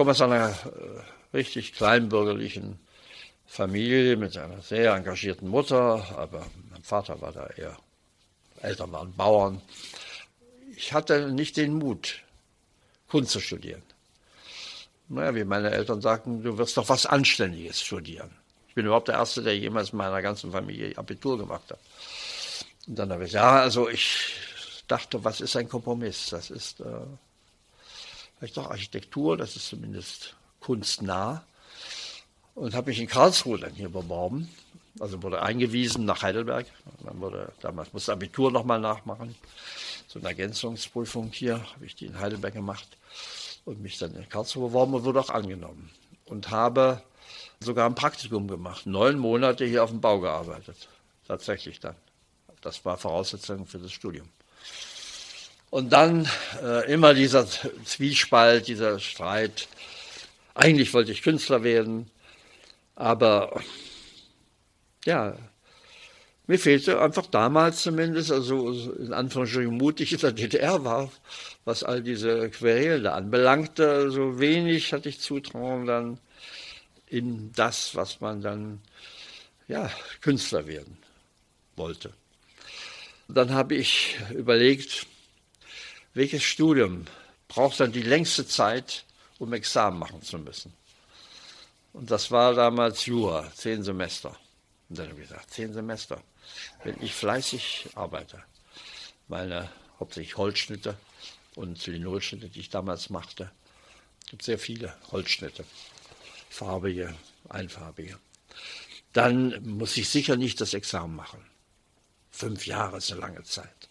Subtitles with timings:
[0.00, 2.78] komme aus einer äh, richtig kleinbürgerlichen
[3.44, 7.76] Familie mit einer sehr engagierten Mutter, aber mein Vater war da eher,
[8.62, 9.60] Eltern waren Bauern.
[10.74, 12.22] Ich hatte nicht den Mut,
[13.08, 13.82] Kunst zu studieren.
[15.08, 18.30] Naja, wie meine Eltern sagten, du wirst doch was Anständiges studieren.
[18.68, 21.80] Ich bin überhaupt der Erste, der jemals in meiner ganzen Familie Abitur gemacht hat.
[22.86, 26.30] Und dann habe ich, ja, also ich dachte, was ist ein Kompromiss?
[26.30, 26.84] Das ist äh,
[28.40, 31.44] vielleicht doch Architektur, das ist zumindest kunstnah.
[32.54, 34.48] Und habe mich in Karlsruhe dann hier beworben.
[34.98, 36.66] Also wurde eingewiesen nach Heidelberg.
[37.04, 39.34] Dann wurde, damals musste Abitur nochmal nachmachen.
[40.08, 42.88] So eine Ergänzungsprüfung hier habe ich die in Heidelberg gemacht
[43.64, 45.90] und mich dann in Karlsruhe beworben und wurde auch angenommen.
[46.24, 47.02] Und habe
[47.60, 50.88] sogar ein Praktikum gemacht, neun Monate hier auf dem Bau gearbeitet.
[51.28, 51.96] Tatsächlich dann.
[52.62, 54.28] Das war Voraussetzung für das Studium.
[55.70, 56.28] Und dann
[56.62, 57.46] äh, immer dieser
[57.84, 59.68] Zwiespalt, dieser Streit.
[60.54, 62.10] Eigentlich wollte ich Künstler werden,
[62.96, 63.62] aber
[65.04, 65.36] ja,
[66.48, 71.12] mir fehlte einfach damals zumindest, also in Anführungsstrichen mutig in der DDR war,
[71.64, 74.10] was all diese Querelen anbelangte.
[74.10, 76.18] So wenig hatte ich Zutrauen dann
[77.06, 78.80] in das, was man dann
[79.68, 79.88] ja,
[80.20, 80.98] Künstler werden
[81.76, 82.12] wollte.
[83.28, 85.06] Dann habe ich überlegt,
[86.14, 87.06] welches Studium
[87.48, 89.04] braucht dann die längste Zeit,
[89.38, 90.72] um Examen machen zu müssen.
[91.92, 94.36] Und das war damals Jura, zehn Semester.
[94.88, 96.22] Und dann habe ich gesagt, zehn Semester
[96.84, 98.42] wenn ich fleißig arbeite.
[99.28, 100.96] Meine hauptsächlich Holzschnitte
[101.54, 103.50] und Linolschnitte, die ich damals machte,
[104.28, 105.64] gibt sehr viele Holzschnitte,
[106.48, 107.14] farbige,
[107.48, 108.18] einfarbige.
[109.12, 111.44] Dann muss ich sicher nicht das Examen machen.
[112.30, 113.88] Fünf Jahre ist eine lange Zeit.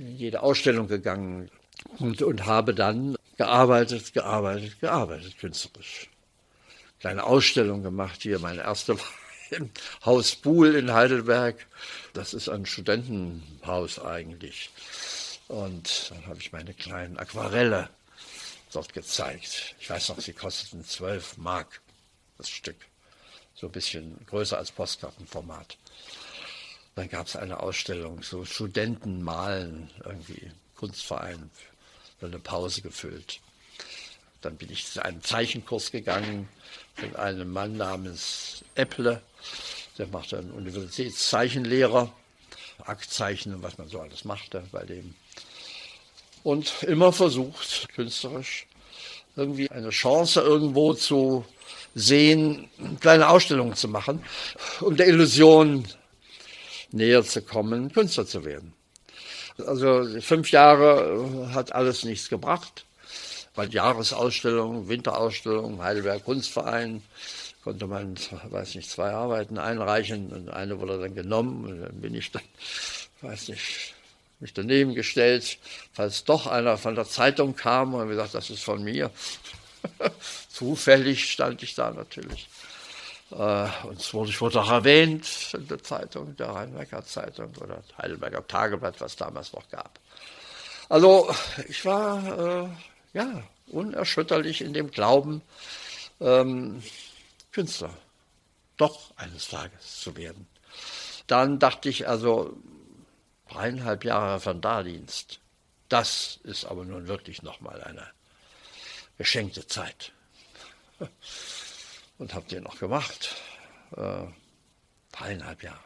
[0.00, 1.50] In jede Ausstellung gegangen
[1.98, 6.08] und, und habe dann gearbeitet, gearbeitet, gearbeitet, künstlerisch.
[7.00, 8.38] Kleine Ausstellung gemacht hier.
[8.38, 9.06] Meine erste war
[9.50, 9.70] im
[10.02, 11.66] Haus Buhl in Heidelberg.
[12.14, 14.70] Das ist ein Studentenhaus eigentlich.
[15.48, 17.90] Und dann habe ich meine kleinen Aquarelle
[18.72, 19.74] dort gezeigt.
[19.80, 21.82] Ich weiß noch, sie kosteten 12 Mark
[22.38, 22.76] das Stück.
[23.54, 25.76] So ein bisschen größer als Postkartenformat.
[26.94, 31.50] Dann gab es eine Ausstellung, so Studenten malen, irgendwie Kunstverein,
[32.20, 33.40] eine Pause gefüllt.
[34.42, 36.48] Dann bin ich zu einem Zeichenkurs gegangen
[36.94, 39.22] von einem Mann namens Epple.
[39.98, 42.12] Der machte einen Universitätszeichenlehrer,
[42.84, 45.14] Aktzeichen und was man so alles machte bei dem.
[46.42, 48.66] Und immer versucht, künstlerisch
[49.36, 51.44] irgendwie eine Chance irgendwo zu
[51.94, 54.24] sehen, kleine Ausstellungen zu machen,
[54.80, 55.86] um der Illusion
[56.92, 58.72] näher zu kommen, Künstler zu werden.
[59.66, 62.84] Also fünf Jahre hat alles nichts gebracht
[63.54, 67.02] weil Jahresausstellung, Winterausstellung, Heidelberg Kunstverein,
[67.62, 72.14] konnte man, weiß nicht, zwei Arbeiten einreichen und eine wurde dann genommen und dann bin
[72.14, 72.42] ich dann,
[73.20, 73.94] weiß nicht,
[74.38, 75.58] mich daneben gestellt,
[75.92, 79.10] falls doch einer von der Zeitung kam und gesagt, das ist von mir.
[80.48, 82.48] Zufällig stand ich da natürlich.
[83.30, 87.82] Äh, und es wurde, ich wurde auch erwähnt in der Zeitung, der Heidelberger Zeitung oder
[87.98, 89.98] Heidelberger Tageblatt, was damals noch gab.
[90.88, 91.32] Also
[91.68, 92.68] ich war äh,
[93.12, 95.42] ja, unerschütterlich in dem Glauben,
[96.20, 96.82] ähm,
[97.52, 97.94] Künstler
[98.76, 100.46] doch eines Tages zu werden.
[101.26, 102.56] Dann dachte ich also,
[103.48, 105.40] dreieinhalb Jahre Referendardienst,
[105.88, 108.06] das ist aber nun wirklich nochmal eine
[109.18, 110.12] geschenkte Zeit.
[112.20, 113.34] Und habe den noch gemacht.
[113.96, 114.24] Äh,
[115.10, 115.80] dreieinhalb Jahre.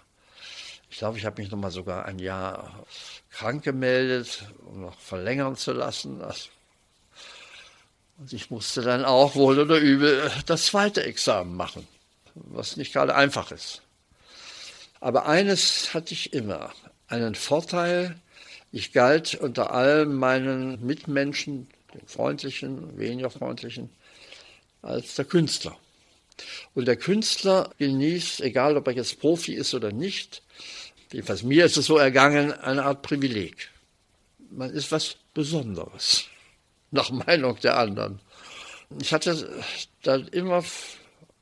[0.91, 2.85] Ich glaube, ich habe mich nochmal sogar ein Jahr
[3.31, 6.21] krank gemeldet, um noch verlängern zu lassen.
[8.19, 11.87] Und ich musste dann auch wohl oder übel das zweite Examen machen,
[12.35, 13.83] was nicht gerade einfach ist.
[15.01, 16.73] Aber eines hatte ich immer,
[17.07, 18.21] einen Vorteil.
[18.73, 23.89] Ich galt unter allen meinen Mitmenschen, den freundlichen, weniger freundlichen,
[24.83, 25.77] als der Künstler.
[26.75, 30.43] Und der Künstler genießt, egal ob er jetzt Profi ist oder nicht,
[31.13, 33.71] jedenfalls mir ist es so ergangen, eine Art Privileg.
[34.51, 36.25] Man ist was Besonderes
[36.91, 38.21] nach Meinung der anderen.
[39.01, 39.63] Ich hatte
[40.03, 40.65] dann immer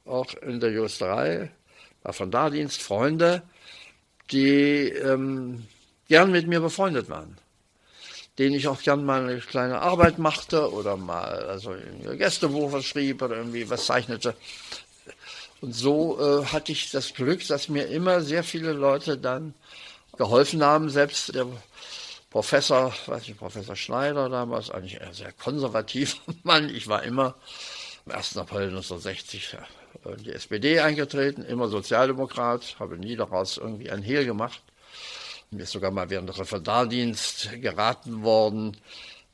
[0.04, 1.50] auch in der Justerei,
[2.02, 3.42] war von da Dienst, Freunde,
[4.30, 5.66] die ähm,
[6.08, 7.38] gern mit mir befreundet waren.
[8.38, 12.80] Denen ich auch gern mal eine kleine Arbeit machte oder mal also in ihr Gästebuch
[12.82, 14.34] schrieb oder irgendwie was zeichnete.
[15.62, 19.54] Und so äh, hatte ich das Glück, dass mir immer sehr viele Leute dann
[20.18, 21.46] geholfen haben, selbst der
[22.30, 26.68] Professor, weiß ich, Professor Schneider damals, eigentlich ein sehr konservativer Mann.
[26.68, 27.36] Ich war immer
[28.06, 28.38] am 1.
[28.38, 29.56] April 1960
[30.04, 34.60] in die SPD eingetreten, immer Sozialdemokrat, habe nie daraus irgendwie ein Hehl gemacht.
[35.52, 38.76] Mir ist sogar mal während des Referendardienst geraten worden,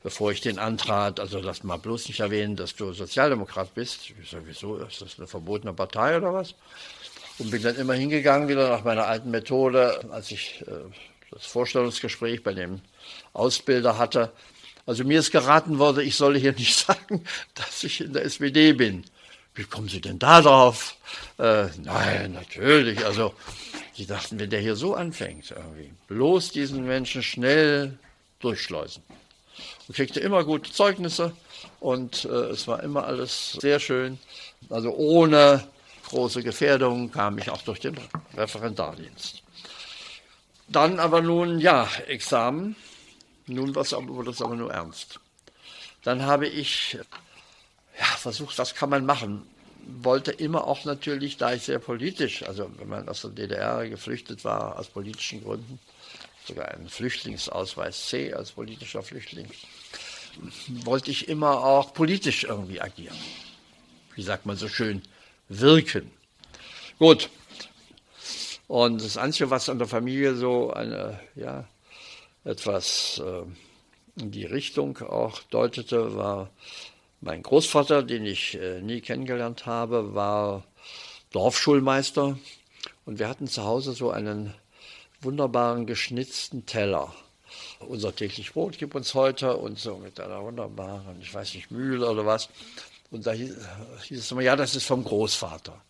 [0.03, 4.11] bevor ich den antrat, also lass mal bloß nicht erwähnen, dass du Sozialdemokrat bist.
[4.21, 6.55] Ich sage, wieso, ist das eine verbotene Partei oder was?
[7.37, 10.71] Und bin dann immer hingegangen, wieder nach meiner alten Methode, als ich äh,
[11.31, 12.81] das Vorstellungsgespräch bei dem
[13.33, 14.31] Ausbilder hatte.
[14.85, 17.23] Also mir ist geraten worden, ich solle hier nicht sagen,
[17.53, 19.03] dass ich in der SPD bin.
[19.55, 20.95] Wie kommen Sie denn da drauf?
[21.37, 23.05] Äh, nein, natürlich.
[23.05, 23.33] Also,
[23.97, 27.97] die dachten, wenn der hier so anfängt, irgendwie, bloß diesen Menschen schnell
[28.39, 29.03] durchschleusen.
[29.93, 31.33] Kriegte immer gute Zeugnisse
[31.79, 34.19] und äh, es war immer alles sehr schön.
[34.69, 35.67] Also ohne
[36.09, 37.97] große Gefährdung kam ich auch durch den
[38.35, 39.43] Referendardienst.
[40.67, 42.75] Dann aber nun, ja, Examen.
[43.47, 45.19] Nun wurde es aber nur ernst.
[46.03, 46.97] Dann habe ich
[47.97, 49.47] ja, versucht, was kann man machen.
[50.01, 54.45] Wollte immer auch natürlich, da ich sehr politisch, also wenn man aus der DDR geflüchtet
[54.45, 55.79] war, aus politischen Gründen,
[56.45, 59.49] sogar einen Flüchtlingsausweis C als politischer Flüchtling,
[60.83, 63.17] wollte ich immer auch politisch irgendwie agieren.
[64.15, 65.01] Wie sagt man so schön,
[65.47, 66.11] wirken.
[66.97, 67.29] Gut.
[68.67, 71.67] Und das Einzige, was an der Familie so eine, ja,
[72.43, 76.49] etwas äh, in die Richtung auch deutete, war
[77.21, 80.63] mein Großvater, den ich äh, nie kennengelernt habe, war
[81.31, 82.37] Dorfschulmeister
[83.05, 84.53] und wir hatten zu Hause so einen
[85.21, 87.13] wunderbaren geschnitzten Teller.
[87.79, 92.09] Unser täglich Brot gibt uns heute und so mit einer wunderbaren, ich weiß nicht, Mühle
[92.09, 92.49] oder was.
[93.11, 93.55] Und da hieß,
[94.03, 95.81] hieß es immer, ja, das ist vom Großvater.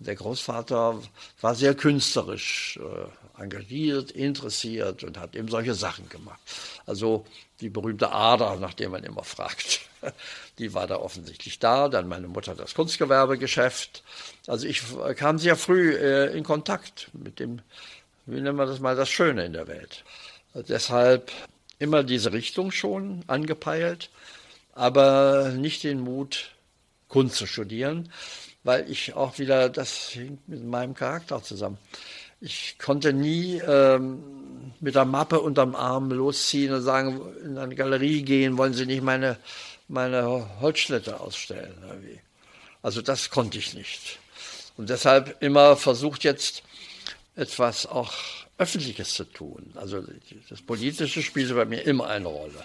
[0.00, 1.00] Der Großvater
[1.40, 6.40] war sehr künstlerisch äh, engagiert, interessiert und hat eben solche Sachen gemacht.
[6.86, 7.24] Also
[7.60, 9.82] die berühmte Ader, nach der man immer fragt,
[10.58, 11.88] die war da offensichtlich da.
[11.88, 14.02] Dann meine Mutter das Kunstgewerbegeschäft.
[14.46, 14.82] Also ich
[15.16, 17.60] kam sehr früh äh, in Kontakt mit dem,
[18.26, 20.04] wie nennen wir das mal, das Schöne in der Welt.
[20.54, 21.30] Deshalb
[21.78, 24.10] immer diese Richtung schon angepeilt,
[24.72, 26.50] aber nicht den Mut,
[27.08, 28.10] Kunst zu studieren,
[28.62, 31.78] weil ich auch wieder, das hängt mit meinem Charakter zusammen.
[32.40, 38.22] Ich konnte nie ähm, mit der Mappe unterm Arm losziehen und sagen, in eine Galerie
[38.22, 39.38] gehen, wollen Sie nicht meine,
[39.88, 41.74] meine Holzschnitte ausstellen.
[41.86, 42.20] Irgendwie.
[42.82, 44.18] Also das konnte ich nicht.
[44.76, 46.62] Und deshalb immer versucht jetzt
[47.36, 48.12] etwas auch
[48.58, 49.72] Öffentliches zu tun.
[49.74, 50.02] Also
[50.48, 52.64] das Politische spielte bei mir immer eine Rolle.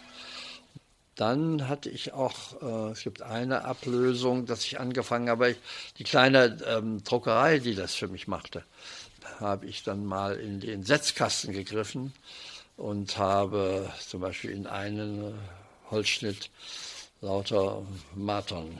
[1.16, 5.56] Dann hatte ich auch, äh, es gibt eine Ablösung, dass ich angefangen habe,
[5.98, 8.64] die kleine ähm, Druckerei, die das für mich machte,
[9.40, 12.14] habe ich dann mal in den Setzkasten gegriffen
[12.78, 15.38] und habe zum Beispiel in einen
[15.92, 16.50] Holzschnitt
[17.20, 17.86] lauter
[18.16, 18.80] Matern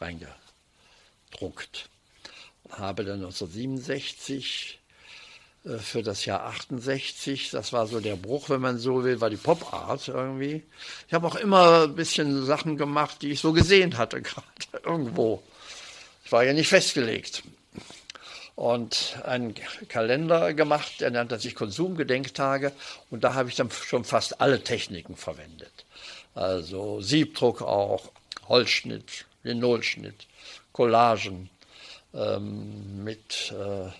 [0.00, 1.88] reingedruckt.
[2.70, 4.85] Habe dann 1967 äh,
[5.78, 7.50] für das Jahr 68.
[7.50, 10.62] Das war so der Bruch, wenn man so will, war die Pop-Art irgendwie.
[11.08, 14.46] Ich habe auch immer ein bisschen Sachen gemacht, die ich so gesehen hatte, gerade
[14.84, 15.42] irgendwo.
[16.24, 17.42] Ich war ja nicht festgelegt.
[18.54, 19.54] Und einen
[19.88, 22.72] Kalender gemacht, der nannte sich Konsumgedenktage.
[23.10, 25.84] Und da habe ich dann schon fast alle Techniken verwendet.
[26.34, 28.12] Also Siebdruck auch,
[28.48, 30.26] Holzschnitt, Linolschnitt,
[30.72, 31.50] Collagen
[32.14, 33.90] ähm, mit äh,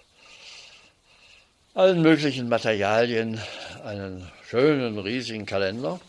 [1.77, 3.39] allen möglichen Materialien
[3.85, 6.01] einen schönen, riesigen Kalender.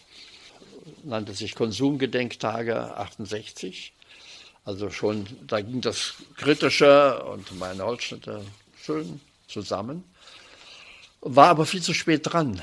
[1.04, 3.92] Nannte sich Konsumgedenktage 68.
[4.64, 8.46] Also schon, da ging das Kritische und meine Holzschnitte
[8.82, 9.20] schön
[9.50, 10.06] zusammen.
[11.20, 12.62] War aber viel zu spät dran.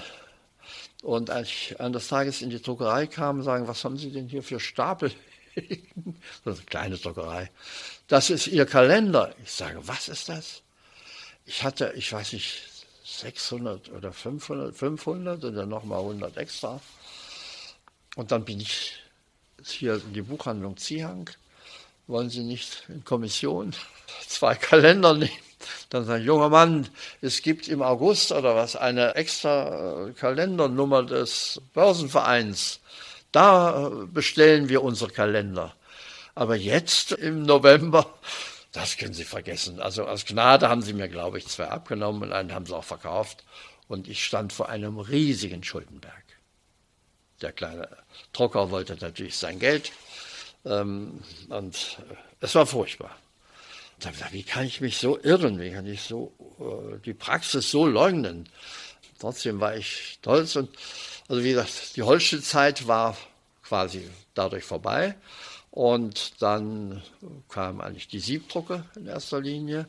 [1.03, 4.43] Und als ich eines Tages in die Druckerei kam, sagen, was haben Sie denn hier
[4.43, 5.13] für Stapel?
[5.55, 7.51] das ist eine kleine Druckerei.
[8.09, 9.35] Das ist Ihr Kalender.
[9.45, 10.63] Ich sage, was ist das?
[11.45, 12.74] Ich hatte, ich weiß nicht,
[13.21, 16.81] 600 oder 500, 500 und dann nochmal 100 extra.
[18.17, 18.95] Und dann bin ich
[19.65, 21.31] hier in die Buchhandlung Ziehang.
[22.07, 23.75] Wollen Sie nicht in Kommission
[24.27, 25.31] zwei Kalender nehmen?
[25.89, 26.89] Dann sagt junger Mann,
[27.23, 32.81] es gibt im August oder was eine extra äh, Kalendernummer des Börsenvereins.
[33.33, 35.75] Da äh, bestellen wir unsere Kalender.
[36.35, 38.13] Aber jetzt im November
[38.75, 39.81] das können Sie vergessen.
[39.81, 42.85] Also aus Gnade haben Sie mir, glaube ich, zwei abgenommen und einen haben Sie auch
[42.85, 43.45] verkauft.
[43.87, 46.25] Und ich stand vor einem riesigen Schuldenberg.
[47.41, 47.89] Der kleine
[48.33, 49.93] Drucker wollte natürlich sein Geld.
[50.65, 53.17] Ähm, und äh, es war furchtbar.
[54.01, 55.61] Da gesagt, wie kann ich mich so irren?
[55.61, 58.49] Wie kann ich so äh, die Praxis so leugnen?
[59.21, 60.69] Trotzdem war ich stolz und
[61.29, 63.17] also wie gesagt, die Holzschnittzeit war
[63.63, 65.15] quasi dadurch vorbei.
[65.75, 67.03] Und dann
[67.49, 69.89] kam eigentlich die Siebdrucke in erster Linie.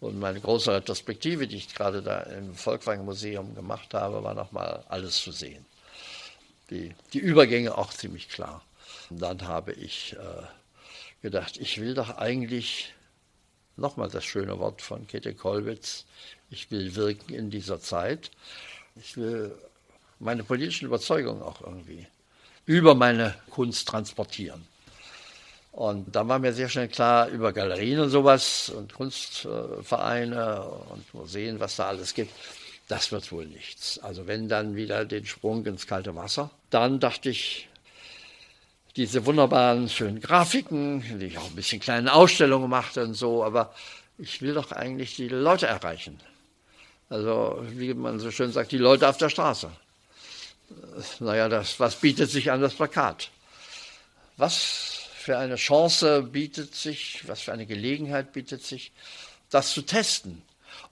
[0.00, 4.82] Und meine große Retrospektive, die ich gerade da im Volkswagen Museum gemacht habe, war nochmal
[4.88, 5.66] alles zu sehen.
[6.70, 8.64] Die, die Übergänge auch ziemlich klar.
[9.10, 10.42] Und dann habe ich äh,
[11.20, 12.94] gedacht, ich will doch eigentlich,
[13.76, 16.06] nochmal das schöne Wort von Käthe Kollwitz,
[16.48, 18.30] ich will wirken in dieser Zeit.
[18.94, 19.54] Ich will
[20.18, 22.06] meine politischen Überzeugungen auch irgendwie
[22.64, 24.66] über meine Kunst transportieren.
[25.76, 31.60] Und dann war mir sehr schnell klar, über Galerien und sowas und Kunstvereine und Museen,
[31.60, 32.32] was da alles gibt,
[32.88, 33.98] das wird wohl nichts.
[33.98, 37.68] Also wenn dann wieder den Sprung ins kalte Wasser, dann dachte ich,
[38.96, 43.74] diese wunderbaren, schönen Grafiken, die ich auch ein bisschen kleine Ausstellungen machte und so, aber
[44.16, 46.18] ich will doch eigentlich die Leute erreichen.
[47.10, 49.70] Also, wie man so schön sagt, die Leute auf der Straße.
[51.20, 53.28] Naja, das, was bietet sich an das Plakat?
[54.38, 54.95] Was
[55.26, 58.92] für eine Chance bietet sich, was für eine Gelegenheit bietet sich,
[59.50, 60.40] das zu testen.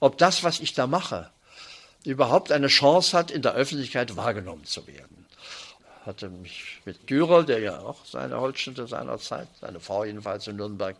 [0.01, 1.31] Ob das, was ich da mache,
[2.03, 5.25] überhaupt eine Chance hat, in der Öffentlichkeit wahrgenommen zu werden.
[6.05, 10.57] Hatte mich mit Dürer, der ja auch seine Holzschnitte seiner Zeit, seine Frau jedenfalls in
[10.57, 10.97] Nürnberg,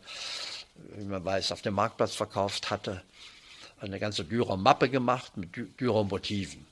[0.95, 3.03] wie man weiß, auf dem Marktplatz verkauft hatte,
[3.81, 5.49] eine ganze Dürer-Mappe gemacht mit
[5.81, 6.65] Dürer-Motiven.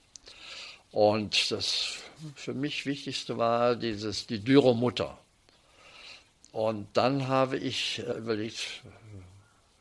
[0.93, 1.95] Und das
[2.35, 5.17] für mich Wichtigste war dieses, die Dürer-Mutter.
[6.53, 8.83] Und dann habe ich äh, überlegt,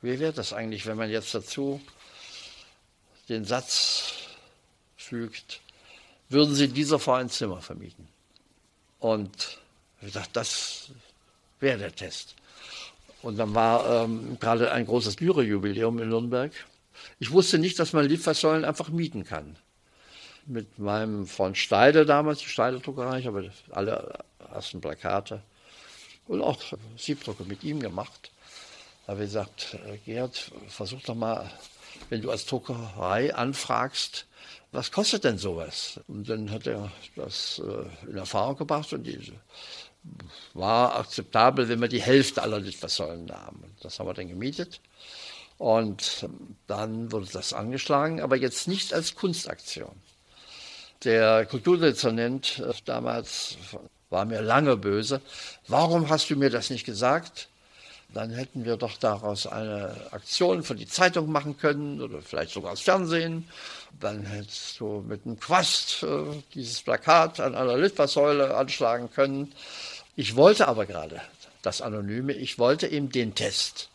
[0.00, 1.82] wie wäre das eigentlich, wenn man jetzt dazu
[3.28, 4.14] den Satz
[4.96, 5.60] fügt,
[6.30, 8.08] würden Sie dieser Frau ein Zimmer vermieten?
[9.00, 9.58] Und
[10.00, 10.90] ich dachte, das
[11.60, 12.36] wäre der Test.
[13.20, 16.52] Und dann war ähm, gerade ein großes Lyre-Jubiläum in Nürnberg.
[17.18, 19.56] Ich wusste nicht, dass man Litfaßsäulen einfach mieten kann.
[20.46, 25.42] Mit meinem Freund Steide damals, die Steide-Druckerei, ich habe alle ersten Plakate
[26.32, 26.58] und auch
[26.96, 28.30] Siebdrucke mit ihm gemacht.
[29.06, 31.50] Da habe ich gesagt, äh, Gerd, versuch doch mal,
[32.08, 34.26] wenn du als Druckerei anfragst,
[34.72, 36.00] was kostet denn sowas?
[36.08, 39.32] Und dann hat er das äh, in Erfahrung gebracht und die
[40.54, 43.76] war akzeptabel, wenn wir die Hälfte aller Litfaßsäulen nahmen.
[43.82, 44.80] Das haben wir dann gemietet.
[45.58, 46.26] Und
[46.66, 49.94] dann wurde das angeschlagen, aber jetzt nicht als Kunstaktion.
[51.04, 53.58] Der Kulturdezernent äh, damals
[54.12, 55.20] war mir lange böse.
[55.66, 57.48] Warum hast du mir das nicht gesagt?
[58.14, 62.72] Dann hätten wir doch daraus eine Aktion für die Zeitung machen können oder vielleicht sogar
[62.72, 63.48] das Fernsehen.
[63.98, 69.54] Dann hättest du mit einem Quast äh, dieses Plakat an einer Litfaßsäule anschlagen können.
[70.14, 71.22] Ich wollte aber gerade
[71.62, 73.88] das Anonyme, ich wollte eben den Test.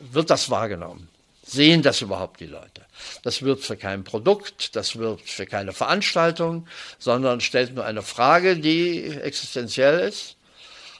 [0.00, 1.08] Wird das wahrgenommen?
[1.50, 2.86] Sehen das überhaupt die Leute?
[3.24, 6.68] Das wird für kein Produkt, das wird für keine Veranstaltung,
[7.00, 10.36] sondern stellt nur eine Frage, die existenziell ist.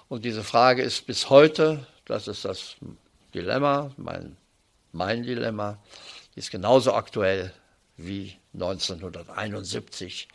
[0.09, 2.75] Und diese Frage ist bis heute, das ist das
[3.33, 4.37] Dilemma, mein,
[4.91, 5.79] mein Dilemma,
[6.35, 7.53] die ist genauso aktuell
[7.97, 10.27] wie 1971,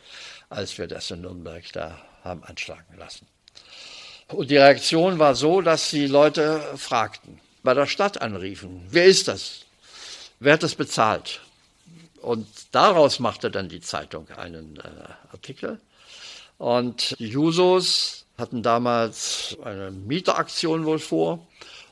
[0.48, 3.26] als wir das in Nürnberg da haben anschlagen lassen.
[4.28, 9.28] Und die Reaktion war so, dass die Leute fragten, bei der Stadt anriefen, wer ist
[9.28, 9.65] das?
[10.38, 11.40] Wer hat das bezahlt?
[12.20, 15.80] Und daraus machte dann die Zeitung einen äh, Artikel.
[16.58, 21.46] Und die Jusos hatten damals eine Mieteraktion wohl vor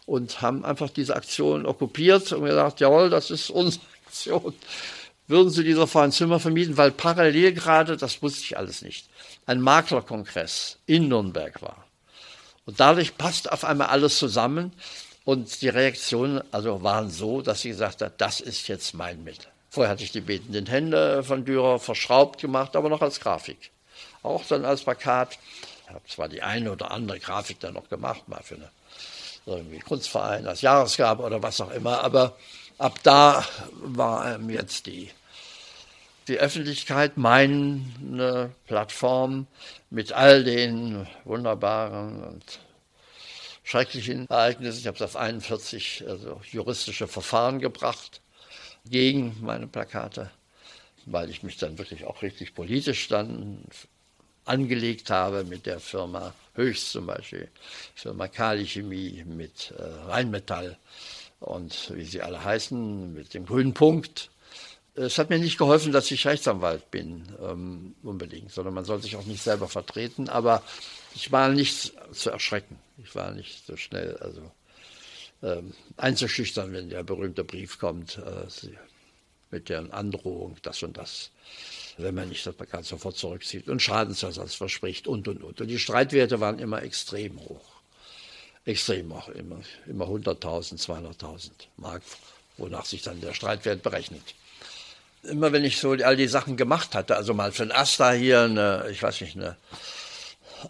[0.06, 4.54] und haben einfach diese Aktion okkupiert und gesagt, jawohl, das ist unsere Aktion.
[5.26, 9.08] Würden Sie dieser Frau ein Zimmer vermieten, weil parallel gerade, das wusste ich alles nicht,
[9.46, 11.84] ein Maklerkongress in Nürnberg war.
[12.66, 14.72] Und dadurch passt auf einmal alles zusammen.
[15.24, 19.46] Und die Reaktionen also waren so, dass sie gesagt hat, das ist jetzt mein Mittel.
[19.70, 23.70] Vorher hatte ich die betenden Hände von Dürer verschraubt gemacht, aber noch als Grafik.
[24.22, 25.38] Auch dann als Plakat.
[25.84, 28.70] Ich habe zwar die eine oder andere Grafik dann noch gemacht, mal für eine
[29.46, 32.36] irgendwie Kunstverein als Jahresgabe oder was auch immer, aber
[32.78, 35.10] ab da war ähm, jetzt die,
[36.28, 39.46] die Öffentlichkeit meine Plattform
[39.90, 42.60] mit all den wunderbaren und
[43.64, 44.80] schrecklichen Ereignissen.
[44.80, 48.20] Ich habe es auf 41 also juristische Verfahren gebracht
[48.84, 50.30] gegen meine Plakate,
[51.06, 53.64] weil ich mich dann wirklich auch richtig politisch dann
[54.44, 57.48] angelegt habe mit der Firma Höchst zum Beispiel,
[57.94, 60.76] Firma Kali Chemie, mit äh, Rheinmetall
[61.40, 64.30] und wie sie alle heißen, mit dem grünen Punkt.
[64.94, 69.16] Es hat mir nicht geholfen, dass ich Rechtsanwalt bin, ähm, unbedingt, sondern man soll sich
[69.16, 70.28] auch nicht selber vertreten.
[70.28, 70.62] Aber
[71.14, 72.78] ich war nicht zu erschrecken.
[72.98, 74.50] Ich war nicht so schnell, also
[75.42, 78.46] ähm, einzuschüchtern, wenn der berühmte Brief kommt äh,
[79.50, 81.30] mit der Androhung, das und das,
[81.98, 85.60] wenn man nicht das Plakat sofort zurückzieht und Schadensersatz verspricht und und und.
[85.60, 87.74] Und die Streitwerte waren immer extrem hoch.
[88.64, 92.02] extrem auch immer, immer 100.000, 200.000 Mark,
[92.56, 94.22] wonach sich dann der Streitwert berechnet.
[95.22, 98.42] Immer wenn ich so all die Sachen gemacht hatte, also mal für ein Asta hier
[98.42, 99.56] eine, ich weiß nicht, eine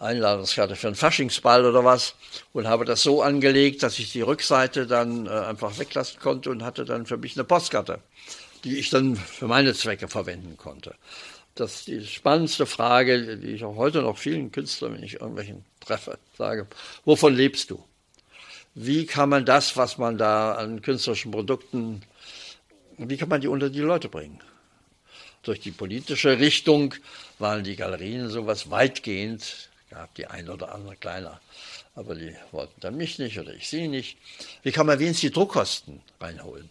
[0.00, 2.14] Einladungskarte für einen Faschingsball oder was
[2.52, 6.62] und habe das so angelegt, dass ich die Rückseite dann äh, einfach weglassen konnte und
[6.62, 8.00] hatte dann für mich eine Postkarte,
[8.64, 10.94] die ich dann für meine Zwecke verwenden konnte.
[11.54, 15.64] Das ist die spannendste Frage, die ich auch heute noch vielen Künstlern, wenn ich irgendwelchen
[15.80, 16.66] treffe, sage,
[17.04, 17.84] wovon lebst du?
[18.74, 22.02] Wie kann man das, was man da an künstlerischen Produkten,
[22.98, 24.40] wie kann man die unter die Leute bringen?
[25.44, 26.94] Durch die politische Richtung
[27.38, 31.40] waren die Galerien sowas weitgehend gab die ein oder andere kleiner,
[31.94, 34.18] aber die wollten dann mich nicht oder ich sie nicht.
[34.62, 36.68] Wie kann man wenigstens die Druckkosten reinholen?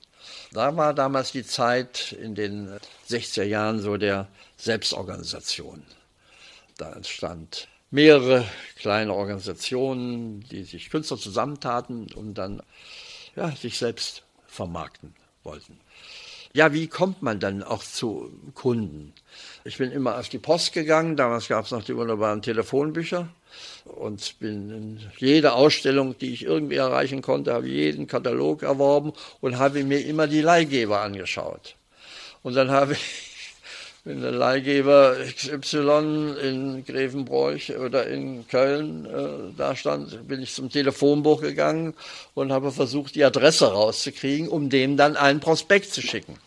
[0.52, 2.70] Da war damals die Zeit in den
[3.10, 4.28] 60er Jahren so der
[4.58, 5.84] Selbstorganisation.
[6.78, 12.62] Da entstand mehrere kleine Organisationen, die sich Künstler zusammentaten und dann
[13.36, 15.80] ja, sich selbst vermarkten wollten.
[16.54, 19.14] Ja, wie kommt man dann auch zu Kunden?
[19.66, 23.30] Ich bin immer auf die Post gegangen, damals gab es noch die wunderbaren Telefonbücher
[23.86, 29.60] und bin in jede Ausstellung, die ich irgendwie erreichen konnte, habe jeden Katalog erworben und
[29.60, 31.76] habe mir immer die Leihgeber angeschaut.
[32.42, 33.00] Und dann habe ich
[34.06, 40.70] wenn der Leihgeber XY in Grevenbroich oder in Köln äh, da stand, bin ich zum
[40.70, 41.94] Telefonbuch gegangen
[42.34, 46.38] und habe versucht, die Adresse rauszukriegen, um dem dann einen Prospekt zu schicken.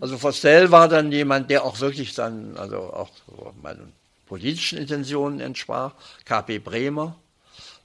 [0.00, 3.10] Also Vostell war dann jemand, der auch wirklich dann, also auch
[3.62, 3.92] meinen
[4.26, 5.92] politischen Intentionen entsprach.
[6.24, 7.16] KP Bremer,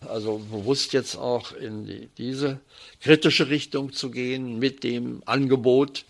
[0.08, 2.60] also bewusst jetzt auch in die, diese
[3.02, 6.06] kritische Richtung zu gehen mit dem Angebot,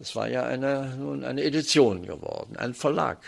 [0.00, 3.18] es war ja eine, nun eine Edition geworden, ein Verlag.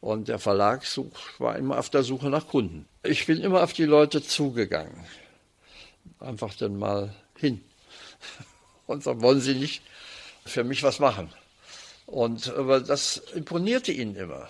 [0.00, 2.86] Und der Verlag such, war immer auf der Suche nach Kunden.
[3.02, 5.04] Ich bin immer auf die Leute zugegangen.
[6.20, 7.62] Einfach dann mal hin.
[8.86, 9.82] Und dann wollen sie nicht
[10.46, 11.32] für mich was machen.
[12.06, 14.48] Und aber das imponierte ihnen immer.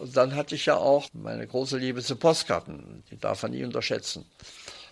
[0.00, 3.64] Und dann hatte ich ja auch meine große Liebe zu Postkarten, die darf man nie
[3.64, 4.24] unterschätzen.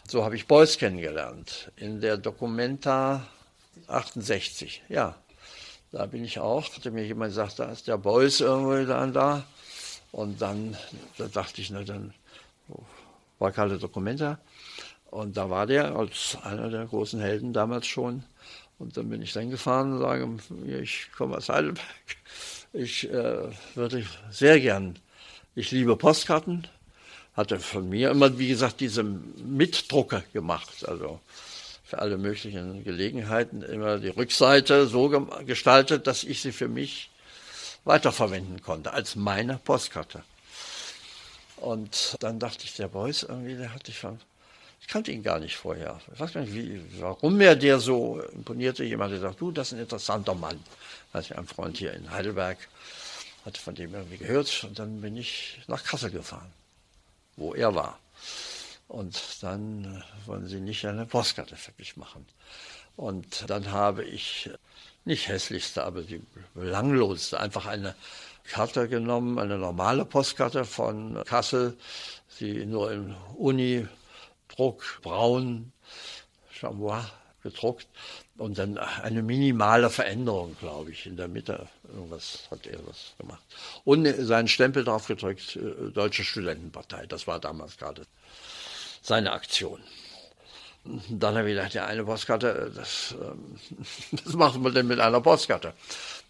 [0.06, 3.26] So habe ich Beuys kennengelernt in der Documenta
[3.86, 4.82] 68.
[4.88, 5.16] Ja,
[5.92, 9.44] da bin ich auch, hatte mir jemand gesagt, da ist der Beuys irgendwo dann da.
[10.10, 10.76] Und dann
[11.16, 12.12] da dachte ich, na dann
[13.38, 14.38] war keine Dokumenta.
[15.10, 18.24] Und da war der als einer der großen Helden damals schon.
[18.78, 20.28] Und dann bin ich dann gefahren und sage,
[20.82, 21.86] ich komme aus Heidelberg.
[22.72, 24.98] Ich äh, würde sehr gern,
[25.54, 26.66] ich liebe Postkarten.
[27.34, 30.86] Hatte von mir immer, wie gesagt, diese Mitdrucke gemacht.
[30.86, 31.20] Also
[31.84, 35.08] für alle möglichen Gelegenheiten immer die Rückseite so
[35.46, 37.10] gestaltet, dass ich sie für mich
[37.84, 40.22] weiterverwenden konnte, als meine Postkarte.
[41.56, 44.18] Und dann dachte ich, der Beuys irgendwie, der hatte ich schon,
[44.82, 46.00] ich kannte ihn gar nicht vorher.
[46.12, 48.82] Ich weiß gar nicht, wie, warum mir der so imponierte.
[48.84, 50.62] Jemand, der sagt, du, das ist ein interessanter Mann.
[51.12, 52.58] Also ein Freund hier in Heidelberg
[53.44, 56.52] hatte von dem irgendwie gehört und dann bin ich nach Kassel gefahren,
[57.36, 57.98] wo er war.
[58.88, 62.26] Und dann wollen sie nicht eine Postkarte für mich machen.
[62.96, 64.50] Und dann habe ich
[65.04, 66.22] nicht hässlichste, aber die
[66.54, 67.94] belangloseste, einfach eine
[68.44, 71.76] Karte genommen, eine normale Postkarte von Kassel,
[72.40, 73.14] die nur im
[74.52, 75.72] Uni-Druck, braun,
[76.52, 77.04] Chamois
[77.42, 77.88] gedruckt
[78.38, 81.68] und dann eine minimale Veränderung, glaube ich, in der Mitte.
[81.92, 83.42] Irgendwas hat er was gemacht.
[83.84, 87.06] Und seinen Stempel drauf gedrückt, äh, Deutsche Studentenpartei.
[87.06, 88.06] Das war damals gerade
[89.02, 89.80] seine Aktion.
[91.08, 93.58] dann habe ich gedacht, ja, eine Postkarte, das, ähm,
[94.24, 95.74] das machen wir denn mit einer Postkarte?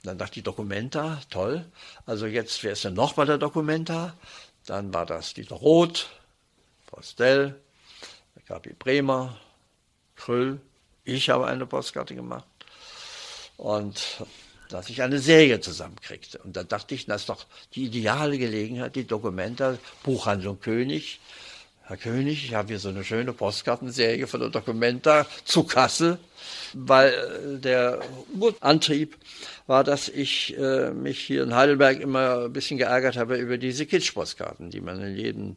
[0.05, 1.65] dann dachte ich, Documenta, toll.
[2.07, 4.15] Also jetzt, wer ist denn noch bei der Documenta?
[4.67, 6.09] Dann war das Dieter Roth,
[6.87, 7.61] Postel,
[8.53, 9.35] Gabi Bremer,
[10.15, 10.61] Krüll.
[11.05, 12.45] Ich habe eine Postkarte gemacht.
[13.57, 14.23] Und
[14.69, 16.37] dass ich eine Serie zusammenkriegte.
[16.37, 21.19] Und da dachte ich, das ist doch die ideale Gelegenheit, die Documenta, Buchhandlung König,
[21.85, 26.19] Herr König, ich habe hier so eine schöne Postkartenserie von der Documenta zu Kassel,
[26.75, 28.01] weil äh, der
[28.61, 29.17] Antrieb
[29.67, 33.87] war, dass ich äh, mich hier in Heidelberg immer ein bisschen geärgert habe über diese
[33.87, 35.57] Kitsch-Postkarten, die man in jedem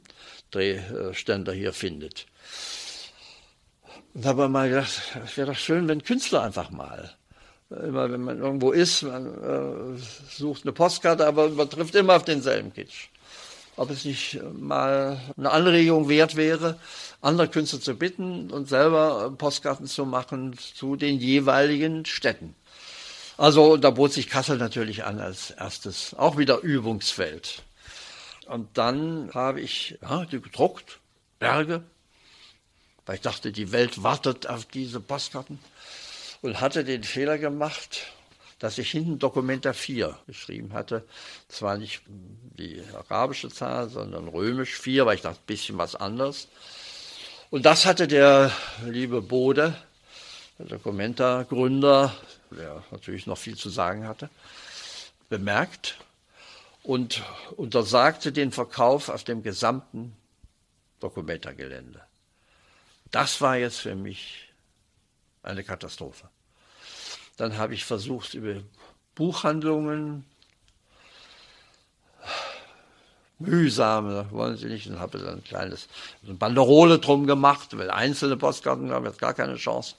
[0.51, 2.25] Drehständer hier findet.
[4.15, 4.91] Und habe mal gedacht,
[5.23, 7.11] es wäre doch schön, wenn Künstler einfach mal
[7.69, 9.99] immer wenn man irgendwo ist, man äh,
[10.29, 13.09] sucht eine Postkarte, aber man trifft immer auf denselben Kitsch
[13.77, 16.79] ob es nicht mal eine Anregung wert wäre,
[17.21, 22.55] andere Künstler zu bitten und selber Postkarten zu machen zu den jeweiligen Städten.
[23.37, 27.63] Also da bot sich Kassel natürlich an als erstes, auch wieder Übungsfeld.
[28.47, 30.99] Und dann habe ich ja, die gedruckt,
[31.39, 31.83] Berge,
[33.05, 35.59] weil ich dachte, die Welt wartet auf diese Postkarten
[36.41, 38.07] und hatte den Fehler gemacht,
[38.59, 41.03] dass ich hinten Dokumenta 4 geschrieben hatte.
[41.49, 46.47] Zwar nicht die arabische Zahl, sondern römisch 4, weil ich dachte, ein bisschen was anderes.
[47.49, 48.51] Und das hatte der
[48.85, 49.75] liebe Bode,
[50.57, 52.15] der Documenta-Gründer,
[52.51, 54.29] der natürlich noch viel zu sagen hatte,
[55.29, 55.97] bemerkt
[56.83, 57.23] und
[57.57, 60.15] untersagte den Verkauf auf dem gesamten
[61.01, 62.04] Documenta-Gelände.
[63.15, 64.49] Das war jetzt für mich
[65.41, 66.27] eine Katastrophe.
[67.37, 68.61] Dann habe ich versucht, über
[69.15, 70.25] Buchhandlungen,
[73.39, 75.87] mühsam, wollen Sie nicht, und habe dann ein kleines
[76.25, 79.95] eine Banderole drum gemacht, weil einzelne Postkarten haben jetzt gar keine Chance.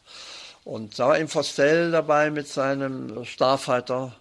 [0.64, 4.14] Und da war im Fostel dabei mit seinem Starfighter,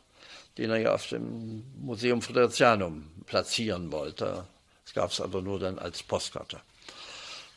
[0.57, 4.47] den er ja auf dem Museum Friderizianum platzieren wollte.
[4.85, 6.61] Das gab es aber nur dann als Postkarte.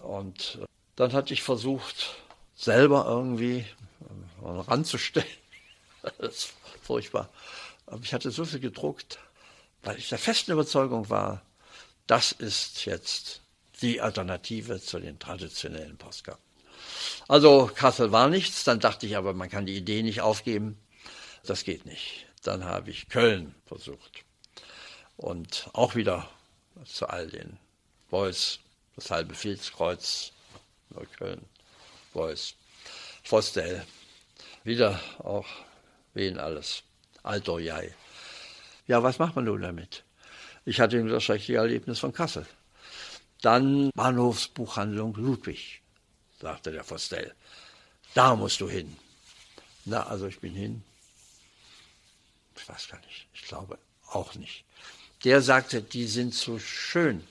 [0.01, 0.59] Und
[0.99, 2.17] dann hatte ich versucht,
[2.57, 3.65] selber irgendwie
[4.43, 5.27] ranzustellen.
[6.19, 7.29] Das ist furchtbar.
[7.87, 9.19] Aber ich hatte so viel gedruckt,
[9.83, 11.43] weil ich der festen Überzeugung war,
[12.07, 13.43] das ist jetzt
[13.83, 16.43] die Alternative zu den traditionellen Postkarten.
[17.27, 20.79] Also Kassel war nichts, dann dachte ich aber, man kann die Idee nicht aufgeben.
[21.45, 22.27] Das geht nicht.
[22.43, 24.25] Dann habe ich Köln versucht.
[25.17, 26.29] Und auch wieder
[26.87, 27.59] zu all den
[28.09, 28.61] Boys,
[28.97, 30.33] das halbe Filzkreuz,
[30.99, 31.45] Neukölln,
[32.13, 32.55] Boys,
[33.25, 33.87] Vostell,
[34.65, 35.47] wieder auch
[36.15, 36.83] wen alles,
[37.23, 37.95] Altorjai.
[38.87, 40.05] Ja, was macht man nun damit?
[40.65, 42.47] Ich hatte das schreckliche Erlebnis von Kassel.
[43.43, 45.83] Dann Bahnhofsbuchhandlung Ludwig,
[46.41, 47.35] sagte der Vostell.
[48.15, 48.97] Da musst du hin.
[49.85, 50.83] Na, also ich bin hin.
[52.57, 53.29] Ich weiß gar nicht.
[53.35, 53.79] Ich glaube
[54.11, 54.65] auch nicht.
[55.25, 57.25] Der sagte, die sind zu schön.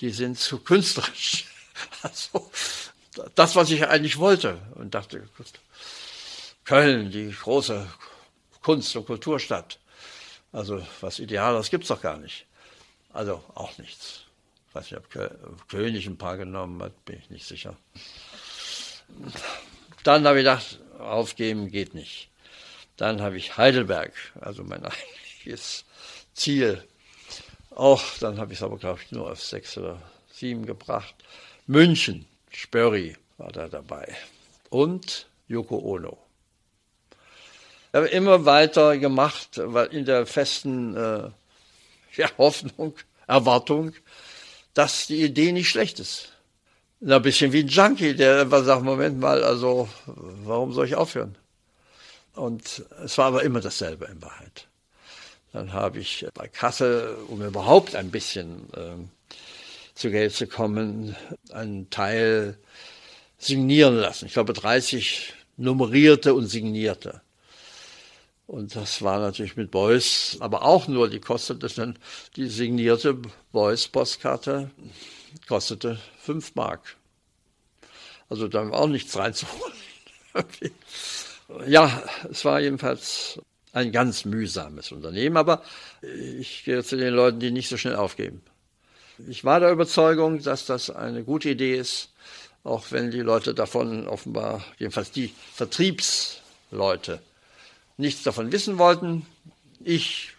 [0.00, 1.46] Die sind zu künstlerisch.
[2.02, 2.50] Also,
[3.34, 4.58] das, was ich eigentlich wollte.
[4.74, 5.28] Und dachte,
[6.64, 7.86] Köln, die große
[8.62, 9.78] Kunst- und Kulturstadt.
[10.52, 12.46] Also, was Ideales gibt es doch gar nicht.
[13.12, 14.22] Also, auch nichts.
[14.68, 17.76] Ich weiß nicht, ob König ein paar genommen hat, bin ich nicht sicher.
[20.02, 22.28] Dann habe ich gedacht, aufgeben geht nicht.
[22.96, 25.84] Dann habe ich Heidelberg, also mein eigentliches
[26.34, 26.82] Ziel.
[27.74, 30.00] Auch, dann habe ich es aber, glaube ich, nur auf sechs oder
[30.32, 31.14] sieben gebracht.
[31.66, 34.14] München, Spörri war da dabei.
[34.68, 36.18] Und Yoko Ono.
[37.88, 41.30] Ich habe immer weiter gemacht, weil in der festen äh,
[42.16, 42.94] ja, Hoffnung,
[43.26, 43.94] Erwartung,
[44.74, 46.32] dass die Idee nicht schlecht ist.
[47.00, 51.34] ein bisschen wie ein Junkie, der einfach sagt, Moment mal, also warum soll ich aufhören?
[52.34, 54.66] Und es war aber immer dasselbe in Wahrheit.
[55.52, 58.96] Dann habe ich bei Kassel, um überhaupt ein bisschen äh,
[59.94, 61.16] zu Geld zu kommen,
[61.50, 62.58] einen Teil
[63.38, 64.26] signieren lassen.
[64.26, 67.20] Ich glaube 30 nummerierte und signierte.
[68.46, 71.98] Und das war natürlich mit Beuys, aber auch nur, die kostete dann,
[72.36, 73.16] die signierte
[73.52, 74.70] Beuys-Postkarte
[75.48, 76.96] kostete 5 Mark.
[78.28, 79.72] Also da war auch nichts reinzuholen.
[81.66, 83.40] ja, es war jedenfalls
[83.72, 85.62] ein ganz mühsames Unternehmen, aber
[86.02, 88.42] ich gehe zu den Leuten, die nicht so schnell aufgeben.
[89.28, 92.08] Ich war der Überzeugung, dass das eine gute Idee ist,
[92.64, 97.20] auch wenn die Leute davon offenbar, jedenfalls die Vertriebsleute,
[97.96, 99.26] nichts davon wissen wollten.
[99.84, 100.32] Ich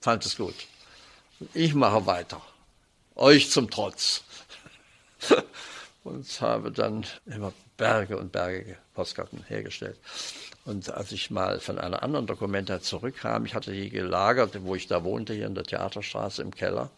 [0.00, 0.54] fand es gut.
[1.54, 2.42] Ich mache weiter.
[3.14, 4.24] Euch zum Trotz.
[6.04, 9.98] und habe dann immer Berge und Berge Postkarten hergestellt.
[10.66, 14.86] Und als ich mal von einer anderen Dokumenta zurückkam, ich hatte die gelagert, wo ich
[14.86, 16.90] da wohnte, hier in der Theaterstraße im Keller,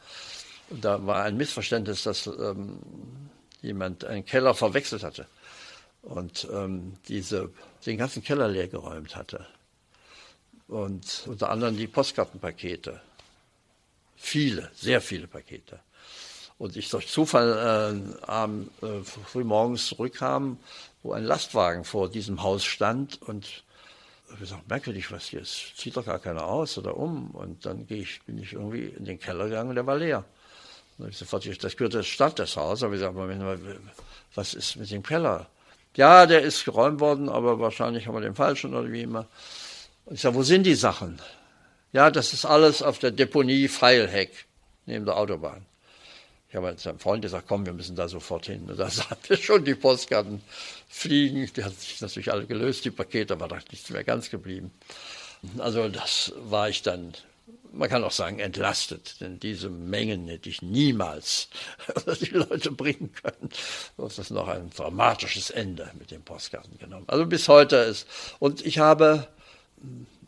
[0.71, 2.79] da war ein Missverständnis, dass ähm,
[3.63, 5.27] jemand einen Keller verwechselt hatte
[6.03, 7.51] und ähm, diese,
[7.85, 9.47] den ganzen Keller leergeräumt hatte.
[10.69, 13.01] Und unter anderem die Postkartenpakete.
[14.17, 15.81] Viele, sehr viele Pakete.
[16.59, 19.45] Und ich durch Zufall äh, äh, früh
[19.77, 20.59] zurückkam,
[21.03, 23.65] wo ein Lastwagen vor diesem Haus stand und
[24.33, 27.31] ich gesagt, merkwürdig, was hier ist, zieht doch gar keiner aus oder um.
[27.31, 30.25] Und dann ich, bin ich irgendwie in den Keller gegangen und der war leer.
[30.99, 32.83] Das gehört der Stadt, das Haus.
[32.83, 33.59] Aber ich sage, Moment mal,
[34.35, 35.47] was ist mit dem Keller?
[35.97, 39.27] Ja, der ist geräumt worden, aber wahrscheinlich haben wir den falschen oder wie immer.
[40.05, 41.21] Und ich sage, wo sind die Sachen?
[41.93, 44.47] Ja, das ist alles auf der Deponie Feilheck,
[44.85, 45.65] neben der Autobahn.
[46.49, 48.67] Ich habe mit seinem Freund gesagt, komm, wir müssen da sofort hin.
[48.69, 50.43] Und da sahen wir schon die Postkarten
[50.89, 51.51] fliegen.
[51.57, 54.71] Die hat sich natürlich alle gelöst, die Pakete, aber da ist nichts mehr ganz geblieben.
[55.59, 57.15] Also das war ich dann
[57.73, 59.21] man kann auch sagen, entlastet.
[59.21, 61.49] Denn diese Mengen hätte ich niemals
[62.21, 63.51] die Leute bringen können.
[63.97, 67.05] Das ist noch ein dramatisches Ende mit den Postkarten genommen.
[67.09, 68.07] Also bis heute ist.
[68.39, 69.29] Und ich habe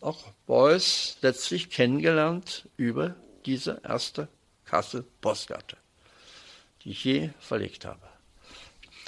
[0.01, 3.15] auch Beuys letztlich kennengelernt über
[3.47, 4.29] diese erste
[4.67, 5.77] Kassel-Postkarte,
[6.85, 8.07] die ich je verlegt habe.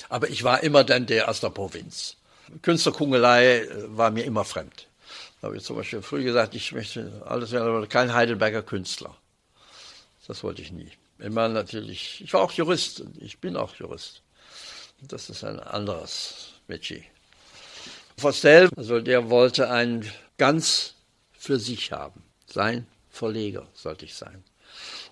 [0.09, 2.17] Aber ich war immer dann der aus der Provinz.
[2.63, 4.90] Künstlerkungelei war mir immer fremd.
[5.43, 9.17] Habe ich zum Beispiel früh gesagt, ich möchte alles werden, aber kein Heidelberger Künstler.
[10.27, 10.91] Das wollte ich nie.
[11.19, 14.23] Immer natürlich, ich war auch Jurist und ich bin auch Jurist.
[15.03, 17.03] Das ist ein anderes Metier.
[18.17, 20.95] Vostell, also der wollte einen ganz
[21.33, 22.23] für sich haben.
[22.47, 24.45] Sein Verleger sollte ich sein.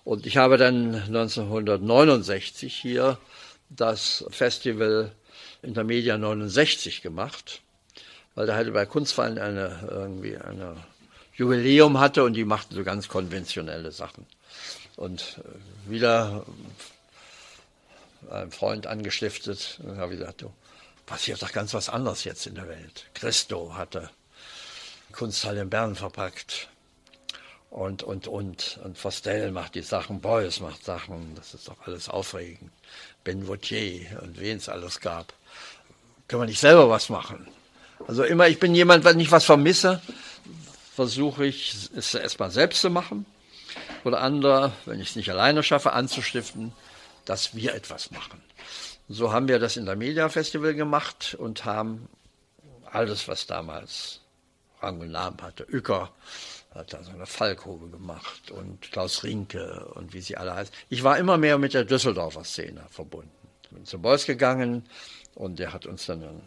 [0.03, 3.17] Und ich habe dann 1969 hier
[3.69, 5.11] das Festival
[5.61, 7.61] Intermedia 69 gemacht
[8.35, 10.75] weil der Heidelberg Kunstverein eine, irgendwie eine
[11.33, 14.25] Jubiläum hatte und die machten so ganz konventionelle Sachen.
[14.95, 16.45] Und äh, wieder
[18.29, 20.51] ein Freund angestiftet und habe gesagt, du,
[21.05, 23.05] passiert doch ganz was anderes jetzt in der Welt.
[23.13, 24.09] Christo hatte
[25.11, 26.69] Kunsthalle in Bern verpackt
[27.69, 28.79] und, und, und.
[28.83, 32.71] Und Fostel macht die Sachen, Beuys macht Sachen, das ist doch alles aufregend.
[33.23, 35.33] Ben Vautier und wen es alles gab.
[36.27, 37.47] Können wir nicht selber was machen?
[38.09, 40.01] Also immer, ich bin jemand, wenn ich was vermisse,
[40.95, 43.27] versuche ich es erstmal selbst zu machen.
[44.03, 46.73] Oder andere, wenn ich es nicht alleine schaffe, anzustiften,
[47.25, 48.41] dass wir etwas machen.
[49.09, 52.09] So haben wir das in der Media Festival gemacht und haben
[52.91, 54.21] alles, was damals
[54.81, 55.67] Rang und Namen hatte.
[55.71, 56.09] Uecker
[56.73, 60.73] hat da so eine Fallkurve gemacht und Klaus Rinke und wie sie alle heißen.
[60.89, 63.29] Ich war immer mehr mit der Düsseldorfer Szene verbunden.
[63.61, 64.83] Ich bin zu Beuys gegangen
[65.35, 66.41] und der hat uns dann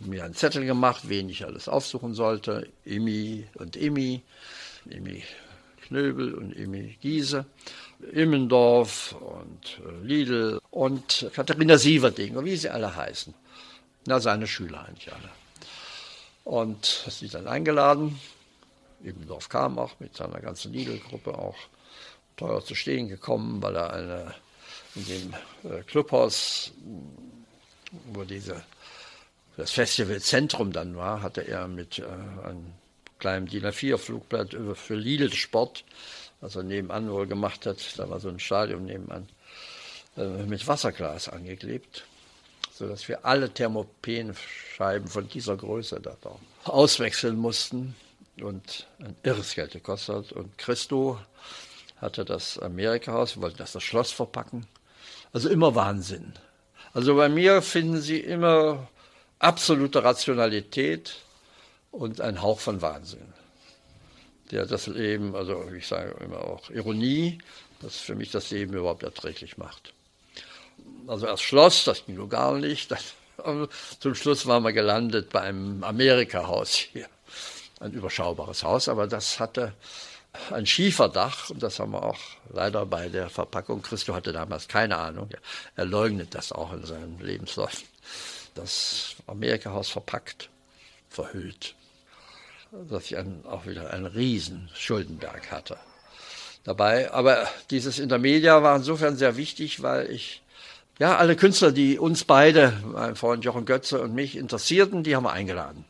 [0.00, 2.68] mir einen Zettel gemacht, wen ich alles aufsuchen sollte.
[2.84, 4.22] Imi und Imi,
[4.88, 5.24] Imi
[5.88, 7.46] Knöbel und Imi Giese,
[8.12, 13.34] Immendorf und äh, Lidl und Katharina Sieverding, wie sie alle heißen.
[14.06, 15.30] Na, seine Schüler eigentlich alle.
[16.44, 18.20] Und sie dann eingeladen.
[19.02, 21.56] Immendorf kam auch mit seiner ganzen Lidl-Gruppe auch
[22.36, 24.34] teuer zu stehen gekommen, weil er eine,
[24.94, 25.34] in dem
[25.70, 26.72] äh, Clubhaus,
[28.12, 28.62] wo diese
[29.58, 32.72] das Festivalzentrum dann war, hatte er mit äh, einem
[33.18, 35.84] kleinen DIN A4-Flugblatt für Lidl Sport,
[36.40, 39.28] was er nebenan wohl gemacht hat, da war so ein Stadion nebenan,
[40.16, 42.04] äh, mit Wasserglas angeklebt,
[42.72, 46.16] sodass wir alle Thermopenscheiben von dieser Größe da
[46.62, 47.96] auswechseln mussten
[48.40, 50.30] und ein irres Geld gekostet.
[50.30, 51.18] Und Christo
[51.96, 54.68] hatte das Amerika-Haus, wir wollten das das Schloss verpacken.
[55.32, 56.34] Also immer Wahnsinn.
[56.94, 58.88] Also bei mir finden Sie immer
[59.38, 61.16] absolute Rationalität
[61.90, 63.32] und ein Hauch von Wahnsinn,
[64.50, 67.38] der das Leben, also ich sage immer auch Ironie,
[67.80, 69.92] das für mich das Leben überhaupt erträglich macht.
[71.06, 72.90] Also erst Schloss, das ging nur gar nicht.
[72.90, 73.14] Das,
[74.00, 77.06] zum Schluss waren wir gelandet bei einem Amerika-Haus hier.
[77.80, 79.72] Ein überschaubares Haus, aber das hatte
[80.50, 82.18] ein Schieferdach und das haben wir auch
[82.52, 83.82] leider bei der Verpackung.
[83.82, 85.30] Christo hatte damals keine Ahnung.
[85.76, 87.86] Er leugnet das auch in seinen Lebensläufen
[88.58, 90.50] das Amerikahaus verpackt,
[91.08, 91.74] verhüllt,
[92.88, 95.78] dass ich einen, auch wieder einen riesen Schuldenberg hatte
[96.64, 97.12] dabei.
[97.12, 100.42] Aber dieses Intermedia war insofern sehr wichtig, weil ich,
[100.98, 105.24] ja, alle Künstler, die uns beide, mein Freund Jochen Götze und mich interessierten, die haben
[105.24, 105.84] wir eingeladen.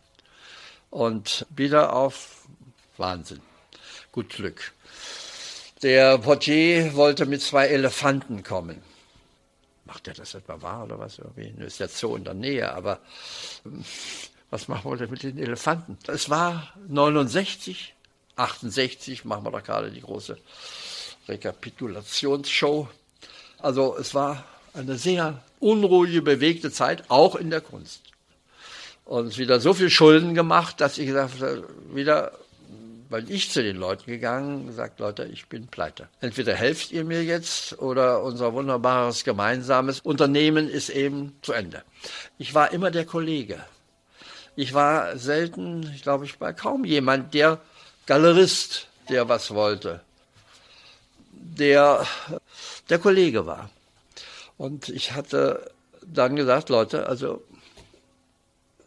[0.90, 2.46] Und wieder auf
[2.96, 3.40] Wahnsinn.
[4.12, 4.72] Gut Glück.
[5.82, 8.82] Der Portier wollte mit zwei Elefanten kommen
[9.88, 11.18] macht er das etwa wahr oder was?
[11.18, 13.00] Irgendwie ist der Zoo in der Nähe, aber
[13.64, 13.84] ähm,
[14.50, 15.98] was machen wir denn mit den Elefanten?
[16.06, 17.94] Es war 69,
[18.36, 20.38] 68 machen wir da gerade die große
[21.26, 22.88] Rekapitulationsshow.
[23.58, 28.02] Also es war eine sehr unruhige, bewegte Zeit, auch in der Kunst.
[29.04, 32.32] Und wieder so viel Schulden gemacht, dass ich gesagt habe, wieder
[33.10, 36.08] weil ich zu den Leuten gegangen und gesagt, Leute, ich bin pleite.
[36.20, 41.82] Entweder helft ihr mir jetzt oder unser wunderbares gemeinsames Unternehmen ist eben zu Ende.
[42.38, 43.64] Ich war immer der Kollege.
[44.56, 47.60] Ich war selten, ich glaube, ich war kaum jemand, der
[48.06, 50.00] Galerist, der was wollte,
[51.32, 52.06] der
[52.88, 53.70] der Kollege war.
[54.56, 55.70] Und ich hatte
[56.02, 57.42] dann gesagt, Leute, also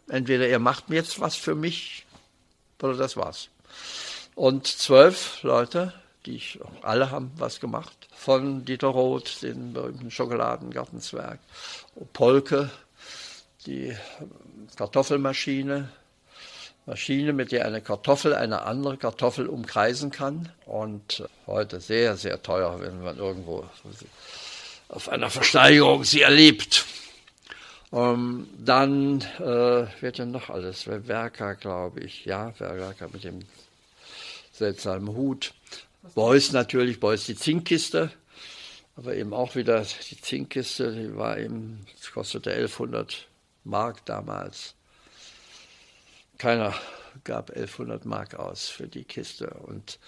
[0.08, 2.04] entweder ihr macht mir jetzt was für mich
[2.82, 3.48] oder das war's.
[4.34, 5.92] Und zwölf Leute,
[6.24, 10.10] die ich, alle haben was gemacht, von Dieter Roth, den berühmten
[16.86, 20.48] Maschine, mit der eine Kartoffel eine andere Kartoffel umkreisen kann.
[20.66, 23.68] Und heute sehr, sehr teuer, wenn man irgendwo
[24.88, 26.86] auf einer Versteigerung sie erlebt.
[27.90, 33.40] Um, ähm, dann äh, wird ja noch alles, Werker, glaube ich, ja, Werker mit dem
[34.62, 35.54] seltsamen Hut.
[36.14, 38.12] Beuys natürlich, Beuys die Zinkkiste,
[38.94, 43.26] aber eben auch wieder die Zinkkiste, die war eben, das kostete 1100
[43.64, 44.74] Mark damals.
[46.38, 46.74] Keiner
[47.24, 49.48] gab 1100 Mark aus für die Kiste.
[49.48, 49.98] Und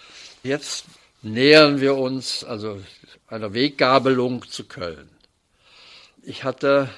[0.45, 0.85] jetzt
[1.23, 2.81] nähern wir uns also
[3.27, 5.11] einer Weggabelung zu Köln.
[6.23, 6.89] Ich hatte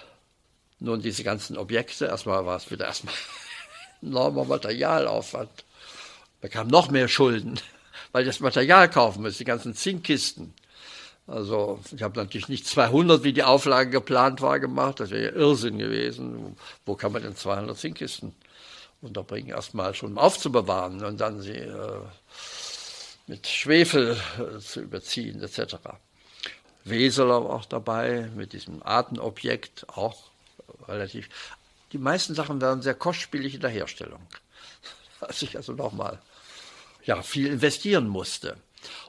[0.79, 3.15] nun diese ganzen Objekte, erstmal war es wieder erstmal
[4.03, 5.65] enormer Materialaufwand.
[6.47, 7.59] Da kamen noch mehr Schulden,
[8.13, 10.55] weil ich das Material kaufen muss, die ganzen Zinkkisten.
[11.27, 15.01] Also ich habe natürlich nicht 200, wie die Auflage geplant war, gemacht.
[15.01, 16.57] Das wäre ja Irrsinn gewesen.
[16.85, 18.33] Wo kann man denn 200 Zinkkisten
[19.01, 19.49] unterbringen?
[19.49, 22.01] Erstmal schon aufzubewahren und dann sie äh,
[23.27, 25.79] mit Schwefel äh, zu überziehen etc.
[26.85, 30.17] Weseler war auch dabei mit diesem Artenobjekt, auch
[30.87, 31.29] relativ.
[31.91, 34.25] Die meisten Sachen waren sehr kostspielig in der Herstellung,
[35.21, 36.21] als ich also nochmal
[37.07, 38.57] ja, viel investieren musste.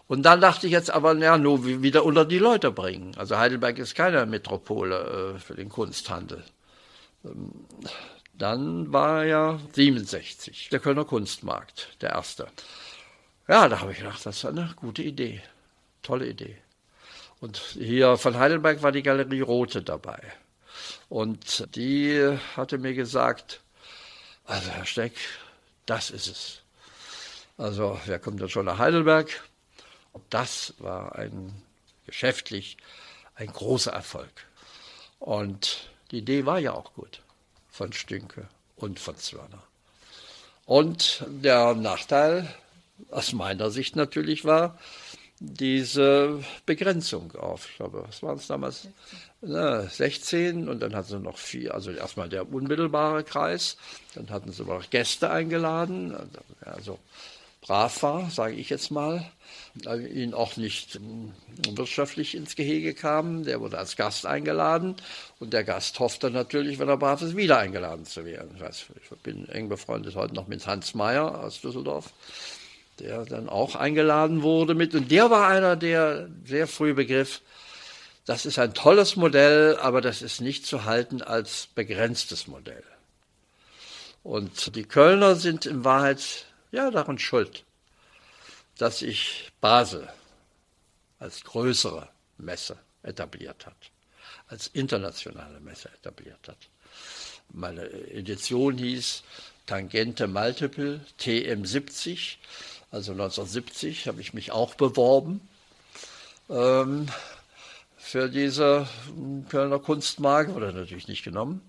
[0.08, 3.14] Und dann dachte ich jetzt aber, ja, nur wieder unter die Leute bringen.
[3.18, 6.44] Also Heidelberg ist keine Metropole äh, für den Kunsthandel.
[7.26, 7.52] Ähm,
[8.34, 12.48] dann war ja 67, der Kölner Kunstmarkt, der erste.
[13.48, 15.42] Ja, da habe ich gedacht, das ist eine gute Idee,
[16.04, 16.58] tolle Idee.
[17.40, 20.20] Und hier von Heidelberg war die Galerie Rote dabei.
[21.10, 23.62] Und die hatte mir gesagt,
[24.46, 25.14] also Herr Steck,
[25.86, 26.62] das ist es.
[27.58, 29.44] Also wer kommt denn schon nach Heidelberg?
[30.30, 31.54] Das war ein
[32.06, 32.78] geschäftlich
[33.36, 34.46] ein großer Erfolg.
[35.20, 37.22] Und die Idee war ja auch gut
[37.70, 39.64] von Stünke und von Zwörner.
[40.66, 42.48] Und der Nachteil
[43.12, 44.78] aus meiner Sicht natürlich war,
[45.40, 48.88] diese Begrenzung auf, ich glaube, was waren es damals?
[49.42, 53.78] 16 und dann hatten sie noch vier, also erstmal der unmittelbare Kreis,
[54.16, 56.18] dann hatten sie noch Gäste eingeladen,
[56.62, 56.98] also
[57.68, 59.30] brav war, sage ich jetzt mal,
[60.14, 61.34] ihn auch nicht hm,
[61.72, 63.44] wirtschaftlich ins Gehege kam.
[63.44, 64.96] Der wurde als Gast eingeladen
[65.40, 68.52] und der Gast hoffte natürlich, wenn er brav ist, wieder eingeladen zu werden.
[68.56, 72.14] Ich, weiß, ich bin eng befreundet heute noch mit Hans Meyer aus Düsseldorf
[73.00, 74.96] der dann auch eingeladen wurde mit.
[74.96, 77.42] Und der war einer, der sehr früh begriff,
[78.26, 82.84] das ist ein tolles Modell, aber das ist nicht zu halten als begrenztes Modell.
[84.24, 87.64] Und die Kölner sind in Wahrheit ja daran schuld,
[88.78, 90.08] dass sich Basel
[91.20, 93.92] als größere Messe etabliert hat,
[94.48, 96.58] als internationale Messe etabliert hat.
[97.50, 99.24] Meine Edition hieß
[99.66, 102.38] Tangente Multiple TM70
[102.90, 105.42] also 1970 habe ich mich auch beworben
[106.50, 107.08] ähm,
[107.98, 108.88] für diese
[109.50, 111.62] Kölner Kunstmarke, wurde natürlich nicht genommen.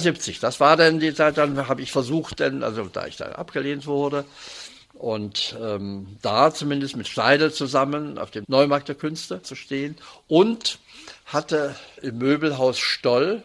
[0.00, 3.26] 70, das war dann die Zeit, dann habe ich versucht, denn, also da ich da
[3.32, 4.24] abgelehnt wurde,
[4.94, 10.78] und ähm, da zumindest mit Steidel zusammen auf dem Neumarkt der Künste zu stehen und
[11.26, 13.42] hatte im Möbelhaus Stoll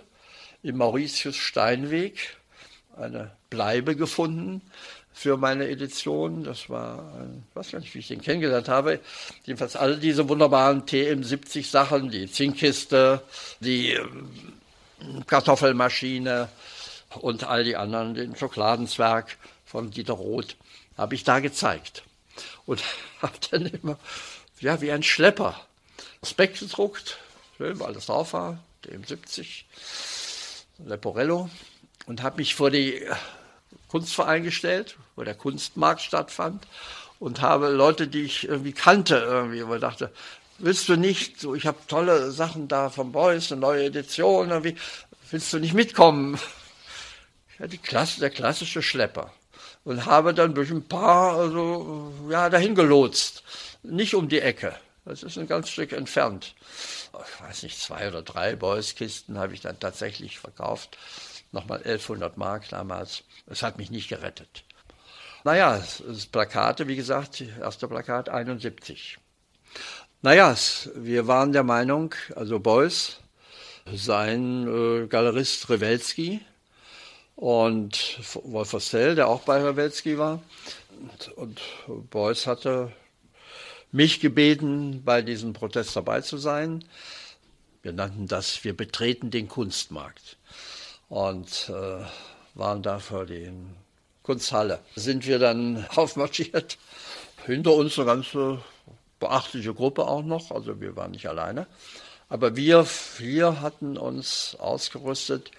[0.63, 2.37] im Mauritius Steinweg
[2.95, 4.61] eine Bleibe gefunden,
[5.13, 6.43] für meine Edition.
[6.43, 8.99] Das war, ich weiß gar nicht, wie ich den kennengelernt habe.
[9.43, 13.21] Jedenfalls all diese wunderbaren TM70-Sachen, die Zinkkiste,
[13.59, 14.29] die ähm,
[15.27, 16.49] Kartoffelmaschine
[17.19, 20.55] und all die anderen, den Schokoladenzwerg von Dieter Roth,
[20.97, 22.03] habe ich da gezeigt.
[22.65, 22.83] Und
[23.21, 23.97] habe dann immer,
[24.59, 25.59] ja, wie ein Schlepper,
[26.23, 27.17] Speck gedruckt,
[27.57, 29.63] schön, weil das drauf war, TM70,
[30.85, 31.49] Leporello,
[32.05, 33.05] und habe mich vor die
[33.87, 36.65] Kunstverein gestellt, wo der Kunstmarkt stattfand.
[37.19, 40.11] Und habe Leute, die ich irgendwie kannte, irgendwie, wo ich dachte,
[40.63, 44.75] willst du nicht, so ich habe tolle Sachen da von Beuys, eine neue Edition, irgendwie,
[45.29, 46.39] willst du nicht mitkommen?
[47.59, 49.31] Ja, die Klasse, der klassische Schlepper.
[49.83, 53.43] Und habe dann durch ein paar, also, ja, dahin gelotst.
[53.83, 54.75] Nicht um die Ecke.
[55.05, 56.55] Das ist ein ganz Stück entfernt.
[57.13, 60.97] Ich weiß nicht, zwei oder drei Beuys-Kisten habe ich dann tatsächlich verkauft
[61.51, 63.23] nochmal 1100 Mark damals.
[63.47, 64.63] Es hat mich nicht gerettet.
[65.43, 69.17] Naja, das Plakate, wie gesagt, erste Plakat 71.
[70.23, 70.55] Naja,
[70.93, 73.17] wir waren der Meinung, also Beuys,
[73.91, 76.41] sein äh, Galerist Rewelski
[77.35, 80.43] und Wolfersell, der auch bei Rewelski war.
[81.35, 82.91] Und, und Beuys hatte
[83.91, 86.85] mich gebeten, bei diesem Protest dabei zu sein.
[87.81, 90.37] Wir nannten das, wir betreten den Kunstmarkt
[91.09, 92.05] und äh,
[92.53, 93.75] waren da vor den
[94.21, 96.77] Kunsthalle sind wir dann aufmarschiert.
[97.47, 98.61] Hinter uns eine ganze
[99.21, 101.67] beachtliche Gruppe auch noch, also wir waren nicht alleine.
[102.27, 105.51] Aber wir vier hatten uns ausgerüstet.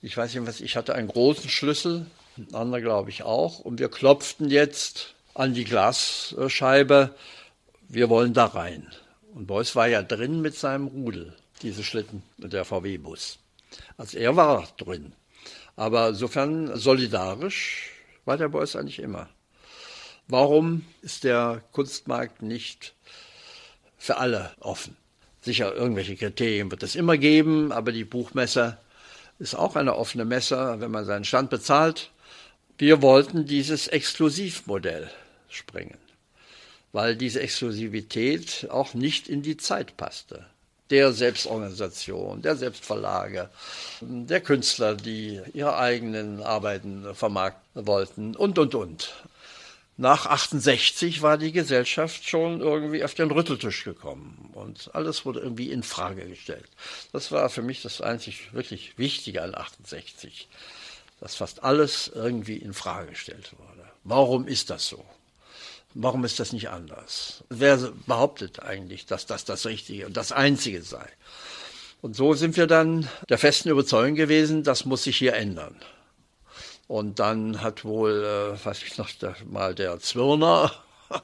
[0.00, 2.06] Ich weiß nicht was, ich hatte einen großen Schlüssel,
[2.38, 3.58] ein anderer glaube ich auch.
[3.58, 7.14] Und wir klopften jetzt an die Glasscheibe,
[7.88, 8.86] wir wollen da rein.
[9.34, 13.38] Und Beuys war ja drin mit seinem Rudel, diese Schlitten, der VW-Bus.
[13.96, 15.12] Also er war drin.
[15.76, 17.90] Aber insofern solidarisch
[18.24, 19.28] war der Beuys eigentlich immer.
[20.30, 22.94] Warum ist der Kunstmarkt nicht
[23.96, 24.94] für alle offen?
[25.40, 28.76] Sicher, irgendwelche Kriterien wird es immer geben, aber die Buchmesse
[29.38, 32.10] ist auch eine offene Messe, wenn man seinen Stand bezahlt.
[32.76, 35.10] Wir wollten dieses Exklusivmodell
[35.48, 35.96] springen,
[36.92, 40.44] weil diese Exklusivität auch nicht in die Zeit passte.
[40.90, 43.48] Der Selbstorganisation, der Selbstverlage,
[44.02, 49.14] der Künstler, die ihre eigenen Arbeiten vermarkten wollten und, und, und.
[50.00, 55.72] Nach 68 war die Gesellschaft schon irgendwie auf den Rütteltisch gekommen und alles wurde irgendwie
[55.72, 56.68] in Frage gestellt.
[57.12, 60.46] Das war für mich das einzig wirklich Wichtige an 68,
[61.20, 63.88] dass fast alles irgendwie in Frage gestellt wurde.
[64.04, 65.04] Warum ist das so?
[65.94, 67.42] Warum ist das nicht anders?
[67.48, 67.76] Wer
[68.06, 71.08] behauptet eigentlich, dass das das Richtige und das Einzige sei?
[72.02, 75.74] Und so sind wir dann der festen Überzeugung gewesen, das muss sich hier ändern.
[76.88, 80.72] Und dann hat wohl, äh, weiß ich noch, der, mal der Zwirner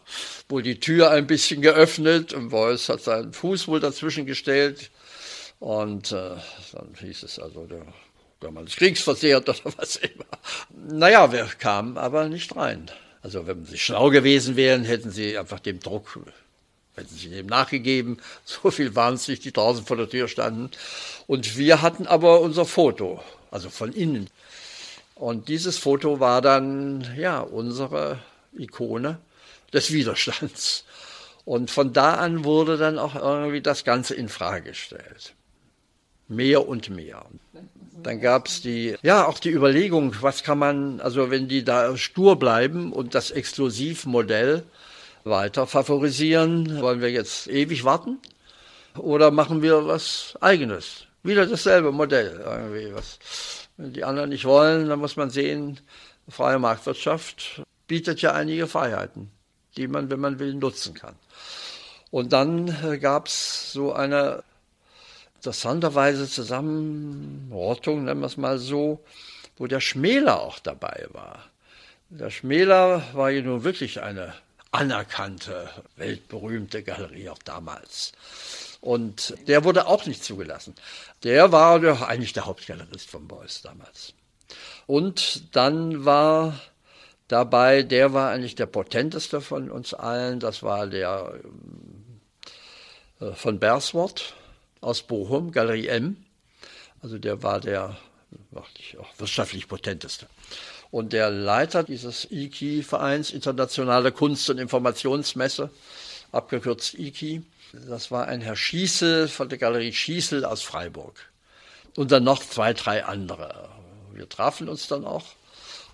[0.49, 4.91] wohl die Tür ein bisschen geöffnet und Beuys hat seinen Fuß wohl dazwischen gestellt.
[5.61, 6.37] Und äh,
[6.73, 7.87] dann hieß es also, der,
[8.43, 10.27] der Mann ist kriegsversehrt oder was immer.
[10.69, 12.91] Naja, wir kamen aber nicht rein.
[13.23, 16.21] Also wenn sie schlau gewesen wären, hätten sie einfach dem Druck,
[16.95, 18.19] hätten sie dem nachgegeben.
[18.45, 20.71] So viel waren es nicht, die draußen vor der Tür standen.
[21.27, 24.29] Und wir hatten aber unser Foto, also von innen.
[25.15, 28.19] Und dieses Foto war dann, ja, unsere
[28.53, 29.19] Ikone
[29.73, 30.85] des Widerstands.
[31.45, 35.35] Und von da an wurde dann auch irgendwie das Ganze in Frage gestellt.
[36.27, 37.27] Mehr und mehr.
[38.03, 41.97] Dann gab es die, ja, auch die Überlegung, was kann man, also wenn die da
[41.97, 44.65] stur bleiben und das Exklusivmodell
[45.25, 48.19] weiter favorisieren, wollen wir jetzt ewig warten?
[48.97, 51.07] Oder machen wir was Eigenes?
[51.23, 52.95] Wieder dasselbe Modell irgendwie.
[52.95, 53.19] Was,
[53.77, 55.81] wenn die anderen nicht wollen, dann muss man sehen,
[56.29, 59.31] freie Marktwirtschaft bietet ja einige Freiheiten,
[59.77, 61.15] die man, wenn man will, nutzen kann.
[62.11, 64.43] Und dann äh, gab es so eine
[65.37, 69.05] interessanterweise Zusammenrottung, nennen wir es mal so,
[69.59, 71.45] wo der Schmäler auch dabei war.
[72.09, 74.33] Der Schmäler war ja nun wirklich eine
[74.71, 78.13] anerkannte, weltberühmte Galerie auch damals.
[78.85, 80.75] Und der wurde auch nicht zugelassen.
[81.23, 84.13] Der war doch eigentlich der Hauptgalerist von Beuys damals.
[84.87, 86.61] Und dann war
[87.27, 91.33] dabei, der war eigentlich der potenteste von uns allen, das war der
[93.21, 94.35] äh, von Bersworth,
[94.83, 96.19] aus Bochum, Galerie M.
[97.01, 97.97] Also der war der
[98.55, 98.69] auch
[99.17, 100.27] wirtschaftlich potenteste.
[100.91, 105.71] Und der Leiter dieses IKI-Vereins, Internationale Kunst- und Informationsmesse,
[106.33, 107.43] abgekürzt IKI,
[107.89, 111.31] das war ein Herr Schießel von der Galerie Schießel aus Freiburg.
[111.97, 113.69] Und dann noch zwei, drei andere.
[114.13, 115.25] Wir trafen uns dann auch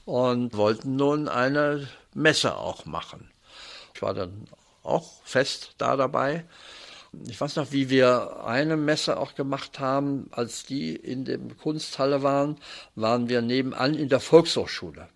[0.05, 3.31] und wollten nun eine Messe auch machen.
[3.95, 4.47] Ich war dann
[4.83, 6.45] auch fest da dabei
[7.27, 12.23] ich weiß noch, wie wir eine Messe auch gemacht haben, als die in der Kunsthalle
[12.23, 12.57] waren,
[12.95, 15.09] waren wir nebenan in der Volkshochschule.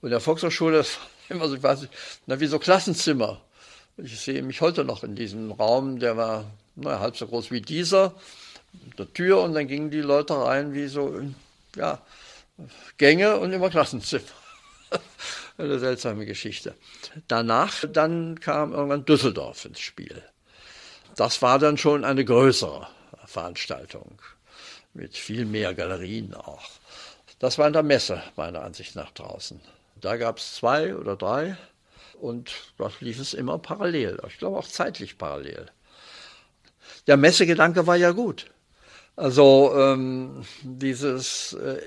[0.00, 0.86] Und in der Volkshochschule, war
[1.28, 1.92] immer so, nicht,
[2.26, 3.40] na, wie so Klassenzimmer.
[4.02, 6.44] Ich sehe mich heute noch in diesem Raum, der war
[6.76, 8.14] na, halb so groß wie dieser,
[8.98, 11.20] der Tür und dann gingen die Leute rein wie so,
[11.76, 12.00] ja,
[12.98, 14.24] Gänge und immer Klassenzimmer.
[15.58, 16.74] Eine seltsame Geschichte.
[17.28, 20.22] Danach, dann kam irgendwann Düsseldorf ins Spiel
[21.20, 22.88] das war dann schon eine größere
[23.26, 24.20] Veranstaltung
[24.94, 26.66] mit viel mehr Galerien auch.
[27.38, 29.60] Das war in der Messe, meiner Ansicht nach, draußen.
[30.00, 31.58] Da gab es zwei oder drei
[32.20, 34.20] und dort lief es immer parallel.
[34.28, 35.66] Ich glaube auch zeitlich parallel.
[37.06, 38.46] Der Messegedanke war ja gut.
[39.16, 41.80] Also ähm, dieses, äh,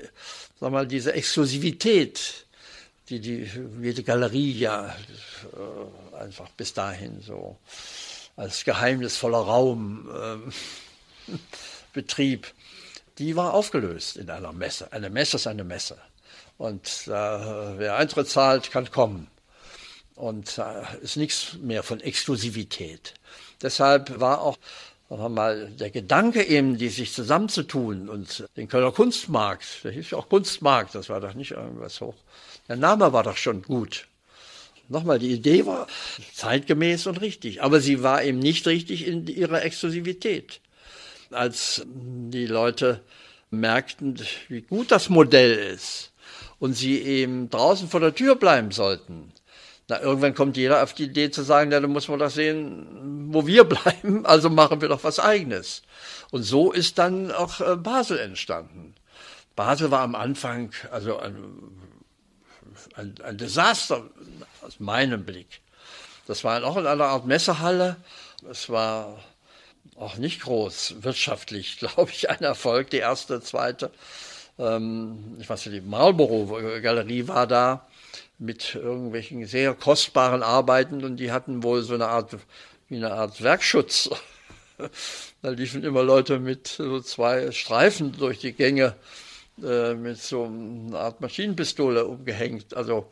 [0.60, 2.46] sag mal, diese Exklusivität,
[3.08, 3.50] die, die
[3.82, 7.58] jede Galerie ja äh, einfach bis dahin so
[8.36, 11.32] als geheimnisvoller Raum äh,
[11.92, 12.52] betrieb,
[13.18, 14.92] die war aufgelöst in einer Messe.
[14.92, 15.98] Eine Messe ist eine Messe.
[16.58, 19.28] Und äh, wer Eintritt zahlt, kann kommen.
[20.16, 23.14] Und äh, ist nichts mehr von Exklusivität.
[23.62, 24.58] Deshalb war auch
[25.10, 30.28] mal der Gedanke eben, die sich zusammenzutun und den Kölner Kunstmarkt, der hieß ja auch
[30.28, 32.14] Kunstmarkt, das war doch nicht irgendwas hoch.
[32.68, 34.06] Der Name war doch schon gut.
[34.88, 35.86] Nochmal, die Idee war
[36.34, 40.60] zeitgemäß und richtig, aber sie war eben nicht richtig in ihrer Exklusivität.
[41.30, 43.00] Als die Leute
[43.50, 46.12] merkten, wie gut das Modell ist
[46.58, 49.32] und sie eben draußen vor der Tür bleiben sollten,
[49.88, 53.28] na, irgendwann kommt jeder auf die Idee zu sagen, ja, dann muss man doch sehen,
[53.32, 55.82] wo wir bleiben, also machen wir doch was eigenes.
[56.30, 58.94] Und so ist dann auch äh, Basel entstanden.
[59.56, 61.34] Basel war am Anfang also ein,
[62.96, 64.02] ein, ein Desaster
[64.62, 65.60] aus meinem Blick.
[66.26, 67.96] Das war auch in einer Art Messehalle.
[68.50, 69.18] Es war
[69.96, 73.90] auch nicht groß wirtschaftlich, glaube ich, ein Erfolg, die erste, zweite.
[74.58, 77.86] Ähm, ich weiß nicht, die Marlboro-Galerie war da
[78.38, 82.36] mit irgendwelchen sehr kostbaren Arbeiten und die hatten wohl so eine Art,
[82.88, 84.10] wie eine Art Werkschutz.
[85.42, 88.94] da liefen immer Leute mit so zwei Streifen durch die Gänge
[89.62, 92.74] äh, mit so einer Art Maschinenpistole umgehängt.
[92.74, 93.08] Also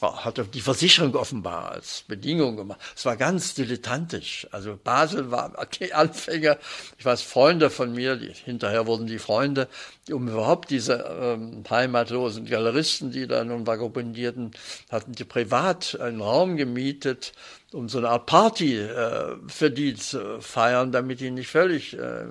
[0.00, 2.80] hatte die Versicherung offenbar als Bedingung gemacht.
[2.96, 4.46] Es war ganz dilettantisch.
[4.52, 6.58] Also Basel war die Anfänger,
[6.96, 9.68] ich weiß, Freunde von mir, die, hinterher wurden die Freunde,
[10.10, 14.52] um überhaupt diese ähm, heimatlosen Galeristen, die da nun vagabundierten,
[14.90, 17.32] hatten die privat einen Raum gemietet,
[17.72, 22.26] um so eine Art Party äh, für die zu feiern, damit die nicht völlig äh,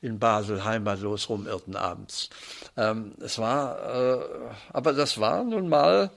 [0.00, 2.30] in Basel heimatlos rumirrten abends.
[2.76, 4.24] Ähm, es war, äh,
[4.72, 6.10] aber das war nun mal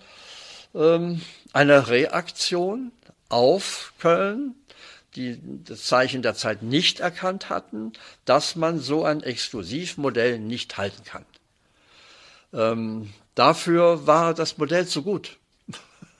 [0.76, 1.22] ähm,
[1.54, 2.92] eine Reaktion
[3.30, 4.56] auf Köln,
[5.16, 7.94] die das Zeichen der Zeit nicht erkannt hatten,
[8.26, 11.26] dass man so ein Exklusivmodell nicht halten kann.
[12.54, 15.38] Ähm, dafür war das Modell zu gut,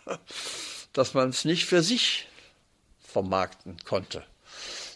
[0.94, 2.28] dass man es nicht für sich
[3.00, 4.24] vermarkten konnte.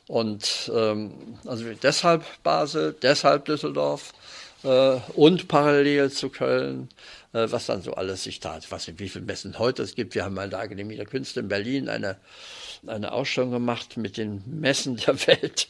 [0.08, 1.12] Und ähm,
[1.46, 4.14] also deshalb Basel, deshalb Düsseldorf
[4.64, 6.90] äh, und parallel zu Köln,
[7.34, 8.64] äh, was dann so alles sich tat.
[8.64, 10.14] Ich weiß nicht, wie viele Messen heute es gibt.
[10.14, 12.18] Wir haben mal in der Akademie der Künste in Berlin eine,
[12.86, 15.70] eine Ausstellung gemacht mit den Messen der Welt.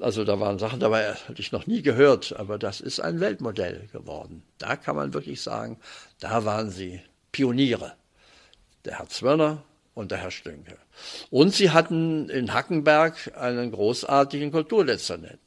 [0.00, 3.88] Also da waren Sachen dabei, hatte ich noch nie gehört, aber das ist ein Weltmodell
[3.92, 4.42] geworden.
[4.58, 5.78] Da kann man wirklich sagen,
[6.18, 7.92] da waren sie Pioniere.
[8.84, 9.62] Der Herr Zwirner,
[9.94, 10.76] und der Herr Stünke.
[11.30, 15.40] Und sie hatten in Hackenberg einen großartigen Kulturdezernenten.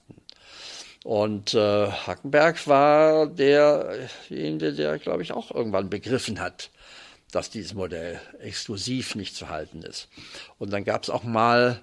[1.03, 6.69] Und äh, Hackenberg war derjenige, der, glaube ich, auch irgendwann begriffen hat,
[7.31, 10.09] dass dieses Modell exklusiv nicht zu halten ist.
[10.57, 11.81] Und dann gab es auch mal,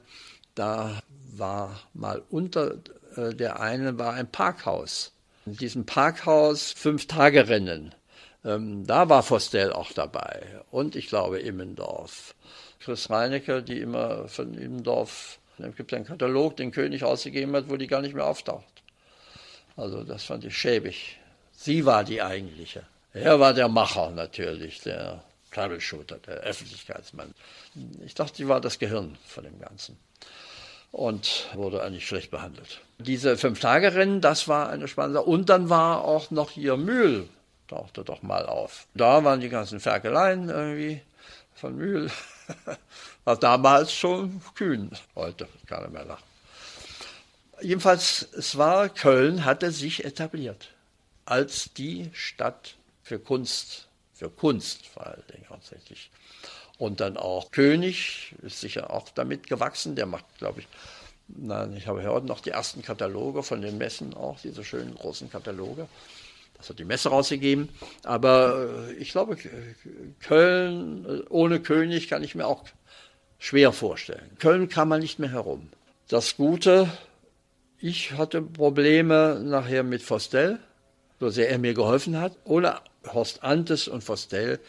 [0.55, 1.01] da
[1.37, 2.77] war mal unter
[3.17, 5.13] äh, der einen war ein Parkhaus.
[5.47, 7.95] In diesem Parkhaus fünf Tage Rennen.
[8.45, 12.35] Ähm, da war Vostell auch dabei und ich glaube Immendorf.
[12.81, 17.77] Chris Reinecke, die immer von Immendorf, es gibt einen Katalog, den König ausgegeben hat, wo
[17.77, 18.83] die gar nicht mehr auftaucht.
[19.77, 21.19] Also das fand ich schäbig.
[21.53, 22.83] Sie war die eigentliche.
[23.13, 25.23] Er war der Macher natürlich, der
[25.53, 27.33] Troubleshooter, der Öffentlichkeitsmann.
[28.05, 29.97] Ich dachte, sie war das Gehirn von dem Ganzen
[30.91, 32.81] und wurde eigentlich schlecht behandelt.
[32.99, 35.23] Diese Fünf-Tage-Rennen, das war eine spannende.
[35.23, 37.29] Und dann war auch noch hier Mühl
[37.69, 38.87] tauchte doch mal auf.
[38.95, 41.01] Da waren die ganzen Ferkeleien irgendwie
[41.55, 42.11] von Mühl.
[43.25, 44.91] War damals schon kühn.
[45.15, 46.25] Heute kann er mehr lachen.
[47.61, 50.71] Jedenfalls, es war, Köln hatte sich etabliert
[51.25, 56.11] als die Stadt für Kunst, für Kunst vor allen Dingen hauptsächlich.
[56.79, 59.95] Und dann auch König ist sicher auch damit gewachsen.
[59.95, 60.69] Der macht, glaube ich,
[61.29, 65.31] nein, ich habe heute noch die ersten Kataloge von den Messen auch, diese schönen großen
[65.31, 65.89] Kataloge.
[66.57, 67.69] Das hat die Messe rausgegeben.
[68.05, 69.37] Aber äh, ich glaube,
[70.21, 72.65] Köln äh, ohne König kann ich mir auch
[73.39, 74.31] schwer vorstellen.
[74.39, 75.69] Köln kam man nicht mehr herum.
[76.09, 76.89] Das Gute,
[77.79, 80.59] ich hatte Probleme nachher mit Vostell,
[81.21, 82.37] so sehr er mir geholfen hat.
[82.45, 82.81] Ohne
[83.13, 84.61] Horst Antes und Vostell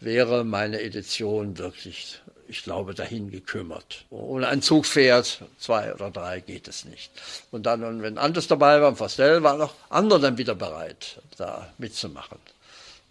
[0.00, 2.20] wäre meine Edition wirklich
[2.50, 4.04] ich glaube, dahin gekümmert.
[4.10, 7.10] Ohne ein Zugpferd, zwei oder drei, geht es nicht.
[7.50, 11.72] Und dann, wenn Anders dabei war, im Fastell, waren auch andere dann wieder bereit, da
[11.78, 12.38] mitzumachen.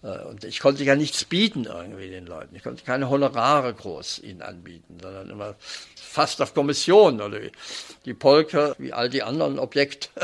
[0.03, 2.55] Äh, und ich konnte ja nichts bieten irgendwie den Leuten.
[2.55, 5.55] Ich konnte keine Honorare groß ihnen anbieten, sondern immer
[5.95, 7.39] fast auf Kommission oder
[8.05, 10.09] die Polke, wie all die anderen Objekte.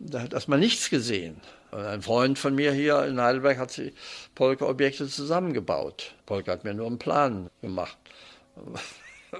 [0.00, 1.40] Da hat erstmal nichts gesehen.
[1.72, 3.92] Ein Freund von mir hier in Heidelberg hat die
[4.36, 6.14] Polka-Objekte zusammengebaut.
[6.24, 7.98] Polka hat mir nur einen Plan gemacht.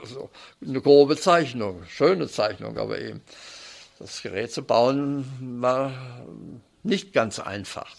[0.04, 0.30] So
[0.64, 3.22] eine grobe Zeichnung, schöne Zeichnung, aber eben
[3.98, 5.26] das Gerät zu bauen
[5.60, 5.92] war
[6.82, 7.94] nicht ganz einfach.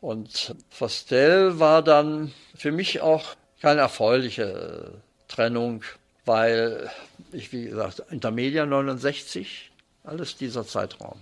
[0.00, 4.92] Und Fostel war dann für mich auch keine erfreuliche
[5.28, 5.82] Trennung,
[6.24, 6.90] weil
[7.32, 9.70] ich, wie gesagt, Intermedia 69
[10.04, 11.20] Alles dieser Zeitraum.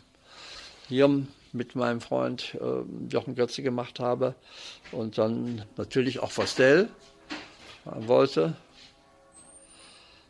[0.88, 4.34] Hier mit meinem Freund äh, Jochen Götze gemacht habe
[4.92, 6.88] und dann natürlich auch Vostell
[7.84, 8.54] wollte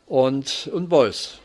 [0.08, 1.38] und, und Beuys.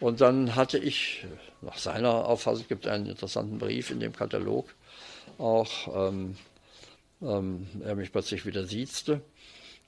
[0.00, 1.24] Und dann hatte ich,
[1.60, 4.74] nach seiner Auffassung gibt einen interessanten Brief in dem Katalog,
[5.38, 6.36] auch ähm,
[7.20, 9.20] ähm, er mich plötzlich wieder siezte.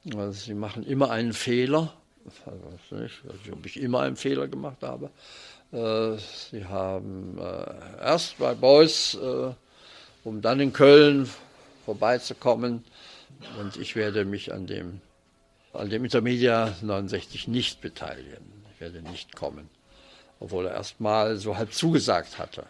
[0.06, 1.94] Also, Sie machen immer einen Fehler,
[2.46, 5.10] also nicht, also, ob ich immer einen Fehler gemacht habe.
[5.72, 6.18] Äh,
[6.50, 9.52] Sie haben äh, erst bei Beuys, äh,
[10.22, 11.28] um dann in Köln
[11.84, 12.84] vorbeizukommen,
[13.60, 15.00] und ich werde mich an dem,
[15.74, 18.44] an dem Intermedia 69 nicht beteiligen.
[18.74, 19.68] Ich werde nicht kommen,
[20.40, 22.64] obwohl er erst mal so halb zugesagt hatte.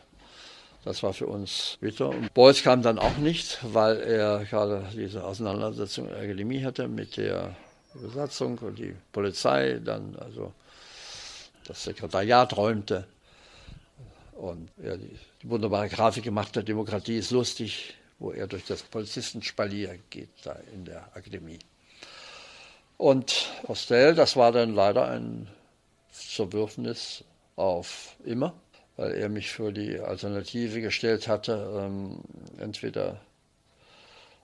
[0.84, 2.10] Das war für uns bitter.
[2.10, 6.88] Und Beuys kam dann auch nicht, weil er gerade diese Auseinandersetzung in der Akademie hatte
[6.88, 7.56] mit der
[7.94, 10.52] Besatzung und die Polizei, dann also
[11.66, 13.06] das Sekretariat räumte
[14.32, 18.82] und er die, die wunderbare Grafik gemacht hat, Demokratie ist lustig, wo er durch das
[18.82, 21.58] Polizistenspalier geht, da in der Akademie.
[23.04, 25.48] Und Hostel, das war dann leider ein
[26.10, 27.24] Zerwürfnis
[27.56, 28.54] auf immer
[28.96, 31.80] weil er mich für die Alternative gestellt hatte.
[31.80, 32.20] Ähm,
[32.58, 33.20] entweder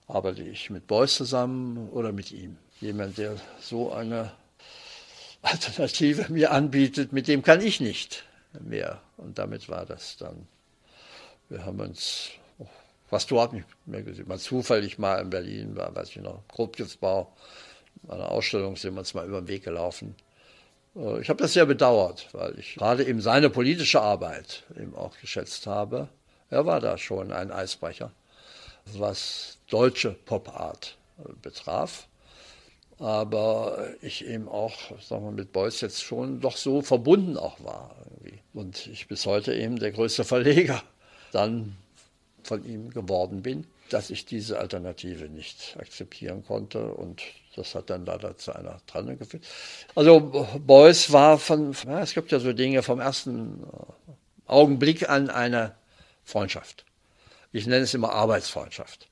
[0.07, 2.57] arbeite ich mit Beuys zusammen oder mit ihm.
[2.81, 4.31] Jemand, der so eine
[5.41, 8.25] Alternative mir anbietet, mit dem kann ich nicht
[8.59, 9.01] mehr.
[9.17, 10.47] Und damit war das dann.
[11.49, 12.31] Wir haben uns
[13.09, 14.27] fast dort nicht mehr gesehen.
[14.27, 17.31] Mal zufällig mal in Berlin war, weiß ich noch, Grobgiftsbau,
[18.07, 20.15] einer Ausstellung sind wir uns mal über den Weg gelaufen.
[20.95, 25.17] Äh, ich habe das sehr bedauert, weil ich gerade eben seine politische Arbeit eben auch
[25.19, 26.09] geschätzt habe.
[26.49, 28.11] Er war da schon ein Eisbrecher,
[28.85, 32.07] was deutsche Popart äh, betraf.
[32.99, 37.95] Aber ich eben auch, sagen wir, mit Beuys jetzt schon doch so verbunden auch war.
[38.05, 38.39] Irgendwie.
[38.53, 40.83] Und ich bis heute eben der größte Verleger
[41.31, 41.77] dann
[42.43, 47.21] von ihm geworden bin, dass ich diese Alternative nicht akzeptieren konnte und
[47.55, 49.43] das hat dann leider zu einer Trennung geführt.
[49.95, 54.11] Also Beuys war von, ja, es gibt ja so Dinge vom ersten äh,
[54.45, 55.75] Augenblick an eine
[56.23, 56.85] Freundschaft.
[57.51, 59.09] Ich nenne es immer Arbeitsfreundschaft,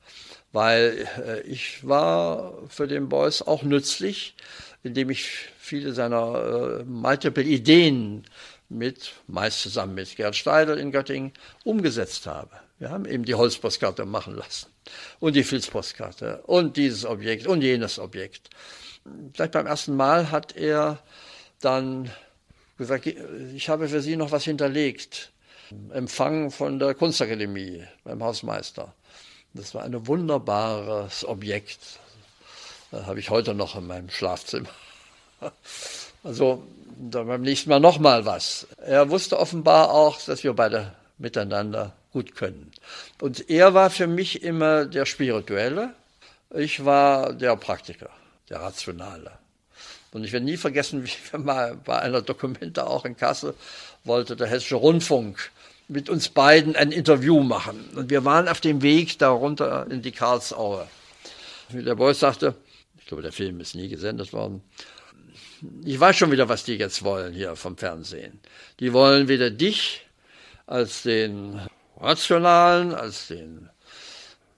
[0.53, 4.35] weil äh, ich war für den Beuys auch nützlich,
[4.83, 5.29] indem ich
[5.59, 8.25] viele seiner äh, multiple Ideen
[8.69, 11.33] mit, meist zusammen mit Gerd Steidel in Göttingen,
[11.65, 12.51] umgesetzt habe.
[12.77, 14.67] Wir haben eben die Holzpostkarte machen lassen
[15.19, 18.49] und die Filzpostkarte und dieses Objekt und jenes Objekt.
[19.33, 20.99] Gleich beim ersten Mal hat er
[21.61, 22.09] dann
[22.77, 25.31] gesagt, ich habe für Sie noch was hinterlegt.
[25.91, 28.93] Empfang von der Kunstakademie beim Hausmeister.
[29.53, 31.99] Das war ein wunderbares Objekt.
[32.91, 34.69] Das habe ich heute noch in meinem Schlafzimmer.
[36.23, 36.63] Also
[36.97, 38.67] beim nächsten Mal noch mal was.
[38.77, 42.71] Er wusste offenbar auch, dass wir beide miteinander gut können.
[43.21, 45.93] Und er war für mich immer der Spirituelle,
[46.55, 48.09] ich war der Praktiker,
[48.49, 49.31] der Rationale.
[50.11, 53.53] Und ich werde nie vergessen, wie wir mal bei einer Dokumente auch in Kassel
[54.03, 55.51] wollte der Hessische Rundfunk
[55.87, 57.89] mit uns beiden ein Interview machen.
[57.95, 60.87] Und wir waren auf dem Weg darunter in die Karlsaue.
[61.69, 62.55] Wie der Beuys sagte,
[62.97, 64.61] ich glaube, der Film ist nie gesendet worden,
[65.83, 68.39] ich weiß schon wieder, was die jetzt wollen hier vom Fernsehen.
[68.79, 70.05] Die wollen wieder dich
[70.67, 71.59] als den
[71.99, 73.69] rationalen, als den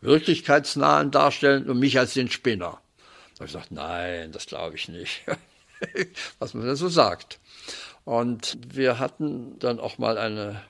[0.02, 2.80] wirklichkeitsnahen darstellen und mich als den Spinner.
[3.36, 5.24] Da habe ich gesagt, nein, das glaube ich nicht.
[6.40, 7.40] Was man denn so sagt.
[8.04, 10.62] Und wir hatten dann auch mal eine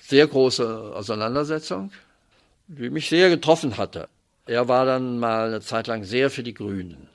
[0.00, 1.92] sehr große Auseinandersetzung,
[2.66, 4.08] die mich sehr getroffen hatte.
[4.46, 7.08] Er war dann mal eine Zeit lang sehr für die Grünen.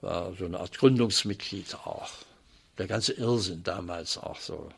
[0.00, 2.10] War so eine Art Gründungsmitglied auch.
[2.78, 4.68] Der ganze Irrsinn damals auch so,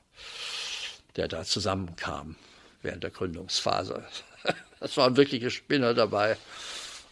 [1.16, 2.36] der da zusammenkam
[2.82, 4.04] während der Gründungsphase.
[4.80, 6.36] Das waren wirkliche Spinner dabei,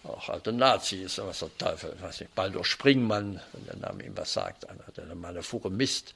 [0.05, 4.33] auch alte Nazis, was der Teufel, weiß nicht, Baldur Springmann, wenn der Name ihm was
[4.33, 6.15] sagt, einer, der mal eine Fuhre Mist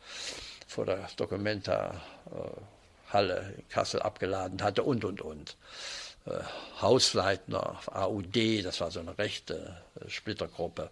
[0.68, 5.56] vor der Documenta-Halle in Kassel abgeladen hatte und, und, und.
[6.26, 6.38] Äh,
[6.80, 10.90] Hausleitner, AUD, das war so eine rechte äh, Splittergruppe.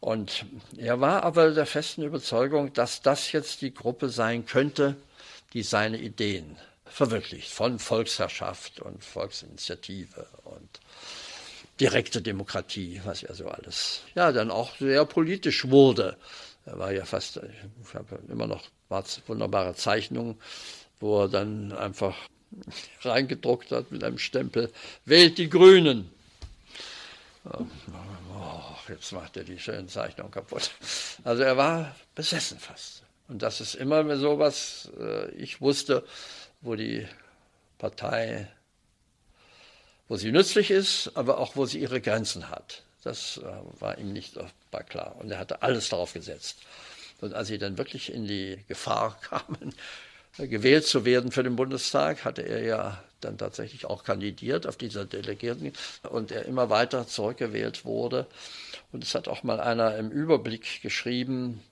[0.00, 0.44] Und
[0.76, 4.96] er war aber der festen Überzeugung, dass das jetzt die Gruppe sein könnte,
[5.54, 6.58] die seine Ideen
[6.90, 10.80] verwirklicht von Volksherrschaft und Volksinitiative und
[11.80, 16.16] direkte Demokratie, was ja so alles, ja, dann auch sehr politisch wurde.
[16.66, 18.64] Er war ja fast, ich habe immer noch
[19.26, 20.36] wunderbare Zeichnungen,
[21.00, 22.16] wo er dann einfach
[23.02, 24.72] reingedruckt hat mit einem Stempel,
[25.04, 26.10] wählt die Grünen.
[27.44, 27.64] Oh,
[28.88, 30.70] jetzt macht er die schönen Zeichnungen kaputt.
[31.24, 36.04] Also er war besessen fast Und das ist immer so was, äh, ich wusste,
[36.60, 37.06] wo die
[37.78, 38.48] Partei,
[40.08, 42.82] wo sie nützlich ist, aber auch wo sie ihre Grenzen hat.
[43.04, 44.36] Das äh, war ihm nicht
[44.70, 45.16] war klar.
[45.18, 46.58] Und er hatte alles darauf gesetzt.
[47.20, 49.74] Und als sie dann wirklich in die Gefahr kamen,
[50.36, 55.04] gewählt zu werden für den Bundestag, hatte er ja dann tatsächlich auch kandidiert auf dieser
[55.04, 55.72] Delegierten
[56.08, 58.26] und er immer weiter zurückgewählt wurde.
[58.92, 61.62] Und es hat auch mal einer im Überblick geschrieben,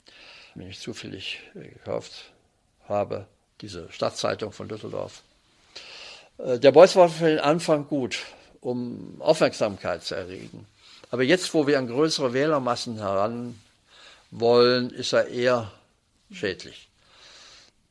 [0.55, 2.33] den ich zufällig gekauft
[2.89, 3.27] habe,
[3.61, 5.23] diese Stadtzeitung von Düsseldorf.
[6.39, 8.19] Äh, der Beuys war für den Anfang gut,
[8.61, 10.67] um Aufmerksamkeit zu erregen.
[11.11, 13.59] Aber jetzt, wo wir an größere Wählermassen heran
[14.31, 15.71] wollen, ist er eher
[16.33, 16.89] schädlich.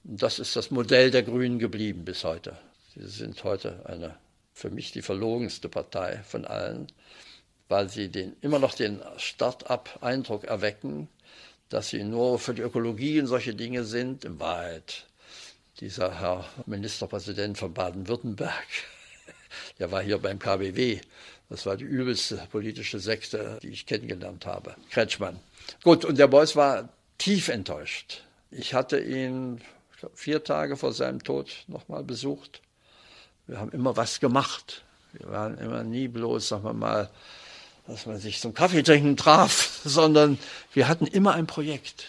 [0.03, 2.57] Das ist das Modell der Grünen geblieben bis heute.
[2.95, 4.16] Sie sind heute eine,
[4.53, 6.88] für mich die verlogenste Partei von allen,
[7.68, 11.07] weil sie den, immer noch den Start-up-Eindruck erwecken,
[11.70, 14.24] dass sie nur für die Ökologie und solche Dinge sind.
[14.24, 15.05] Im Wahrheit,
[15.80, 18.67] dieser Herr Ministerpräsident von Baden-Württemberg,
[19.80, 20.99] der war hier beim KBW.
[21.49, 24.76] Das war die übelste politische Sekte, die ich kennengelernt habe.
[24.89, 25.39] Kretschmann.
[25.84, 28.23] Gut, und der Beuys war tief enttäuscht.
[28.51, 29.61] Ich hatte ihn
[30.13, 32.61] vier Tage vor seinem Tod nochmal besucht.
[33.47, 34.84] Wir haben immer was gemacht.
[35.13, 37.09] Wir waren immer nie bloß, sagen wir mal,
[37.88, 40.39] dass man sich zum Kaffeetrinken traf, sondern
[40.73, 42.07] wir hatten immer ein Projekt.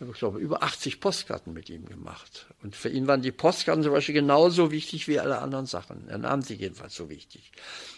[0.00, 2.46] Ich glaube, über 80 Postkarten mit ihm gemacht.
[2.62, 6.08] Und für ihn waren die Postkarten zum Beispiel genauso wichtig wie alle anderen Sachen.
[6.08, 7.50] Er nahm sie jedenfalls so wichtig,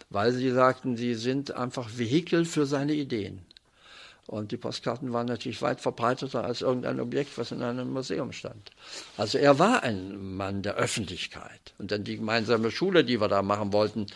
[0.09, 3.45] weil sie sagten, sie sind einfach Vehikel für seine Ideen.
[4.31, 8.71] Und die Postkarten waren natürlich weit verbreiteter als irgendein Objekt, was in einem Museum stand.
[9.17, 11.75] Also er war ein Mann der Öffentlichkeit.
[11.79, 14.07] Und dann die gemeinsame Schule, die wir da machen wollten,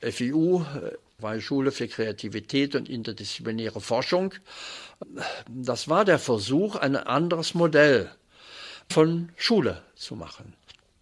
[0.00, 4.34] FIU, äh, war eine Schule für Kreativität und interdisziplinäre Forschung.
[5.48, 8.10] Das war der Versuch, ein anderes Modell
[8.90, 10.54] von Schule zu machen.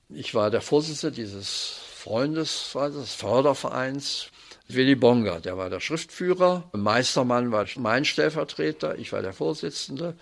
[0.09, 4.29] Ich war der Vorsitzende dieses Freundes, des Fördervereins
[4.69, 6.65] Willy Bonger, der war der Schriftführer.
[6.73, 10.15] Meistermann war mein Stellvertreter, ich war der Vorsitzende.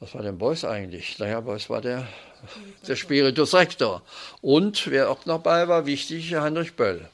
[0.00, 1.18] Was war denn Beuys eigentlich?
[1.18, 2.08] Naja, Beuys war der,
[2.88, 4.02] der Spiritus Rector.
[4.40, 7.08] Und wer auch noch dabei war, wichtig, Heinrich Böll.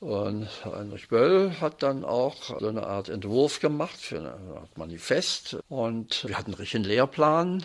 [0.00, 5.56] Und Heinrich Böll hat dann auch so eine Art Entwurf gemacht für Art Manifest.
[5.68, 7.64] Und wir hatten einen richtigen Lehrplan,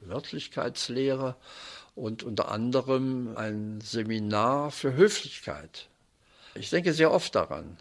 [0.00, 1.36] Wörtlichkeitslehre
[1.94, 5.88] und unter anderem ein Seminar für Höflichkeit.
[6.54, 7.76] Ich denke sehr oft daran.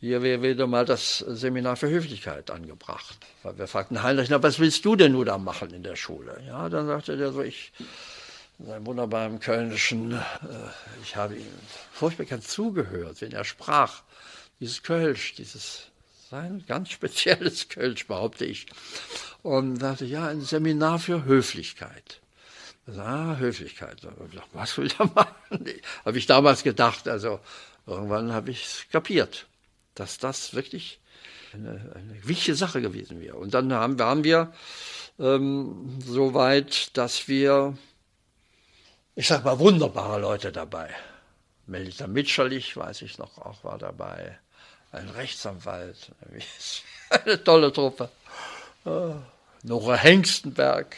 [0.00, 3.18] Hier wäre wieder mal das Seminar für Höflichkeit angebracht.
[3.42, 6.42] Weil wir fragten Heinrich, na, was willst du denn nur da machen in der Schule?
[6.46, 7.72] Ja, dann sagte der so, ich,
[8.66, 10.20] in wunderbaren Kölnischen, äh,
[11.02, 11.46] ich habe ihm
[11.92, 14.02] furchtbar gern zugehört, wenn er sprach.
[14.60, 15.84] Dieses Kölsch, dieses
[16.30, 18.66] sein ganz spezielles Kölsch, behaupte ich.
[19.42, 22.20] Und sagte, ja, ein Seminar für Höflichkeit.
[22.86, 23.98] Ah, Höflichkeit.
[24.52, 25.64] Was will er machen?
[26.04, 27.08] Habe ich damals gedacht.
[27.08, 27.40] Also
[27.90, 29.46] Irgendwann habe ich es kapiert,
[29.94, 31.00] dass das wirklich
[31.52, 33.36] eine, eine, wichtige Sache gewesen wäre.
[33.36, 34.52] Und dann haben, waren wir
[35.18, 37.76] ähm, so weit, dass wir,
[39.20, 40.88] ich sag mal, wunderbare Leute dabei.
[41.66, 44.38] Melita Mitscherlich, weiß ich noch, auch war dabei.
[44.92, 46.10] Ein Rechtsanwalt,
[47.10, 48.08] eine tolle Truppe.
[48.86, 49.16] Oh,
[49.62, 50.96] Nora Hengstenberg.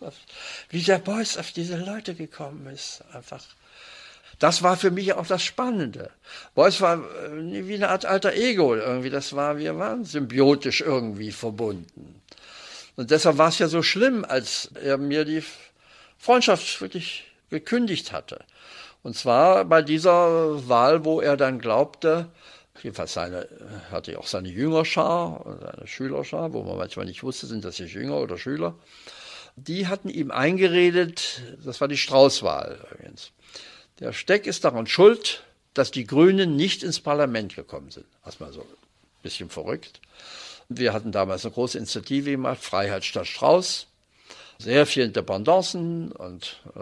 [0.68, 3.42] Wie der Beuys auf diese Leute gekommen ist, einfach
[4.38, 6.10] das war für mich auch das Spannende.
[6.54, 9.10] Beuys war äh, wie eine Art alter Ego irgendwie.
[9.10, 12.20] Das war, wir waren symbiotisch irgendwie verbunden.
[12.94, 15.42] Und deshalb war es ja so schlimm, als er mir die
[16.18, 18.44] Freundschaft wirklich gekündigt hatte.
[19.02, 22.28] Und zwar bei dieser Wahl, wo er dann glaubte,
[22.82, 23.48] jedenfalls seine,
[23.90, 28.18] hatte auch seine Jüngerschar, seine Schülerschar, wo man manchmal nicht wusste, sind das jetzt Jünger
[28.18, 28.74] oder Schüler,
[29.56, 33.32] die hatten ihm eingeredet, das war die Straußwahl übrigens,
[34.00, 35.42] der Steck ist daran schuld,
[35.74, 38.06] dass die Grünen nicht ins Parlament gekommen sind.
[38.24, 38.66] Erstmal so ein
[39.22, 40.00] bisschen verrückt.
[40.68, 43.86] Wir hatten damals eine große Initiative gemacht, Freiheit statt Strauß.
[44.58, 46.80] Sehr viele Dependancen und äh,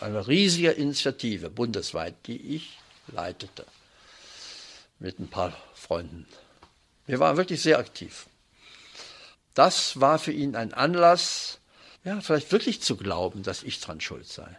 [0.00, 2.78] eine riesige Initiative bundesweit, die ich
[3.08, 3.64] leitete.
[4.98, 6.26] Mit ein paar Freunden.
[7.06, 8.26] Wir waren wirklich sehr aktiv.
[9.54, 11.58] Das war für ihn ein Anlass,
[12.04, 14.58] ja, vielleicht wirklich zu glauben, dass ich dran schuld sei.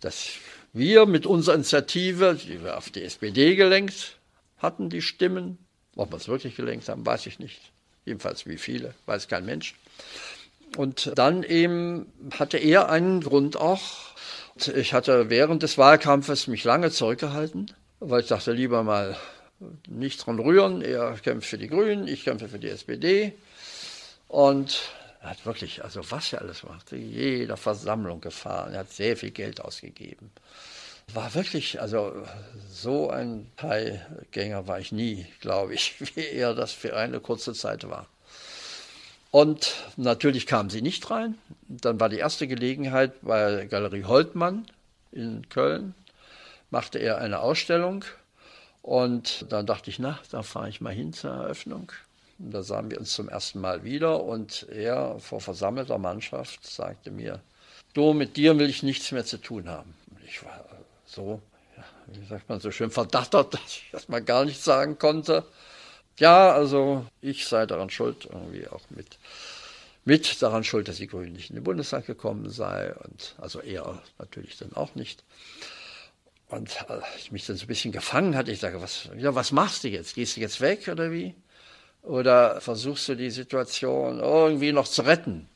[0.00, 0.28] Dass
[0.72, 4.16] wir mit unserer Initiative, die wir auf die SPD gelenkt
[4.58, 5.58] hatten, die Stimmen,
[5.96, 7.60] ob wir es wirklich gelenkt haben, weiß ich nicht.
[8.04, 9.74] Jedenfalls wie viele, weiß kein Mensch.
[10.76, 14.07] Und dann eben hatte er einen Grund auch.
[14.66, 19.16] Ich hatte während des Wahlkampfes mich lange zurückgehalten, weil ich dachte, lieber mal
[19.88, 20.82] nicht dran rühren.
[20.82, 23.32] Er kämpft für die Grünen, ich kämpfe für die SPD.
[24.28, 24.80] Und
[25.20, 29.32] Er hat wirklich, also was er alles machte, jeder Versammlung gefahren, er hat sehr viel
[29.32, 30.30] Geld ausgegeben.
[31.12, 32.12] War wirklich, also
[32.70, 37.88] so ein Teilgänger war ich nie, glaube ich, wie er das für eine kurze Zeit
[37.88, 38.06] war.
[39.30, 41.36] Und natürlich kamen sie nicht rein.
[41.68, 44.66] Dann war die erste Gelegenheit bei Galerie Holtmann
[45.12, 45.94] in Köln,
[46.70, 48.04] machte er eine Ausstellung.
[48.82, 51.92] Und dann dachte ich, na, da fahre ich mal hin zur Eröffnung.
[52.38, 57.10] Und da sahen wir uns zum ersten Mal wieder und er vor versammelter Mannschaft sagte
[57.10, 57.40] mir,
[57.94, 59.92] du, mit dir will ich nichts mehr zu tun haben.
[60.10, 60.64] Und ich war
[61.04, 61.42] so,
[61.76, 65.44] ja, wie sagt man so schön, verdattert, dass ich erstmal gar nichts sagen konnte.
[66.18, 69.18] Ja, also ich sei daran schuld, irgendwie auch mit,
[70.04, 74.02] mit daran schuld, dass die Grünen nicht in den Bundestag gekommen sei und also er
[74.18, 75.22] natürlich dann auch nicht.
[76.48, 76.76] Und
[77.18, 79.88] ich mich dann so ein bisschen gefangen hatte, ich sage, was, ja, was machst du
[79.88, 80.14] jetzt?
[80.14, 81.34] Gehst du jetzt weg oder wie?
[82.02, 85.48] Oder versuchst du die Situation irgendwie noch zu retten,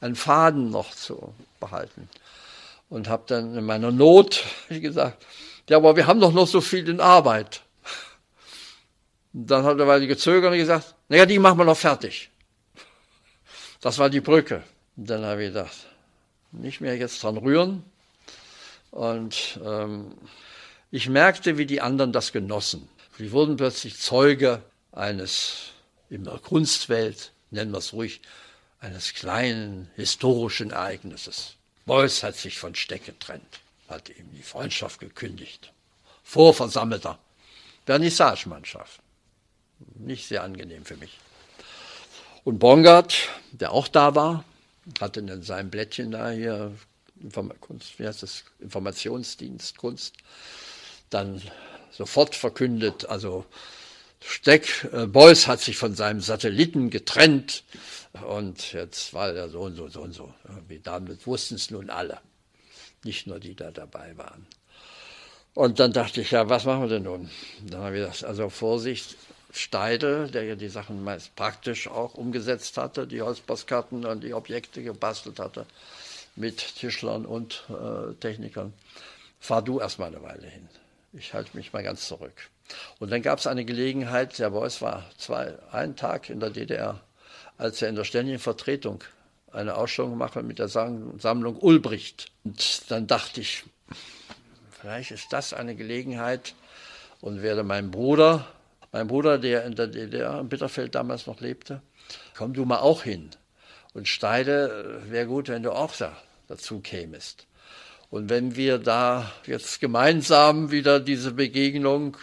[0.00, 2.08] einen Faden noch zu behalten?
[2.90, 5.24] Und habe dann in meiner Not gesagt,
[5.70, 7.62] ja, aber wir haben doch noch so viel in Arbeit.
[9.32, 12.30] Dann hat er die gezögert und gesagt, naja, die machen wir noch fertig.
[13.80, 14.62] Das war die Brücke.
[14.96, 15.76] Dann habe ich gedacht,
[16.52, 17.84] nicht mehr jetzt dran rühren.
[18.90, 20.14] Und ähm,
[20.90, 22.88] ich merkte, wie die anderen das genossen.
[23.16, 24.62] Sie wurden plötzlich Zeuge
[24.92, 25.70] eines,
[26.10, 28.20] in der Kunstwelt, nennen wir es ruhig,
[28.80, 31.54] eines kleinen historischen Ereignisses.
[31.86, 35.72] Beuys hat sich von Steck getrennt, hat ihm die Freundschaft gekündigt.
[36.22, 37.18] Vor versammelter
[37.86, 39.01] Vernissagemannschaft
[39.94, 41.18] nicht sehr angenehm für mich.
[42.44, 43.14] Und Bongard,
[43.52, 44.44] der auch da war,
[45.00, 46.72] hatte in seinem Blättchen da hier
[47.60, 50.16] Kunst, wie heißt das, Informationsdienst Kunst,
[51.10, 51.40] dann
[51.92, 53.44] sofort verkündet, also
[54.24, 57.64] Steck, äh, Beuys hat sich von seinem Satelliten getrennt
[58.26, 60.32] und jetzt war er so und so, so und so.
[60.68, 62.20] Wie damit wussten es nun alle,
[63.04, 64.46] nicht nur die da dabei waren.
[65.54, 67.30] Und dann dachte ich, ja, was machen wir denn nun?
[67.66, 69.16] Dann habe ich gesagt, also Vorsicht,
[69.52, 74.82] Steidel, der ja die Sachen meist praktisch auch umgesetzt hatte, die Holzpostkarten und die Objekte
[74.82, 75.66] gebastelt hatte
[76.34, 78.72] mit Tischlern und äh, Technikern.
[79.38, 80.68] Fahr du erstmal eine Weile hin.
[81.12, 82.48] Ich halte mich mal ganz zurück.
[82.98, 87.00] Und dann gab es eine Gelegenheit, der Beuys war zwei, einen Tag in der DDR,
[87.58, 89.04] als er in der ständigen Vertretung
[89.52, 92.30] eine Ausstellung machte mit der Sammlung Ulbricht.
[92.44, 93.64] Und dann dachte ich,
[94.80, 96.54] vielleicht ist das eine Gelegenheit
[97.20, 98.46] und werde meinem Bruder
[98.92, 101.80] mein Bruder, der in der DDR in Bitterfeld damals noch lebte,
[102.36, 103.30] komm du mal auch hin.
[103.94, 106.16] Und Steide, wäre gut, wenn du auch da,
[106.48, 107.46] dazu kämest.
[108.10, 112.18] Und wenn wir da jetzt gemeinsam wieder diese Begegnung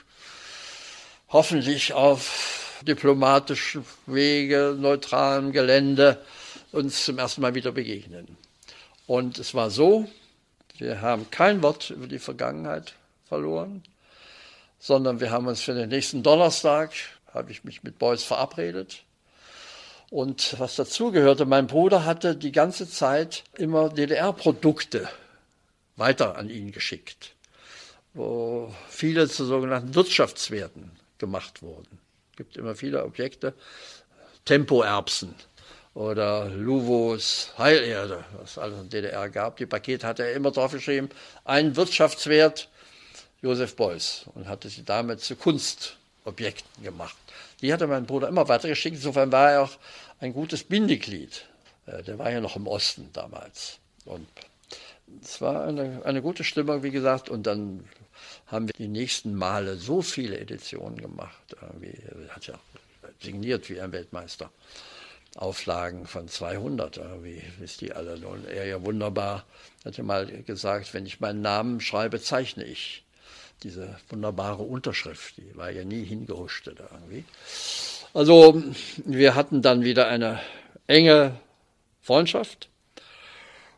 [1.30, 6.24] hoffentlich auf diplomatischem Wege, neutralem Gelände
[6.72, 8.38] uns zum ersten Mal wieder begegnen.
[9.08, 10.08] Und es war so,
[10.78, 12.94] wir haben kein Wort über die Vergangenheit
[13.26, 13.84] verloren
[14.80, 16.92] sondern wir haben uns für den nächsten Donnerstag,
[17.34, 19.04] habe ich mich mit Beuys verabredet.
[20.10, 25.08] Und was dazugehörte, mein Bruder hatte die ganze Zeit immer DDR-Produkte
[25.98, 27.36] weiter an ihn geschickt,
[28.14, 32.00] wo viele zu sogenannten Wirtschaftswerten gemacht wurden.
[32.32, 33.54] Es gibt immer viele Objekte,
[34.46, 35.36] Tempoerbsen
[35.94, 39.58] oder Luvos Heilerde, was es alles in der DDR gab.
[39.58, 41.10] Die Pakete hat er immer drauf geschrieben,
[41.44, 42.70] ein Wirtschaftswert
[43.42, 47.16] Josef Beuys und hatte sie damit zu Kunstobjekten gemacht.
[47.62, 48.98] Die hatte mein Bruder immer weitergeschickt.
[48.98, 49.78] Insofern war er auch
[50.20, 51.46] ein gutes Bindeglied.
[51.86, 53.80] Äh, der war ja noch im Osten damals.
[54.06, 54.28] Und
[55.22, 57.30] es war eine, eine gute Stimmung, wie gesagt.
[57.30, 57.88] Und dann
[58.48, 61.56] haben wir die nächsten Male so viele Editionen gemacht.
[61.62, 62.60] Er hat ja
[63.22, 64.52] signiert wie ein Weltmeister.
[65.36, 68.16] Auflagen von 200, irgendwie, wisst ihr alle.
[68.28, 69.46] Und er ja wunderbar
[69.86, 73.04] hatte mal gesagt, wenn ich meinen Namen schreibe, zeichne ich
[73.64, 77.26] diese wunderbare Unterschrift, die war ja nie hingehuscht irgendwie.
[78.14, 78.64] Also
[79.05, 80.39] wir hatten dann wieder eine
[80.88, 81.36] enge
[82.01, 82.70] Freundschaft.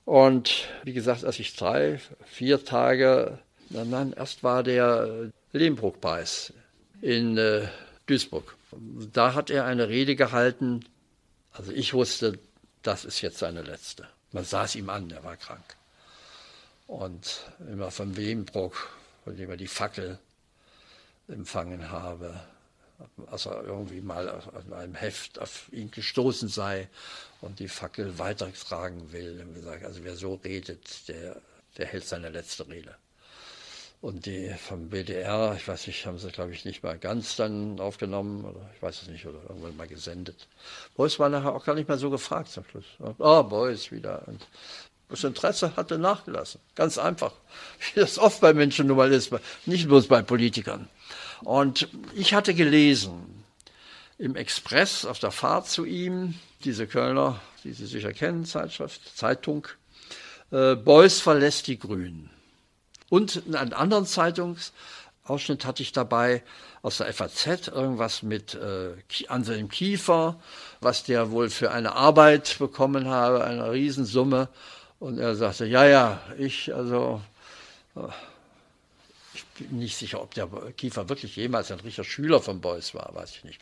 [0.05, 6.53] Und wie gesagt, als ich drei, vier Tage, nein, erst war der Lehmbruck-Preis
[7.01, 7.67] in äh,
[8.05, 8.55] Duisburg.
[9.13, 10.85] Da hat er eine Rede gehalten.
[11.51, 12.39] Also ich wusste,
[12.83, 14.07] das ist jetzt seine letzte.
[14.31, 15.75] Man sah es ihm an, er war krank.
[16.87, 18.89] Und immer von Lehmbruck
[19.23, 20.19] von dem er die Fackel
[21.27, 22.39] empfangen habe,
[23.27, 26.89] als er irgendwie mal an einem Heft auf ihn gestoßen sei
[27.41, 29.45] und die Fackel weitertragen will.
[29.83, 31.41] Also wer so redet, der,
[31.77, 32.95] der hält seine letzte Rede.
[34.01, 37.79] Und die vom BDR, ich weiß nicht, haben sie, glaube ich, nicht mal ganz dann
[37.79, 40.47] aufgenommen, oder ich weiß es nicht, oder irgendwann mal gesendet.
[40.95, 42.85] Beuys war nachher auch gar nicht mehr so gefragt zum Schluss.
[43.19, 44.27] Oh, Beuys wieder.
[44.27, 44.47] Und
[45.11, 46.59] das Interesse hatte nachgelassen.
[46.75, 47.33] Ganz einfach.
[47.93, 49.31] Wie das oft bei Menschen nun mal ist,
[49.65, 50.87] nicht bloß bei Politikern.
[51.43, 53.43] Und ich hatte gelesen
[54.17, 59.67] im Express auf der Fahrt zu ihm, diese Kölner, die Sie sicher kennen, Zeitschrift, Zeitung,
[60.51, 62.29] äh, Beuys verlässt die Grünen.
[63.09, 66.43] Und einen anderen Zeitungsausschnitt hatte ich dabei
[66.81, 68.93] aus der FAZ, irgendwas mit äh,
[69.27, 70.39] Anselm Kiefer,
[70.79, 74.49] was der wohl für eine Arbeit bekommen habe, eine Riesensumme.
[75.01, 77.21] Und er sagte, ja, ja, ich, also,
[77.97, 78.07] äh,
[79.33, 80.47] ich bin nicht sicher, ob der
[80.77, 83.59] Kiefer wirklich jemals ein richtiger Schüler von Beuys war, weiß ich nicht.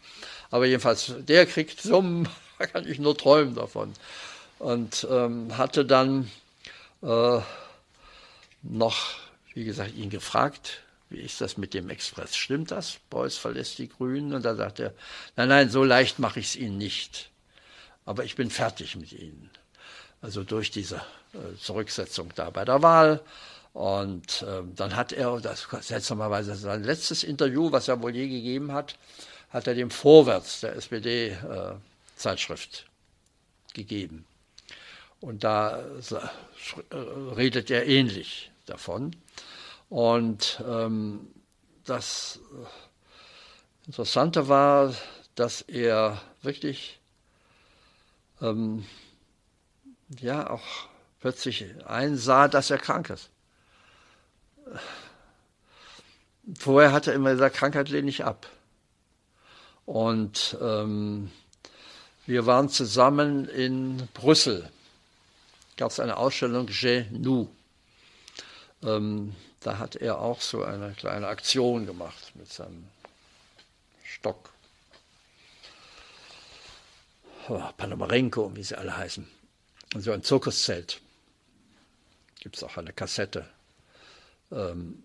[0.52, 2.30] Aber jedenfalls, der kriegt Summen,
[2.60, 3.92] da kann ich nur träumen davon.
[4.60, 6.30] Und ähm, hatte dann
[7.02, 7.40] äh,
[8.62, 9.20] noch
[9.54, 12.36] wie gesagt, ihn gefragt, wie ist das mit dem Express?
[12.36, 13.00] Stimmt das?
[13.10, 14.34] Beuys verlässt die Grünen.
[14.34, 14.94] Und da sagt er,
[15.36, 17.30] nein, nein, so leicht mache ich es Ihnen nicht.
[18.06, 19.50] Aber ich bin fertig mit Ihnen.
[20.22, 20.98] Also durch diese
[21.34, 23.22] äh, Zurücksetzung da bei der Wahl.
[23.74, 28.74] Und äh, dann hat er, das seltsamerweise sein letztes Interview, was er wohl je gegeben
[28.74, 28.96] hat,
[29.50, 32.90] hat er dem Vorwärts der SPD-Zeitschrift äh,
[33.74, 34.26] gegeben.
[35.22, 35.84] Und da äh,
[37.36, 39.16] redet er ähnlich davon.
[39.90, 41.28] Und ähm,
[41.86, 42.40] das
[43.86, 44.96] Interessante war,
[45.36, 47.00] dass er wirklich
[48.42, 48.86] ähm,
[50.20, 50.88] ja auch
[51.20, 53.30] plötzlich einsah, dass er krank ist.
[56.58, 58.50] Vorher hat er immer gesagt, Krankheit lehne ich ab.
[59.86, 61.32] Und ähm,
[62.26, 64.70] wir waren zusammen in Brüssel.
[65.78, 66.70] Gab es eine Ausstellung
[67.12, 67.48] nous.
[68.84, 72.88] Ähm, da hat er auch so eine kleine Aktion gemacht mit seinem
[74.04, 74.52] Stock.
[77.48, 79.28] Oh, Panamarenko, wie sie alle heißen.
[79.98, 81.02] So ein Zirkuszelt.
[82.40, 83.46] Gibt es auch eine Kassette.
[84.52, 85.04] Ähm,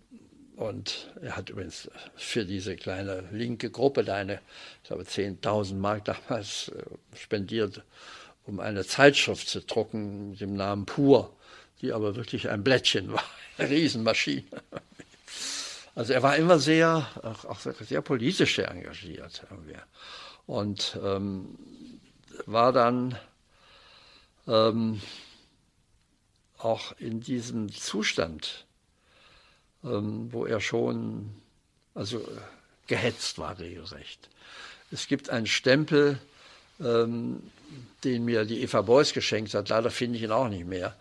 [0.56, 4.40] und er hat übrigens für diese kleine linke Gruppe da eine,
[4.82, 7.82] ich glaube, 10.000 Mark damals äh, spendiert,
[8.46, 11.34] um eine Zeitschrift zu drucken mit dem Namen Pur,
[11.80, 13.24] die aber wirklich ein Blättchen war.
[13.58, 14.44] Riesenmaschine.
[15.94, 19.46] Also er war immer sehr, auch sehr politisch sehr engagiert.
[20.46, 21.56] Und ähm,
[22.46, 23.16] war dann
[24.46, 25.00] ähm,
[26.58, 28.66] auch in diesem Zustand,
[29.84, 31.30] ähm, wo er schon
[31.94, 32.26] also
[32.86, 34.28] gehetzt war regelrecht.
[34.90, 36.18] Es gibt einen Stempel,
[36.80, 37.42] ähm,
[38.02, 40.96] den mir die Eva Beuys geschenkt hat, leider finde ich ihn auch nicht mehr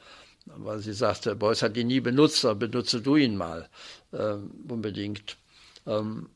[0.46, 3.70] weil sie sagte, Beuys hat ihn nie benutzt, aber benutze du ihn mal
[4.14, 5.38] ähm, unbedingt.
[5.88, 6.30] Ähm,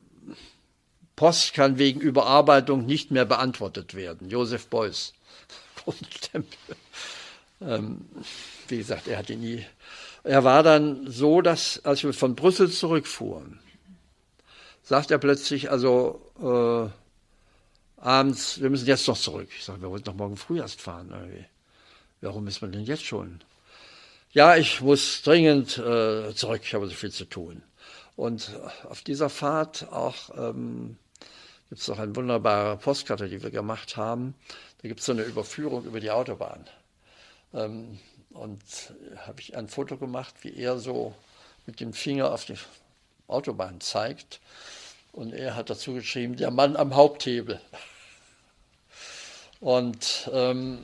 [1.16, 4.30] Post kann wegen Überarbeitung nicht mehr beantwortet werden.
[4.30, 5.12] Josef Beuys.
[7.60, 8.04] Ähm,
[8.68, 9.64] wie gesagt, er hat ihn nie.
[10.24, 13.60] Er war dann so, dass, als wir von Brüssel zurückfuhren,
[14.82, 19.48] sagt er plötzlich, also äh, abends, wir müssen jetzt noch zurück.
[19.56, 21.10] Ich sage, wir wollten doch morgen früh erst fahren.
[21.10, 21.44] Irgendwie.
[22.20, 23.40] Warum ist man denn jetzt schon?
[24.32, 27.62] ja, ich muss dringend äh, zurück, ich habe so viel zu tun.
[28.16, 28.50] Und
[28.88, 30.96] auf dieser Fahrt auch ähm,
[31.68, 34.34] gibt es noch eine wunderbare Postkarte, die wir gemacht haben.
[34.80, 36.64] Da gibt es so eine Überführung über die Autobahn.
[37.52, 37.98] Ähm,
[38.30, 38.60] und
[39.26, 41.14] habe ich ein Foto gemacht, wie er so
[41.66, 42.56] mit dem Finger auf die
[43.26, 44.40] Autobahn zeigt.
[45.12, 47.60] Und er hat dazu geschrieben, der Mann am Haupthebel.
[49.60, 50.78] Und ähm,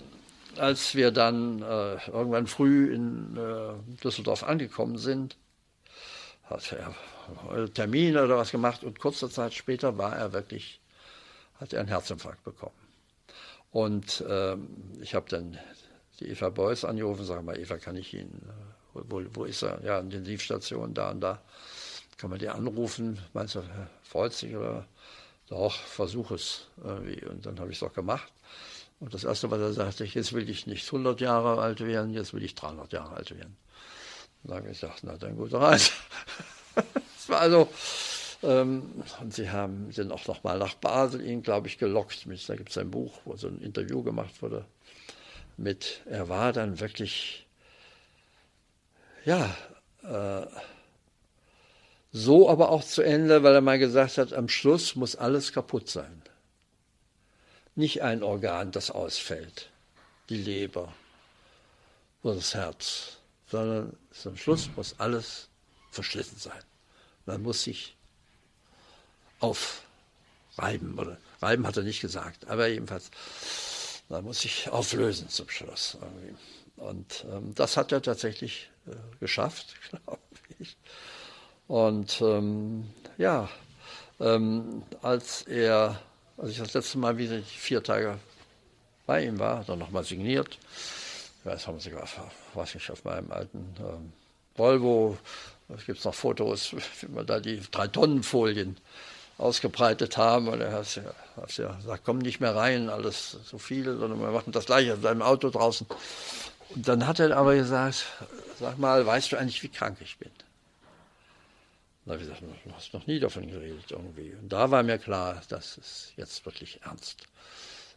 [0.56, 5.36] als wir dann äh, irgendwann früh in äh, Düsseldorf angekommen sind,
[6.44, 6.94] hat er
[7.72, 10.80] Termine oder was gemacht und kurze Zeit später war er wirklich,
[11.58, 12.83] hat er einen Herzinfarkt bekommen.
[13.74, 14.68] Und ähm,
[15.00, 15.58] ich habe dann
[16.20, 18.30] die Eva Beuys angerufen, sage mal, Eva, kann ich ihn,
[18.94, 19.82] äh, wo, wo ist er?
[19.82, 21.42] Ja, Intensivstation da und da.
[22.16, 23.18] Kann man die anrufen?
[23.32, 24.86] Meinst du, er freut sich oder?
[25.48, 27.26] Doch, versuch es irgendwie.
[27.26, 28.32] Und dann habe ich es auch gemacht.
[29.00, 32.32] Und das Erste, was er sagte, jetzt will ich nicht 100 Jahre alt werden, jetzt
[32.32, 33.56] will ich 300 Jahre alt werden.
[34.44, 35.90] Dann habe ich gesagt, na dann gute Reise.
[36.76, 37.68] das war also,
[38.44, 42.26] und sie haben sind auch noch mal nach Basel ihn, glaube ich, gelockt.
[42.46, 44.64] Da gibt es ein Buch, wo so ein Interview gemacht wurde
[45.56, 47.46] mit, er war dann wirklich,
[49.24, 49.54] ja,
[50.02, 50.46] äh,
[52.12, 55.88] so aber auch zu Ende, weil er mal gesagt hat, am Schluss muss alles kaputt
[55.88, 56.22] sein
[57.76, 59.70] nicht ein Organ, das ausfällt,
[60.28, 60.92] die Leber
[62.22, 65.48] oder das Herz, sondern zum Schluss muss alles
[65.90, 66.62] verschlissen sein.
[67.26, 67.96] man muss sich
[69.44, 70.98] aufreiben.
[70.98, 73.10] Oder reiben hat er nicht gesagt, aber jedenfalls,
[74.08, 75.96] man muss sich auflösen zum Schluss.
[76.00, 76.34] Irgendwie.
[76.76, 80.20] Und ähm, das hat er tatsächlich äh, geschafft, glaube
[80.58, 80.76] ich.
[81.66, 83.48] Und ähm, ja,
[84.20, 86.00] ähm, als er,
[86.36, 88.18] als ich das letzte Mal wieder vier Tage
[89.06, 90.58] bei ihm war, hat er nochmal signiert.
[91.40, 91.92] Ich weiß, haben sie
[92.54, 94.12] weiß nicht, auf meinem alten ähm,
[94.56, 95.18] Volvo,
[95.68, 98.76] da gibt es noch Fotos, wie wir da die drei Tonnen Folien
[99.38, 100.48] ausgebreitet haben.
[100.48, 104.52] Und er hat ja gesagt, komm nicht mehr rein, alles so viel, sondern wir machen
[104.52, 105.86] das gleiche in seinem Auto draußen.
[106.70, 108.06] Und dann hat er aber gesagt,
[108.58, 110.30] sag mal, weißt du eigentlich, wie krank ich bin?
[112.04, 114.34] Da habe ich gesagt, du hast noch nie davon geredet irgendwie.
[114.34, 117.26] Und da war mir klar, das ist jetzt wirklich ernst.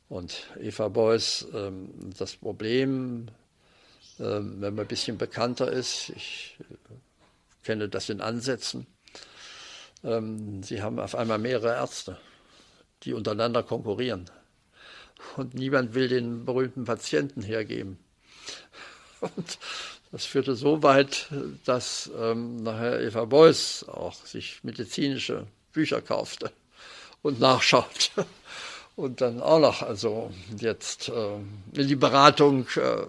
[0.09, 3.27] Und Eva Beuys, ähm, das Problem,
[4.19, 6.75] ähm, wenn man ein bisschen bekannter ist, ich äh,
[7.63, 8.87] kenne das in Ansätzen,
[10.03, 12.17] ähm, sie haben auf einmal mehrere Ärzte,
[13.03, 14.29] die untereinander konkurrieren.
[15.35, 17.97] Und niemand will den berühmten Patienten hergeben.
[19.21, 19.57] Und
[20.11, 21.27] das führte so weit,
[21.65, 26.51] dass ähm, nachher Eva Beuys auch sich medizinische Bücher kaufte
[27.21, 28.25] und nachschaute
[28.95, 31.35] und dann auch noch also jetzt äh,
[31.73, 33.05] in die Beratung äh,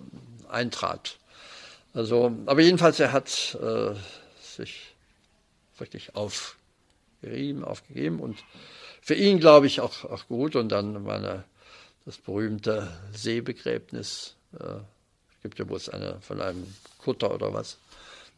[0.48, 1.18] eintrat.
[1.94, 3.94] Also, aber jedenfalls, er hat äh,
[4.42, 4.94] sich
[5.78, 6.14] wirklich
[7.18, 8.38] aufgerieben, aufgegeben und
[9.00, 10.56] für ihn, glaube ich, auch, auch gut.
[10.56, 11.44] Und dann meine,
[12.04, 14.76] das berühmte Seebegräbnis äh,
[15.42, 17.78] gibt ja bloß eine von einem Kutter oder was,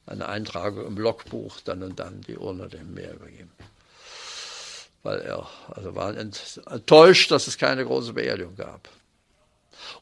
[0.06, 3.52] eine Eintragung im Logbuch, dann und dann die Urne dem Meer übergeben.
[5.02, 8.88] Weil er also war enttäuscht, dass es keine große Beerdigung gab.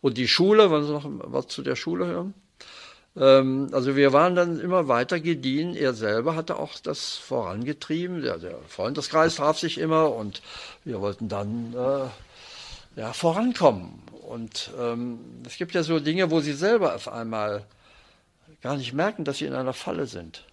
[0.01, 2.35] Und die Schule, wollen Sie noch was zu der Schule hören?
[3.19, 5.75] Ähm, also wir waren dann immer weiter gediehen.
[5.75, 8.23] Er selber hatte auch das vorangetrieben.
[8.23, 10.43] Der, der Freundeskreis traf sich immer und
[10.85, 14.03] wir wollten dann äh, ja, vorankommen.
[14.29, 17.64] Und ähm, es gibt ja so Dinge, wo sie selber auf einmal
[18.62, 20.45] gar nicht merken, dass sie in einer Falle sind.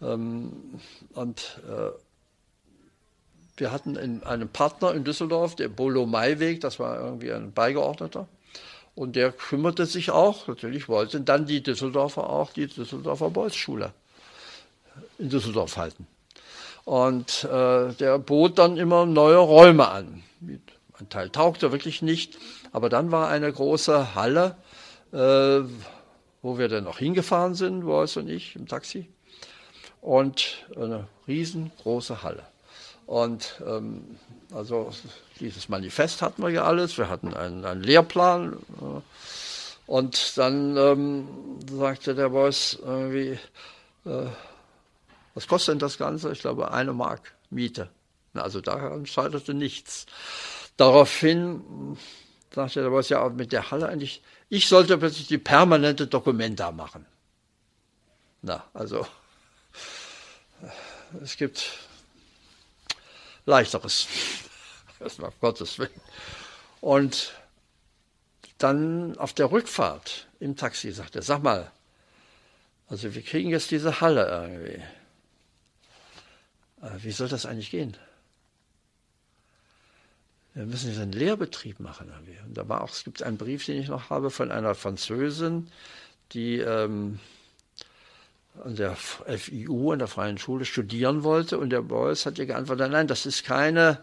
[0.00, 0.52] Ähm,
[1.14, 1.90] und äh,
[3.56, 8.26] wir hatten in, einen Partner in Düsseldorf, der Bolo Maiweg, das war irgendwie ein Beigeordneter.
[8.94, 13.92] Und der kümmerte sich auch, natürlich wollten dann die Düsseldorfer auch die Düsseldorfer Bolzschule
[15.18, 16.06] in Düsseldorf halten.
[16.84, 22.38] Und äh, der bot dann immer neue Räume an, ein Teil taugte wirklich nicht,
[22.72, 24.56] aber dann war eine große Halle,
[25.12, 25.60] äh,
[26.42, 29.08] wo wir dann auch hingefahren sind, Boris und ich im Taxi.
[30.00, 32.42] Und eine riesengroße Halle.
[33.06, 34.18] Und ähm,
[34.54, 34.92] also
[35.40, 38.58] dieses Manifest hatten wir ja alles, wir hatten einen, einen Lehrplan.
[39.86, 41.28] Und dann ähm,
[41.70, 43.38] sagte der Boss irgendwie,
[44.04, 44.26] äh,
[45.34, 46.32] was kostet denn das Ganze?
[46.32, 47.88] Ich glaube, eine Mark Miete.
[48.34, 50.06] Also daran scheiterte nichts.
[50.76, 51.96] Daraufhin
[52.54, 57.06] sagte der Boss ja mit der Halle eigentlich, ich sollte plötzlich die permanente Dokumenta machen.
[58.42, 59.06] Na, also
[61.22, 61.78] es gibt
[63.46, 64.06] leichteres.
[64.98, 65.90] Das war Gottes Willen.
[66.80, 67.34] Und
[68.58, 71.72] dann auf der Rückfahrt im Taxi sagte er, sag mal,
[72.88, 74.82] also wir kriegen jetzt diese Halle irgendwie.
[77.02, 77.96] Wie soll das eigentlich gehen?
[80.54, 82.12] wir müssen jetzt einen Lehrbetrieb machen.
[82.46, 85.68] Und da war auch, es gibt einen Brief, den ich noch habe, von einer Französin,
[86.32, 87.20] die ähm,
[88.64, 91.58] an der FIU, an der Freien Schule, studieren wollte.
[91.58, 93.98] Und der Beuys hat ihr geantwortet, nein, das ist keine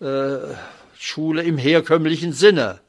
[0.00, 0.54] äh,
[0.98, 2.80] Schule im herkömmlichen Sinne,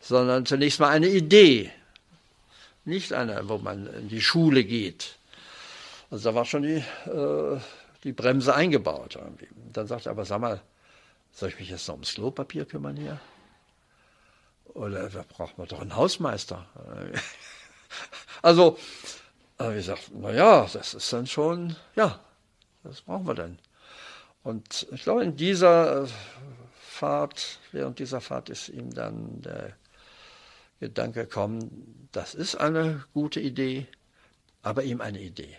[0.00, 1.70] sondern zunächst mal eine Idee.
[2.84, 5.16] Nicht eine, wo man in die Schule geht.
[6.10, 7.60] Also da war schon die, äh,
[8.04, 9.16] die Bremse eingebaut.
[9.16, 9.48] Irgendwie.
[9.72, 10.60] Dann sagt er, aber sag mal,
[11.32, 13.20] soll ich mich jetzt noch ums Klopapier kümmern hier?
[14.74, 16.66] Oder da braucht man doch einen Hausmeister.
[18.42, 18.78] also,
[19.58, 22.18] habe ich gesagt, naja, das ist dann schon, ja,
[22.82, 23.58] das brauchen wir dann.
[24.42, 26.08] Und ich glaube, in dieser
[26.80, 29.76] Fahrt, während dieser Fahrt ist ihm dann der
[30.80, 33.86] Gedanke gekommen, das ist eine gute Idee,
[34.62, 35.56] aber eben eine Idee.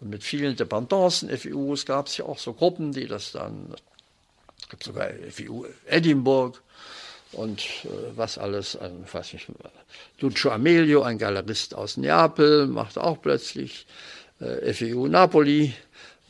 [0.00, 3.74] Und mit vielen Dependancen, FIUs, gab es ja auch so Gruppen, die das dann
[4.66, 6.58] es gibt sogar FIU Edinburgh
[7.36, 9.48] und äh, was alles, ein, weiß nicht,
[10.20, 13.86] Lucio Amelio, ein Galerist aus Neapel, macht auch plötzlich
[14.40, 15.74] äh, FIU Napoli,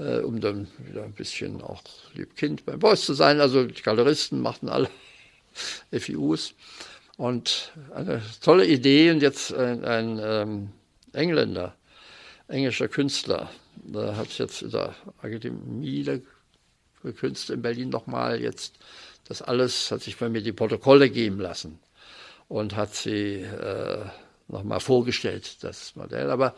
[0.01, 1.81] äh, um dann wieder ein bisschen auch
[2.15, 3.41] Liebkind beim Boys zu sein.
[3.41, 4.91] Also die Galeristen machten alle
[5.93, 6.55] FIUs.
[7.17, 10.69] Und eine tolle Idee, und jetzt ein, ein ähm,
[11.13, 11.77] Engländer,
[12.49, 16.21] englischer Künstler, Da hat jetzt in der Akademie der
[17.17, 18.75] Künste in Berlin nochmal jetzt
[19.29, 21.79] das alles, hat sich bei mir die Protokolle geben lassen
[22.49, 24.05] und hat sie äh,
[24.49, 26.31] nochmal vorgestellt, das Modell.
[26.31, 26.55] Aber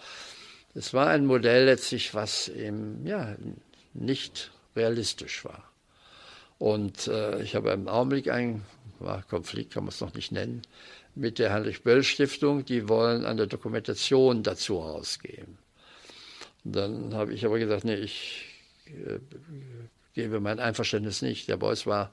[0.74, 3.36] es war ein Modell letztlich, was eben ja,
[3.94, 5.64] nicht realistisch war.
[6.58, 8.64] Und äh, ich habe im Augenblick einen
[9.28, 10.62] Konflikt, kann man es noch nicht nennen,
[11.14, 12.64] mit der Heinrich-Böll-Stiftung.
[12.64, 15.58] Die wollen eine Dokumentation dazu herausgeben.
[16.64, 18.44] Dann habe ich aber gesagt, nee, ich
[18.86, 19.20] äh,
[20.14, 21.48] gebe mein Einverständnis nicht.
[21.48, 22.12] Der Beuys war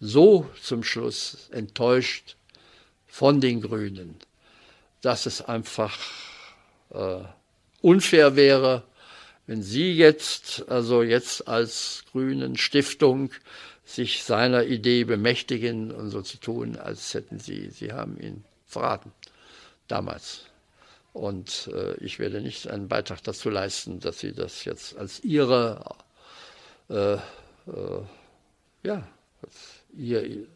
[0.00, 2.36] so zum Schluss enttäuscht
[3.06, 4.16] von den Grünen,
[5.00, 5.98] dass es einfach
[6.90, 7.20] äh,
[7.80, 8.82] unfair wäre,
[9.46, 13.30] wenn Sie jetzt, also jetzt als Grünen Stiftung,
[13.84, 19.12] sich seiner Idee bemächtigen und so zu tun, als hätten Sie, Sie haben ihn verraten,
[19.88, 20.46] damals.
[21.12, 25.96] Und äh, ich werde nicht einen Beitrag dazu leisten, dass Sie das jetzt als Ihre,
[26.88, 27.20] äh, äh,
[28.82, 29.06] ja,
[29.96, 30.46] ihr,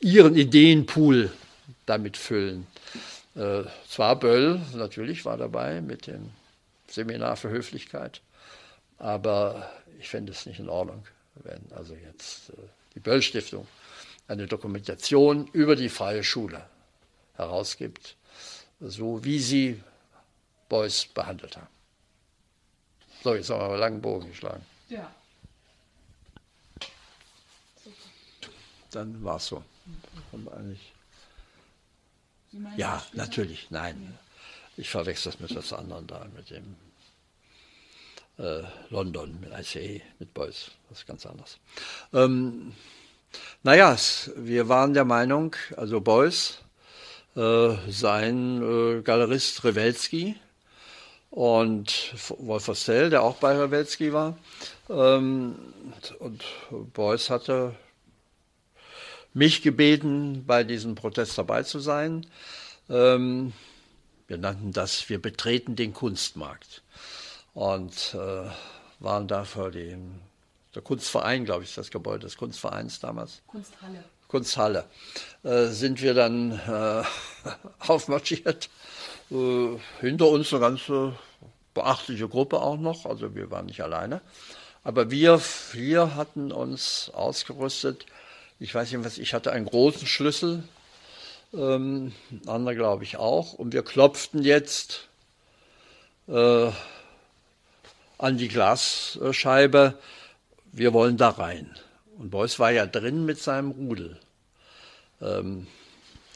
[0.00, 1.30] Ihren Ideenpool
[1.86, 2.66] damit füllen.
[3.34, 6.30] Äh, zwar Böll, natürlich war dabei mit dem
[6.88, 8.20] Seminar für Höflichkeit,
[8.98, 11.04] aber ich fände es nicht in Ordnung,
[11.36, 12.54] wenn also jetzt äh,
[12.94, 13.66] die Böll Stiftung
[14.28, 16.62] eine Dokumentation über die freie Schule
[17.36, 18.16] herausgibt,
[18.80, 19.80] so wie sie
[20.68, 21.68] Beuys behandelt haben.
[23.22, 24.64] So, jetzt haben wir aber einen langen Bogen geschlagen.
[24.88, 25.10] Ja.
[28.92, 29.62] Dann war es so.
[30.32, 30.92] Eigentlich
[32.76, 34.18] ja, natürlich, nein.
[34.76, 36.76] Ich verwechsel das mit was anderem da, mit dem
[38.38, 41.58] äh, London, mit ICA, mit Beuys, das ist ganz anders.
[42.12, 42.72] Ähm,
[43.62, 43.96] naja,
[44.36, 46.58] wir waren der Meinung, also Beuys,
[47.36, 50.36] äh, sein äh, Galerist Rewelski
[51.30, 54.38] und Wolf Stell, der auch bei Rewelski war.
[54.88, 55.56] Ähm,
[56.18, 56.44] und
[56.92, 57.74] Beuys hatte
[59.34, 62.26] mich gebeten, bei diesem Protest dabei zu sein.
[62.88, 63.52] Ähm,
[64.26, 66.82] wir nannten das, wir betreten den Kunstmarkt
[67.54, 68.50] und äh,
[68.98, 70.20] waren da vor dem,
[70.74, 73.42] der Kunstverein, glaube ich, das Gebäude des Kunstvereins damals.
[73.46, 74.04] Kunsthalle.
[74.28, 74.84] Kunsthalle.
[75.42, 77.02] Äh, sind wir dann äh,
[77.86, 78.70] aufmarschiert.
[79.30, 81.14] Äh, hinter uns eine ganze
[81.74, 84.20] beachtliche Gruppe auch noch, also wir waren nicht alleine.
[84.84, 88.06] Aber wir vier hatten uns ausgerüstet
[88.62, 90.62] ich weiß nicht was, ich hatte einen großen Schlüssel,
[91.52, 92.12] ähm,
[92.46, 93.54] andere glaube ich auch.
[93.54, 95.08] Und wir klopften jetzt
[96.28, 96.70] äh,
[98.18, 99.98] an die Glasscheibe,
[100.70, 101.74] wir wollen da rein.
[102.18, 104.16] Und Beuys war ja drin mit seinem Rudel,
[105.20, 105.66] ähm,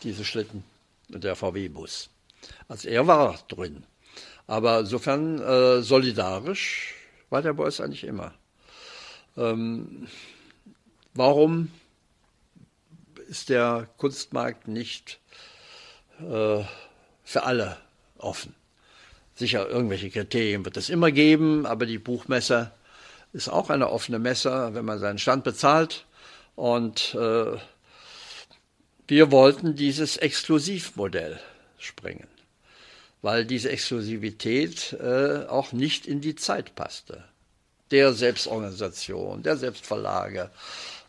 [0.03, 0.65] diese Schlitten,
[1.09, 2.09] der VW-Bus.
[2.67, 3.85] Also er war drin.
[4.49, 6.93] Aber insofern äh, solidarisch
[7.31, 8.35] war der Beuys eigentlich immer.
[9.37, 10.09] Ähm,
[11.15, 11.71] warum
[13.29, 15.21] ist der Kunstmarkt nicht
[16.21, 16.63] äh,
[17.25, 17.77] für alle
[18.19, 18.55] offen.
[19.35, 22.73] Sicher, irgendwelche Kriterien wird es immer geben, aber die Buchmesse
[23.33, 26.07] ist auch eine offene Messe, wenn man seinen Stand bezahlt.
[26.55, 27.59] Und äh,
[29.09, 31.39] wir wollten dieses Exklusivmodell
[31.79, 32.27] springen,
[33.21, 37.25] weil diese Exklusivität äh, auch nicht in die Zeit passte.
[37.91, 40.51] Der Selbstorganisation, der Selbstverlage,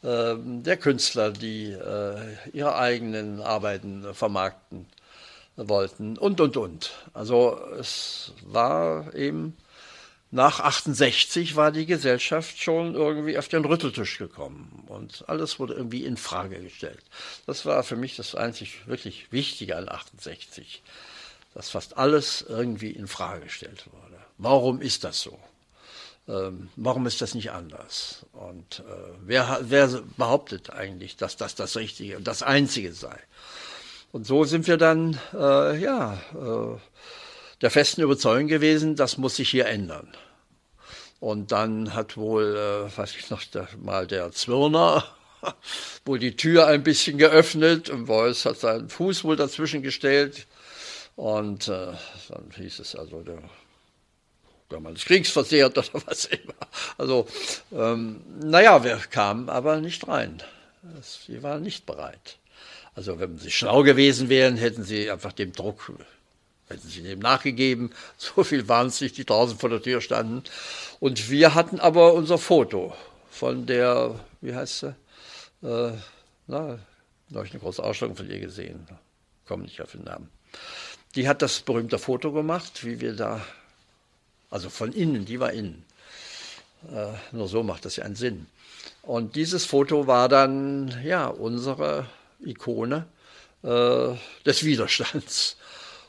[0.04, 4.86] der Künstler, die äh, ihre eigenen Arbeiten vermarkten
[5.56, 6.92] wollten und, und, und.
[7.14, 9.58] Also es war eben,
[10.30, 16.06] nach 68 war die Gesellschaft schon irgendwie auf den Rütteltisch gekommen und alles wurde irgendwie
[16.06, 17.04] in Frage gestellt.
[17.46, 20.84] Das war für mich das einzig wirklich Wichtige an 68,
[21.54, 24.18] dass fast alles irgendwie in Frage gestellt wurde.
[24.38, 25.40] Warum ist das so?
[26.28, 28.26] Ähm, warum ist das nicht anders?
[28.34, 29.88] Und äh, wer, wer
[30.18, 33.18] behauptet eigentlich, dass das das Richtige und das Einzige sei?
[34.12, 36.78] Und so sind wir dann, äh, ja, äh,
[37.62, 40.10] der festen Überzeugung gewesen, das muss sich hier ändern.
[41.20, 45.04] Und dann hat wohl, äh, weiß ich noch, der, mal der Zwirner
[46.06, 50.46] wohl die Tür ein bisschen geöffnet und Beuys hat seinen Fuß wohl dazwischen gestellt.
[51.16, 51.94] Und äh,
[52.30, 53.42] dann hieß es also, der
[54.70, 56.54] wenn man des Kriegs versehrt oder was immer.
[56.98, 57.28] Also,
[57.72, 60.42] ähm, naja, wir kamen aber nicht rein.
[61.02, 62.38] Sie waren nicht bereit.
[62.96, 65.92] Also, wenn sie schlau gewesen wären, hätten sie einfach dem Druck,
[66.68, 67.92] hätten sie dem nachgegeben.
[68.18, 70.44] So viel waren es nicht, die draußen vor der Tür standen.
[71.00, 72.96] Und wir hatten aber unser Foto
[73.30, 74.96] von der, wie heißt sie?
[75.64, 75.94] Äh,
[76.48, 76.80] na,
[77.30, 78.88] da ich eine große Ausstellung von ihr gesehen.
[79.48, 80.30] Komme nicht auf den Namen.
[81.16, 83.46] Die hat das berühmte Foto gemacht, wie wir da
[84.50, 85.84] Also von innen, die war innen.
[86.92, 88.48] Äh, nur so macht das ja einen Sinn.
[89.02, 92.06] Und dieses Foto war dann ja unsere
[92.40, 93.06] Ikone
[93.64, 94.16] äh,
[94.46, 95.58] des Widerstands.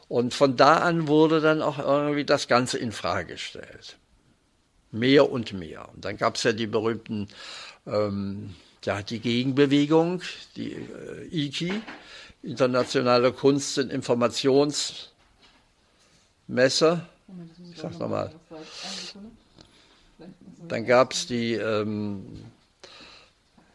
[0.08, 3.96] Und von da an wurde dann auch irgendwie das Ganze in Frage gestellt.
[4.90, 5.88] Mehr und mehr.
[5.94, 7.28] Und dann gab es ja die berühmten,
[7.86, 8.54] ähm,
[8.84, 10.22] ja, die Gegenbewegung,
[10.56, 11.82] die äh, IKI,
[12.42, 15.10] Internationale Kunst- und Informationsmesse.
[17.72, 18.32] Ich sag's nochmal.
[20.66, 22.44] Dann gab es die, ähm,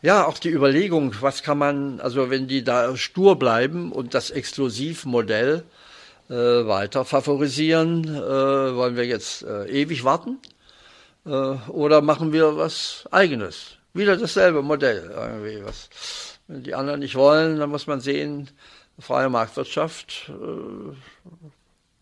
[0.01, 4.31] ja, auch die Überlegung, was kann man, also wenn die da stur bleiben und das
[4.31, 5.63] Exklusivmodell
[6.29, 10.39] äh, weiter favorisieren, äh, wollen wir jetzt äh, ewig warten
[11.25, 13.77] äh, oder machen wir was Eigenes?
[13.93, 15.63] Wieder dasselbe Modell irgendwie.
[15.63, 18.49] Was, wenn die anderen nicht wollen, dann muss man sehen,
[18.99, 20.93] freie Marktwirtschaft äh,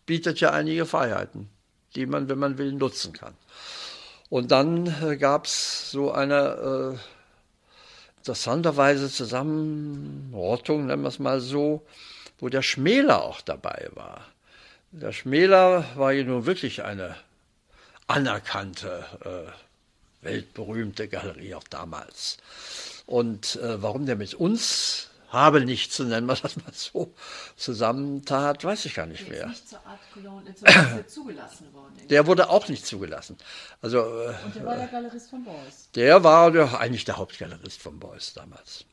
[0.06, 1.48] bietet ja einige Freiheiten,
[1.94, 3.34] die man, wenn man will, nutzen kann.
[4.28, 6.98] Und dann äh, gab es so eine äh,
[8.18, 11.84] interessanterweise Zusammenrottung, nennen wir es mal so,
[12.38, 14.26] wo der Schmäler auch dabei war.
[14.90, 17.16] Der Schmäler war ja nun wirklich eine
[18.06, 22.38] anerkannte, äh, weltberühmte Galerie auch damals.
[23.06, 27.14] Und äh, warum der mit uns habe nicht zu nennen, was das mal so
[27.56, 29.46] zusammentat, weiß ich gar nicht mehr.
[29.46, 31.94] Nicht zur Art Cologne, äh, zugelassen worden.
[32.10, 33.38] Der wurde auch nicht zugelassen.
[33.80, 35.88] Also, äh, Und der war der Galerist von Beuys.
[35.94, 38.84] Der war der, eigentlich der Hauptgalerist von Beuys damals.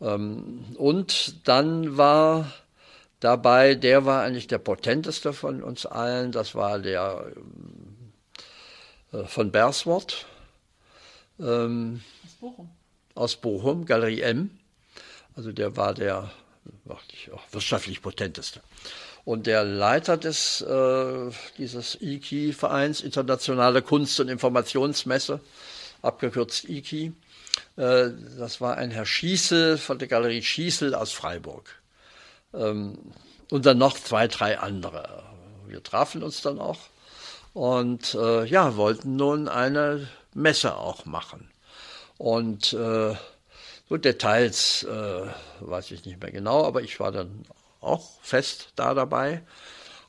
[0.00, 2.50] Ähm, und dann war
[3.20, 7.32] dabei, der war eigentlich der potenteste von uns allen, das war der
[9.12, 10.24] äh, von Bersworth.
[11.38, 12.70] Ähm, aus Bochum.
[13.14, 14.57] Aus Bochum, Galerie M.
[15.38, 16.32] Also der war der
[17.52, 18.60] wirtschaftlich potenteste.
[19.24, 25.38] Und der Leiter des, äh, dieses IKI-Vereins, Internationale Kunst- und Informationsmesse,
[26.02, 27.12] abgekürzt IKI,
[27.76, 31.70] äh, das war ein Herr Schießel von der Galerie Schießel aus Freiburg.
[32.52, 32.98] Ähm,
[33.48, 35.22] und dann noch zwei, drei andere.
[35.68, 36.80] Wir trafen uns dann auch
[37.54, 41.48] und äh, ja, wollten nun eine Messe auch machen.
[42.16, 43.14] Und äh,
[43.88, 45.26] so Details äh,
[45.60, 47.44] weiß ich nicht mehr genau, aber ich war dann
[47.80, 49.42] auch fest da dabei.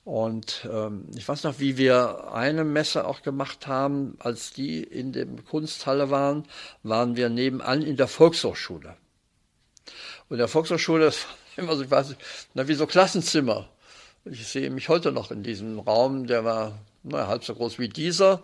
[0.04, 5.14] Und ähm, ich weiß noch, wie wir eine Messe auch gemacht haben, als die in
[5.14, 6.46] der Kunsthalle waren,
[6.84, 8.96] waren wir nebenan in der Volkshochschule.
[10.30, 12.22] Und der Volkshochschule, das war immer so, ich weiß nicht,
[12.54, 13.70] na, wie so Klassenzimmer.
[14.26, 17.90] Ich sehe mich heute noch in diesem Raum, der war na, halb so groß wie
[17.90, 18.42] dieser,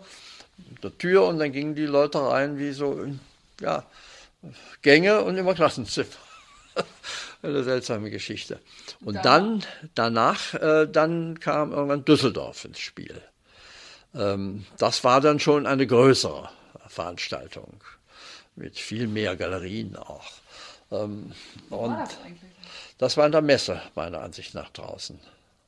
[0.82, 3.06] der Tür, und dann gingen die Leute rein wie so,
[3.60, 3.84] ja,
[4.82, 6.08] Gänge und immer Klassenzimmer.
[7.42, 8.60] Eine seltsame Geschichte.
[9.04, 9.64] Und dann,
[9.94, 13.22] danach, äh, dann kam irgendwann Düsseldorf ins Spiel.
[14.14, 16.50] Ähm, das war dann schon eine größere
[16.88, 17.82] Veranstaltung
[18.54, 20.32] mit viel mehr Galerien auch.
[20.90, 21.32] Ähm,
[21.70, 22.16] und war das?
[22.98, 25.20] Das war in der Messe, meiner Ansicht nach draußen.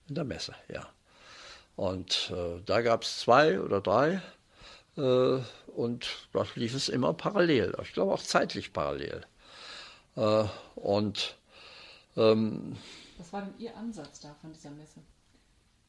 [0.09, 0.87] In der Messe, ja.
[1.77, 4.23] Und äh, da gab es zwei oder drei
[4.99, 7.77] und das lief es immer parallel.
[7.83, 9.25] Ich glaube auch zeitlich parallel.
[10.17, 10.45] Äh,
[10.75, 11.37] und
[12.17, 12.77] ähm,
[13.19, 15.01] was war denn Ihr Ansatz da von dieser Messe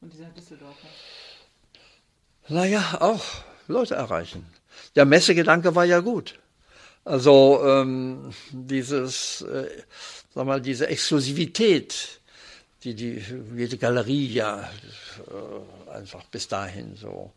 [0.01, 0.87] und dieser Düsseldorfer?
[2.47, 3.23] Naja, auch
[3.67, 4.45] Leute erreichen.
[4.95, 6.39] Der Messegedanke war ja gut.
[7.05, 9.83] Also ähm, dieses, äh,
[10.33, 12.19] sag mal, diese Exklusivität,
[12.83, 13.23] die die
[13.55, 17.31] jede Galerie ja äh, einfach bis dahin so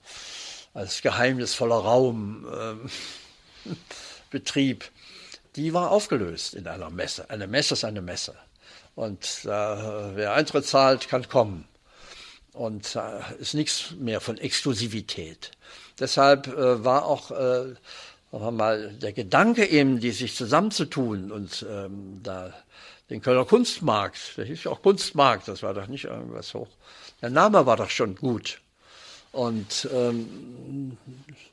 [0.75, 3.71] als geheimnisvoller Raum äh,
[4.31, 4.91] betrieb,
[5.57, 7.29] die war aufgelöst in einer Messe.
[7.31, 8.35] Eine Messe ist eine Messe.
[8.95, 11.67] Und äh, wer Eintritt zahlt, kann kommen.
[12.53, 15.51] Und äh, ist nichts mehr von Exklusivität.
[15.99, 17.75] Deshalb äh, war auch äh,
[18.33, 22.53] mal der Gedanke eben, die sich zusammenzutun und ähm, da
[23.11, 26.69] den Kölner Kunstmarkt, der hieß ja auch Kunstmarkt, das war doch nicht irgendwas hoch.
[27.21, 28.62] Der Name war doch schon gut.
[29.33, 30.99] Und ähm,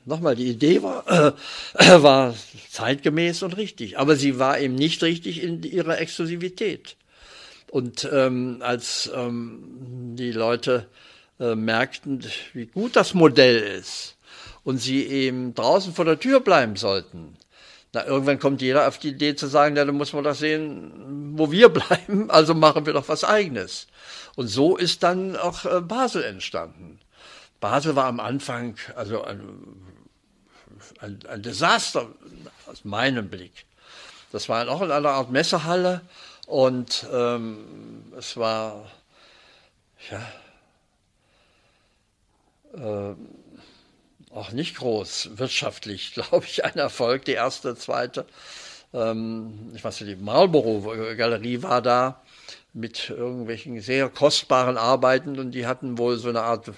[0.04, 1.34] nochmal, die Idee war,
[1.74, 2.34] äh, war
[2.70, 6.96] zeitgemäß und richtig, aber sie war eben nicht richtig in ihrer Exklusivität.
[7.70, 10.88] Und ähm, als ähm, die Leute
[11.38, 14.16] äh, merkten, wie gut das Modell ist
[14.62, 17.36] und sie eben draußen vor der Tür bleiben sollten,
[17.92, 21.32] na, irgendwann kommt jeder auf die Idee zu sagen, ja, dann muss man doch sehen,
[21.36, 23.86] wo wir bleiben, also machen wir doch was eigenes.
[24.36, 27.00] Und so ist dann auch äh, Basel entstanden.
[27.60, 29.40] Basel war am Anfang also ein,
[31.00, 32.08] ein, ein Desaster
[32.66, 33.66] aus meinem Blick.
[34.32, 36.02] Das war auch in einer Art Messehalle
[36.46, 38.90] und ähm, es war,
[40.10, 40.20] ja,
[42.74, 43.14] äh,
[44.32, 48.26] auch nicht groß wirtschaftlich, glaube ich, ein Erfolg, die erste, zweite.
[48.92, 52.22] Ähm, ich weiß nicht, die Marlborough-Galerie war da
[52.72, 56.70] mit irgendwelchen sehr kostbaren Arbeiten und die hatten wohl so eine Art,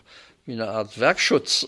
[0.47, 1.67] wie eine Art Werkschutz.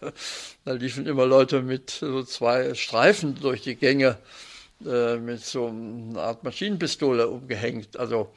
[0.64, 4.18] da liefen immer Leute mit so zwei Streifen durch die Gänge
[4.84, 7.96] äh, mit so einer Art Maschinenpistole umgehängt.
[7.96, 8.32] Also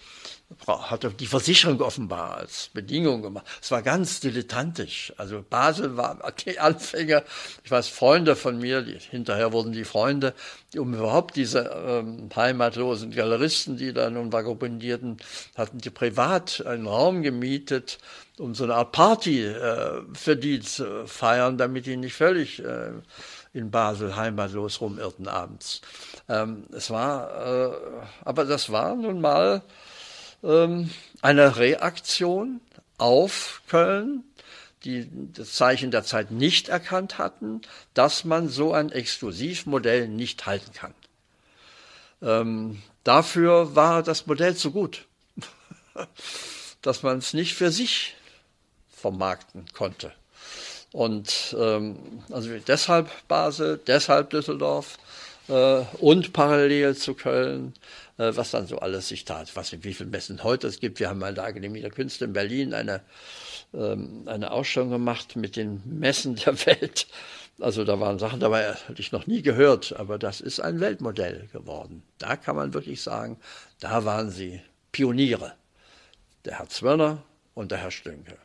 [0.67, 3.45] hatte die Versicherung offenbar als Bedingung gemacht.
[3.61, 5.13] Es war ganz dilettantisch.
[5.17, 7.23] Also Basel war die Anfänger,
[7.63, 10.33] ich weiß, Freunde von mir, die, hinterher wurden die Freunde,
[10.77, 15.17] um überhaupt diese ähm, heimatlosen Galeristen, die da nun vagabundierten,
[15.55, 17.99] hatten die privat einen Raum gemietet,
[18.37, 22.91] um so eine Art Party äh, für die zu feiern, damit die nicht völlig äh,
[23.53, 25.81] in Basel heimatlos rumirrten abends.
[26.29, 27.71] Ähm, es war, äh,
[28.23, 29.61] aber das war nun mal
[30.43, 30.89] ähm,
[31.21, 32.61] eine Reaktion
[32.97, 34.23] auf Köln,
[34.83, 37.61] die das Zeichen der Zeit nicht erkannt hatten,
[37.93, 40.93] dass man so ein Exklusivmodell nicht halten kann.
[42.21, 45.05] Ähm, dafür war das Modell zu gut,
[46.81, 48.15] dass man es nicht für sich
[48.89, 50.11] vermarkten konnte.
[50.91, 54.97] Und ähm, also deshalb Basel, deshalb Düsseldorf
[55.47, 57.73] äh, und parallel zu Köln,
[58.35, 59.55] was dann so alles sich tat.
[59.55, 60.99] Was wie viele Messen heute es gibt.
[60.99, 63.01] Wir haben mal der Akademie der Künste in Berlin eine,
[63.73, 67.07] ähm, eine Ausstellung gemacht mit den Messen der Welt.
[67.59, 71.47] Also da waren Sachen dabei, hatte ich noch nie gehört, aber das ist ein Weltmodell
[71.51, 72.03] geworden.
[72.17, 73.39] Da kann man wirklich sagen,
[73.79, 74.61] da waren sie
[74.91, 75.53] Pioniere.
[76.45, 77.23] Der Herr Zwirner
[77.53, 78.37] und der Herr Stünke.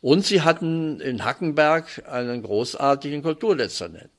[0.00, 4.10] Und sie hatten in Hackenberg einen großartigen Kulturdezernenten.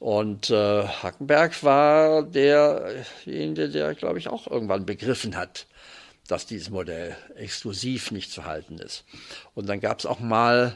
[0.00, 5.66] Und äh, Hackenberg war derjenige, der, glaube ich, auch irgendwann begriffen hat,
[6.26, 9.04] dass dieses Modell exklusiv nicht zu halten ist.
[9.54, 10.74] Und dann gab es auch mal,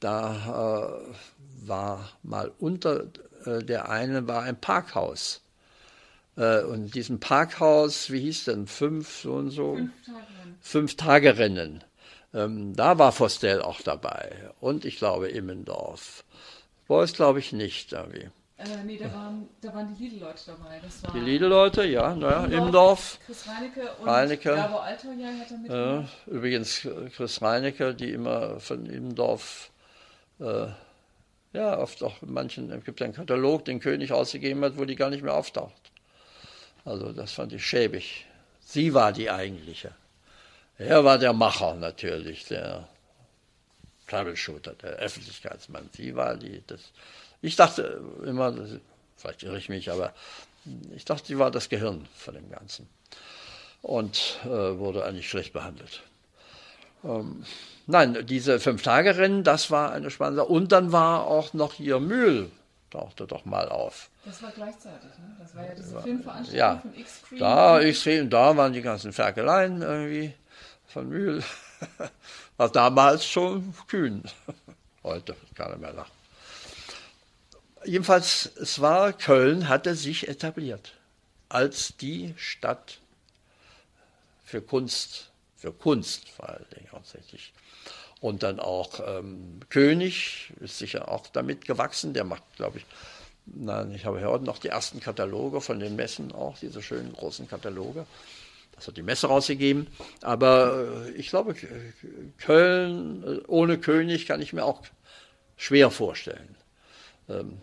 [0.00, 3.04] da äh, war mal unter
[3.44, 5.42] äh, der einen war ein Parkhaus.
[6.36, 9.78] Äh, und diesem Parkhaus, wie hieß denn, fünf so und so?
[10.60, 11.28] Fünf Tage.
[11.28, 11.84] Tagerennen.
[12.34, 16.24] Ähm, da war Vostell auch dabei und ich glaube Immendorf.
[16.88, 17.92] Beuys glaube ich nicht.
[17.92, 18.28] Irgendwie.
[18.58, 20.80] Äh, nee, da waren, da waren die Lidl-Leute dabei.
[21.02, 23.18] War die Lidl-Leute, ja, naja, Immendorf.
[23.26, 24.54] Chris Reinecke und Reinecke.
[24.54, 26.08] Gabo Altoja hat er mitgemacht.
[26.26, 29.70] Äh, übrigens Chris Reinecke, die immer von Immendorf,
[30.40, 30.68] äh,
[31.52, 34.96] ja, oft auch in manchen, es gibt einen Katalog, den König ausgegeben hat, wo die
[34.96, 35.90] gar nicht mehr auftaucht.
[36.86, 38.26] Also das fand ich schäbig.
[38.60, 39.92] Sie war die eigentliche.
[40.78, 42.88] Er war der Macher natürlich, der
[44.08, 45.90] Troubleshooter, der Öffentlichkeitsmann.
[45.92, 46.92] Sie war die, das,
[47.46, 48.54] ich dachte immer,
[49.16, 50.12] vielleicht irre ich mich, aber
[50.94, 52.88] ich dachte, sie war das Gehirn von dem Ganzen
[53.82, 56.02] und äh, wurde eigentlich schlecht behandelt.
[57.04, 57.44] Ähm,
[57.86, 60.44] nein, diese Fünf-Tage-Rennen, das war eine spannende.
[60.44, 62.50] Und dann war auch noch hier Mühl,
[62.90, 64.10] tauchte doch mal auf.
[64.24, 65.36] Das war gleichzeitig, ne?
[65.38, 67.38] Das war ja diese Filmveranstaltung ja, von X-Screen.
[67.38, 70.34] Da, X-Screen, da waren die ganzen Ferkeleien irgendwie
[70.88, 71.44] von Mühl
[72.56, 74.22] war damals schon kühn.
[75.02, 76.15] Heute kann er mehr lachen.
[77.86, 80.92] Jedenfalls, es war, Köln hatte sich etabliert
[81.48, 82.98] als die Stadt
[84.44, 87.52] für Kunst, für Kunst vor allen Dingen hauptsächlich.
[88.20, 92.12] Und dann auch ähm, König ist sicher auch damit gewachsen.
[92.12, 92.86] Der macht, glaube ich,
[93.46, 97.46] nein, ich habe heute noch die ersten Kataloge von den Messen auch, diese schönen großen
[97.46, 98.04] Kataloge.
[98.74, 99.86] Das hat die Messe rausgegeben.
[100.22, 101.54] Aber äh, ich glaube,
[102.38, 104.82] Köln äh, ohne König kann ich mir auch
[105.56, 106.56] schwer vorstellen.
[107.28, 107.60] Ähm,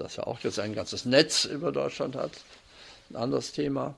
[0.00, 2.32] dass er auch jetzt ein ganzes Netz über Deutschland hat,
[3.10, 3.94] ein anderes Thema.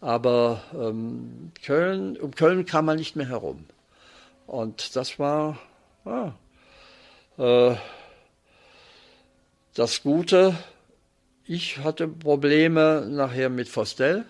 [0.00, 3.64] Aber ähm, Köln, um Köln kam man nicht mehr herum.
[4.46, 5.58] Und das war
[6.04, 6.32] ah,
[7.38, 7.76] äh,
[9.74, 10.54] das Gute.
[11.46, 14.24] Ich hatte Probleme nachher mit Fostel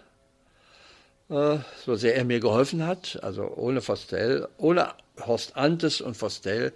[1.31, 3.19] äh, so sehr er mir geholfen hat.
[3.23, 4.93] Also ohne Fostel, ohne
[5.27, 6.73] Horst Antes und Fostel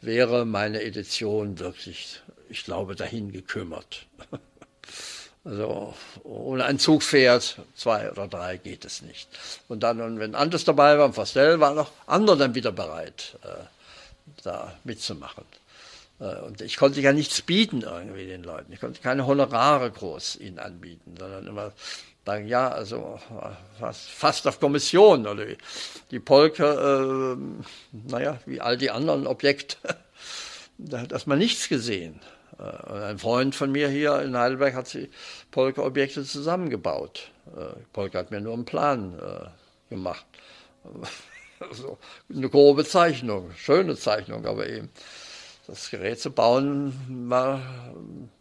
[0.00, 4.06] wäre meine Edition wirklich, ich glaube, dahin gekümmert.
[5.44, 5.94] Also
[6.24, 9.28] ohne ein Zugpferd, zwei oder drei, geht es nicht.
[9.66, 13.64] Und dann, wenn Antes dabei war und Fostel, waren auch andere dann wieder bereit, äh,
[14.42, 15.44] da mitzumachen.
[16.20, 18.72] Äh, und ich konnte ja nichts bieten irgendwie den Leuten.
[18.72, 21.72] Ich konnte keine Honorare groß ihnen anbieten, sondern immer
[22.26, 23.18] sagen, ja, also
[23.80, 25.46] fast auf Kommission oder
[26.10, 29.78] die Polke, äh, naja, wie all die anderen Objekte,
[30.78, 32.20] da hat erstmal nichts gesehen.
[32.58, 35.10] Äh, ein Freund von mir hier in Heidelberg hat die
[35.50, 37.30] Polke-Objekte zusammengebaut.
[37.56, 39.48] Äh, Polke hat mir nur einen Plan äh,
[39.90, 40.26] gemacht.
[41.72, 41.98] so,
[42.32, 44.90] eine grobe Zeichnung, schöne Zeichnung, aber eben
[45.66, 46.94] das Gerät zu bauen
[47.28, 47.60] war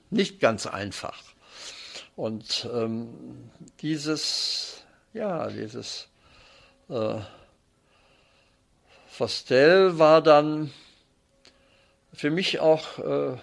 [0.09, 1.21] nicht ganz einfach.
[2.15, 4.81] Und ähm, dieses,
[5.13, 6.07] ja, dieses
[6.89, 7.19] äh,
[9.07, 10.71] Fostel war dann
[12.13, 13.37] für mich auch äh,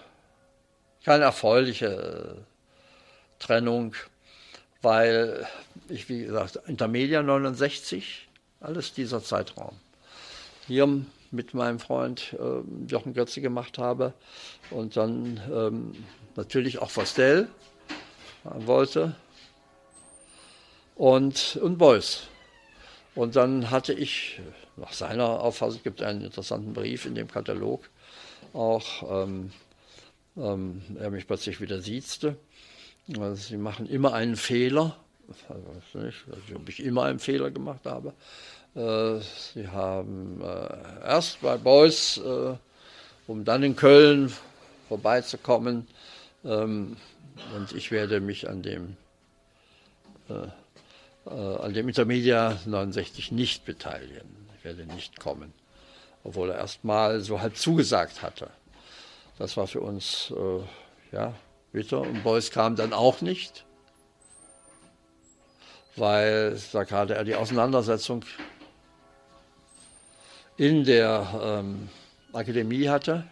[1.04, 3.94] keine erfreuliche äh, Trennung,
[4.82, 5.46] weil
[5.88, 8.28] ich, wie gesagt, Intermedia 69,
[8.60, 9.76] alles dieser Zeitraum.
[10.66, 10.88] Hier
[11.30, 14.14] mit meinem Freund äh, Jochen Götze gemacht habe
[14.70, 16.04] und dann ähm,
[16.36, 17.48] natürlich auch Fostel
[18.44, 19.14] wollte
[20.94, 22.24] und, und Beuys.
[23.14, 24.40] Und dann hatte ich,
[24.76, 27.88] nach seiner Auffassung, gibt einen interessanten Brief in dem Katalog,
[28.52, 29.52] auch ähm,
[30.36, 32.36] ähm, er mich plötzlich wieder siezte.
[33.18, 34.96] Also sie machen immer einen Fehler,
[35.48, 38.14] also nicht, also ob ich immer einen Fehler gemacht habe.
[38.74, 39.20] Äh,
[39.52, 42.54] sie haben äh, erst bei Beuys, äh,
[43.26, 44.32] um dann in Köln
[44.88, 45.86] vorbeizukommen,
[46.44, 46.96] ähm,
[47.56, 48.96] und ich werde mich an dem,
[51.24, 54.28] an dem Intermedia 69 nicht beteiligen.
[54.56, 55.52] Ich werde nicht kommen,
[56.22, 58.50] obwohl er erst mal so halb zugesagt hatte.
[59.38, 61.34] Das war für uns, äh, ja,
[61.72, 62.00] bitter.
[62.00, 63.64] Und Beuys kam dann auch nicht,
[65.96, 68.24] weil da gerade er die Auseinandersetzung
[70.56, 71.88] in der ähm,
[72.32, 73.24] Akademie hatte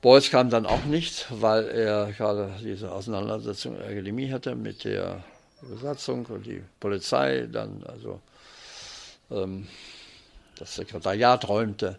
[0.00, 4.84] Beuys kam dann auch nicht, weil er gerade diese Auseinandersetzung in der Akademie hatte mit
[4.84, 5.24] der
[5.60, 8.20] Besatzung und die Polizei, dann also
[9.28, 11.98] das Sekretariat räumte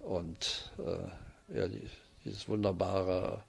[0.00, 1.88] und äh, die,
[2.24, 3.42] dieses wunderbare,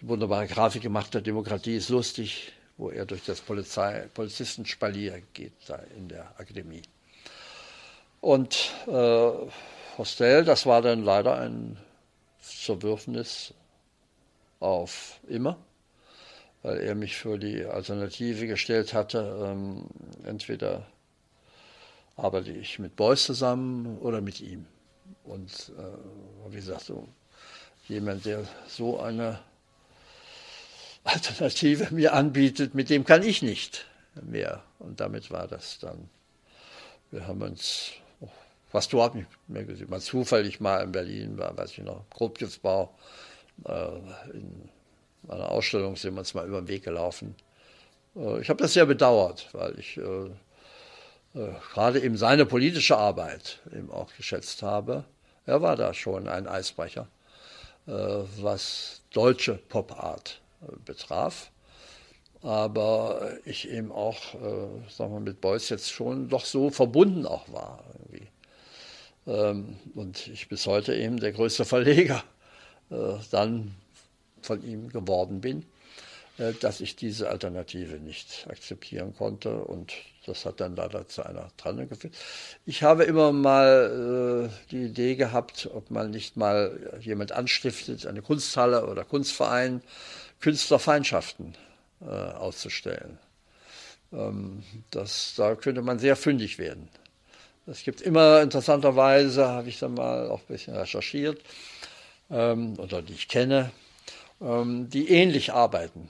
[0.00, 5.52] die wunderbare Grafik gemacht hat, Demokratie ist lustig, wo er durch das Polizei, Polizistenspalier geht
[5.66, 6.82] da in der Akademie.
[8.20, 9.30] Und äh,
[9.98, 11.76] Hostel, das war dann leider ein
[12.40, 13.52] Zerwürfnis
[14.60, 15.58] auf immer,
[16.62, 19.46] weil er mich für die Alternative gestellt hatte.
[19.46, 19.86] Ähm,
[20.24, 20.86] entweder
[22.22, 24.66] arbeite ich mit Beuys zusammen oder mit ihm.
[25.24, 27.08] Und äh, wie gesagt, so,
[27.88, 29.40] jemand, der so eine
[31.04, 33.86] Alternative mir anbietet, mit dem kann ich nicht
[34.22, 34.62] mehr.
[34.78, 36.08] Und damit war das dann.
[37.10, 37.92] Wir haben uns
[38.70, 39.90] fast überhaupt nicht mehr gesehen.
[39.90, 42.94] Mal zufällig mal in Berlin war, weiß ich noch, Grobgiftsbau.
[43.64, 43.88] Äh,
[44.32, 44.68] in
[45.28, 47.34] einer Ausstellung sind wir uns mal über den Weg gelaufen.
[48.16, 50.30] Äh, ich habe das sehr bedauert, weil ich äh,
[51.32, 55.04] gerade eben seine politische Arbeit eben auch geschätzt habe.
[55.46, 57.08] Er war da schon ein Eisbrecher,
[57.86, 61.50] äh, was deutsche Pop-Art äh, betraf
[62.42, 67.50] aber ich eben auch, äh, sagen wir, mit Beuys jetzt schon doch so verbunden auch
[67.52, 67.84] war.
[67.94, 68.28] Irgendwie.
[69.26, 72.24] Ähm, und ich bis heute eben der größte Verleger
[72.90, 73.74] äh, dann
[74.40, 75.66] von ihm geworden bin,
[76.38, 79.92] äh, dass ich diese Alternative nicht akzeptieren konnte und
[80.26, 82.14] das hat dann leider zu einer Trennung geführt.
[82.66, 88.22] Ich habe immer mal äh, die Idee gehabt, ob man nicht mal jemand anstiftet, eine
[88.22, 89.82] Kunsthalle oder Kunstverein,
[90.40, 91.54] Künstlerfeindschaften
[92.00, 93.18] auszustellen.
[94.12, 96.88] Ähm, das, da könnte man sehr fündig werden.
[97.66, 101.40] Es gibt immer interessanterweise, habe ich dann mal auch ein bisschen recherchiert,
[102.30, 103.70] ähm, oder die ich kenne,
[104.40, 106.08] ähm, die ähnlich arbeiten.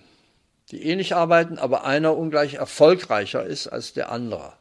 [0.71, 4.53] Die ähnlich arbeiten, aber einer ungleich erfolgreicher ist als der andere.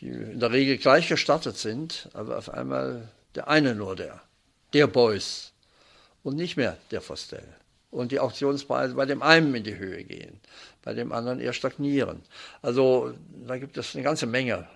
[0.00, 4.20] Die in der Regel gleich gestartet sind, aber auf einmal der eine nur der,
[4.72, 5.52] der Beuys
[6.22, 7.42] und nicht mehr der Fostel.
[7.90, 10.40] Und die Auktionspreise bei dem einen in die Höhe gehen,
[10.82, 12.22] bei dem anderen eher stagnieren.
[12.60, 13.14] Also
[13.46, 14.68] da gibt es eine ganze Menge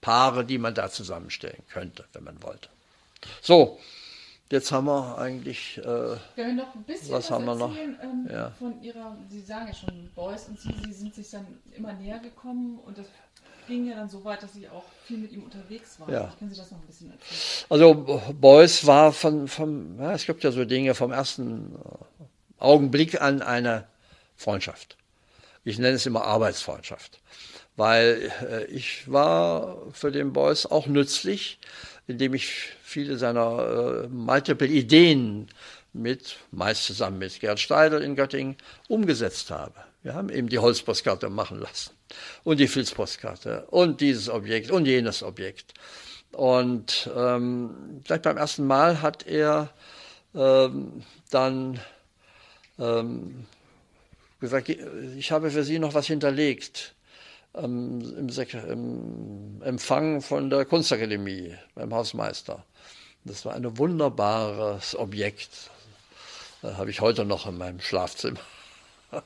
[0.00, 2.68] Paare, die man da zusammenstellen könnte, wenn man wollte.
[3.40, 3.78] So,
[4.52, 5.78] jetzt haben wir eigentlich.
[5.78, 7.76] Äh, wir noch ein bisschen was, was haben wir noch?
[7.76, 8.52] Ähm, ja.
[8.58, 11.46] Von ihrer, Sie sagen ja schon, Beuys und Sie, Sie sind sich dann
[11.76, 13.06] immer näher gekommen und das
[13.66, 16.12] ging ja dann so weit, dass Sie auch viel mit ihm unterwegs waren.
[16.12, 16.32] Ja.
[16.38, 17.66] Können Sie das noch ein bisschen erzählen?
[17.68, 22.24] Also Beuys war von, von ja, es gibt ja so Dinge vom ersten äh,
[22.58, 23.88] Augenblick an eine
[24.36, 24.96] Freundschaft.
[25.64, 27.20] Ich nenne es immer Arbeitsfreundschaft
[27.76, 31.58] weil äh, ich war für den Beuys auch nützlich,
[32.06, 35.48] indem ich viele seiner äh, multiple Ideen
[35.92, 38.56] mit, meist zusammen mit Gerd Steidel in Göttingen,
[38.88, 39.74] umgesetzt habe.
[40.02, 41.92] Wir haben eben die Holzpostkarte machen lassen
[42.44, 45.74] und die Filzpostkarte und dieses Objekt und jenes Objekt.
[46.32, 49.70] Und ähm, gleich beim ersten Mal hat er
[50.34, 51.78] ähm, dann
[52.78, 53.46] ähm,
[54.40, 56.94] gesagt, ich habe für Sie noch was hinterlegt
[57.54, 62.64] im, im, Empfang von der Kunstakademie beim Hausmeister.
[63.24, 65.70] Das war ein wunderbares Objekt.
[66.62, 68.40] Das habe ich heute noch in meinem Schlafzimmer.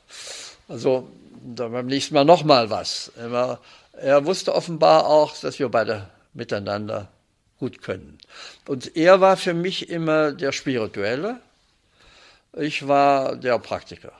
[0.68, 1.08] Also
[1.44, 3.12] beim nächsten Mal nochmal was.
[3.16, 3.60] Er,
[3.92, 7.08] er wusste offenbar auch, dass wir beide miteinander
[7.60, 8.18] gut können.
[8.66, 11.40] Und er war für mich immer der Spirituelle.
[12.52, 14.10] Ich war der Praktiker,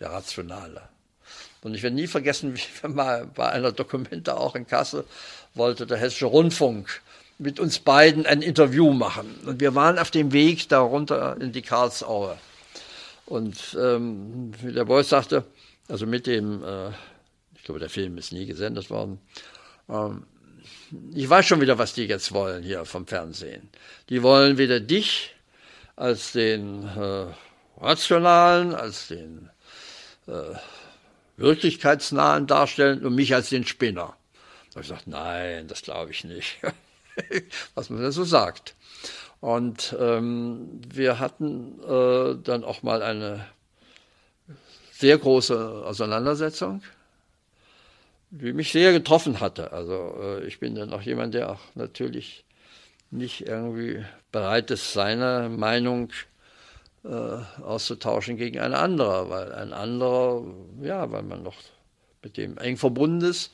[0.00, 0.82] der Rationale.
[1.62, 5.04] Und ich werde nie vergessen, wie wir mal bei einer Dokumente auch in Kassel
[5.54, 7.02] wollte der Hessische Rundfunk
[7.38, 9.34] mit uns beiden ein Interview machen.
[9.46, 12.36] Und wir waren auf dem Weg da runter in die Karlsaue.
[13.26, 15.44] Und ähm, wie der Beuys sagte,
[15.88, 16.88] also mit dem, äh,
[17.56, 19.20] ich glaube, der Film ist nie gesendet worden,
[19.88, 20.24] ähm,
[21.14, 23.68] ich weiß schon wieder, was die jetzt wollen hier vom Fernsehen.
[24.08, 25.34] Die wollen wieder dich
[25.96, 27.26] als den äh,
[27.80, 29.50] rationalen, als den
[30.26, 30.54] äh,
[31.38, 34.16] wirklichkeitsnahen darstellen und mich als den Spinner.
[34.70, 36.58] Da habe ich gesagt, nein, das glaube ich nicht.
[37.74, 38.74] was man da so sagt.
[39.40, 43.46] Und ähm, wir hatten äh, dann auch mal eine
[44.92, 46.82] sehr große Auseinandersetzung,
[48.30, 49.72] die mich sehr getroffen hatte.
[49.72, 52.44] Also äh, ich bin dann auch jemand, der auch natürlich
[53.10, 56.37] nicht irgendwie bereit ist, seine Meinung äh,
[57.08, 60.44] auszutauschen gegen eine andere, weil ein anderer,
[60.82, 61.56] ja, weil man noch
[62.22, 63.52] mit dem eng verbunden ist,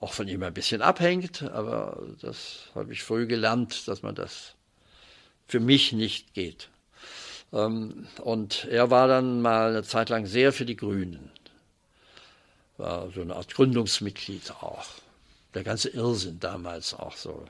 [0.00, 4.54] auch von ihm ein bisschen abhängt, aber das habe ich früh gelernt, dass man das
[5.46, 6.68] für mich nicht geht.
[7.52, 11.30] Ähm, und er war dann mal eine Zeit lang sehr für die Grünen.
[12.76, 14.86] War so eine Art Gründungsmitglied auch.
[15.54, 17.46] Der ganze Irrsinn damals auch so,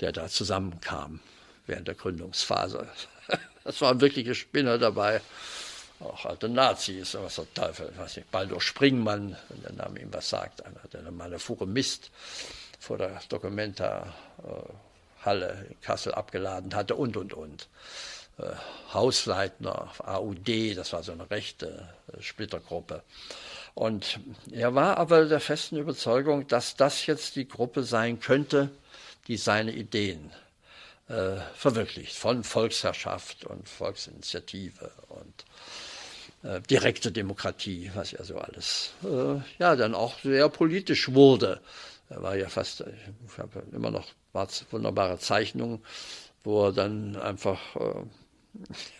[0.00, 1.20] der da zusammenkam
[1.66, 2.86] während der Gründungsphase.
[3.66, 5.20] Das waren wirkliche Spinner dabei
[5.98, 10.28] auch alte Nazis, was der Teufel, weiß nicht, Baldur Springmann, wenn der Name ihm was
[10.28, 12.12] sagt, einer, der mal eine Fuhre Mist
[12.78, 14.14] vor der Documenta
[15.26, 17.66] äh, in Kassel abgeladen hatte und, und, und.
[18.38, 18.52] Äh,
[18.94, 23.02] Hausleitner, AUD, das war so eine rechte äh, Splittergruppe.
[23.74, 24.20] Und
[24.52, 28.70] er war aber der festen Überzeugung, dass das jetzt die Gruppe sein könnte,
[29.26, 30.30] die seine Ideen
[31.08, 35.44] äh, verwirklicht, von Volksherrschaft und Volksinitiative und
[36.42, 41.60] äh, direkte Demokratie, was ja so alles, äh, ja, dann auch sehr politisch wurde.
[42.08, 44.08] Er war ja fast, ich habe immer noch
[44.70, 45.82] wunderbare Zeichnungen,
[46.44, 48.04] wo er dann einfach äh,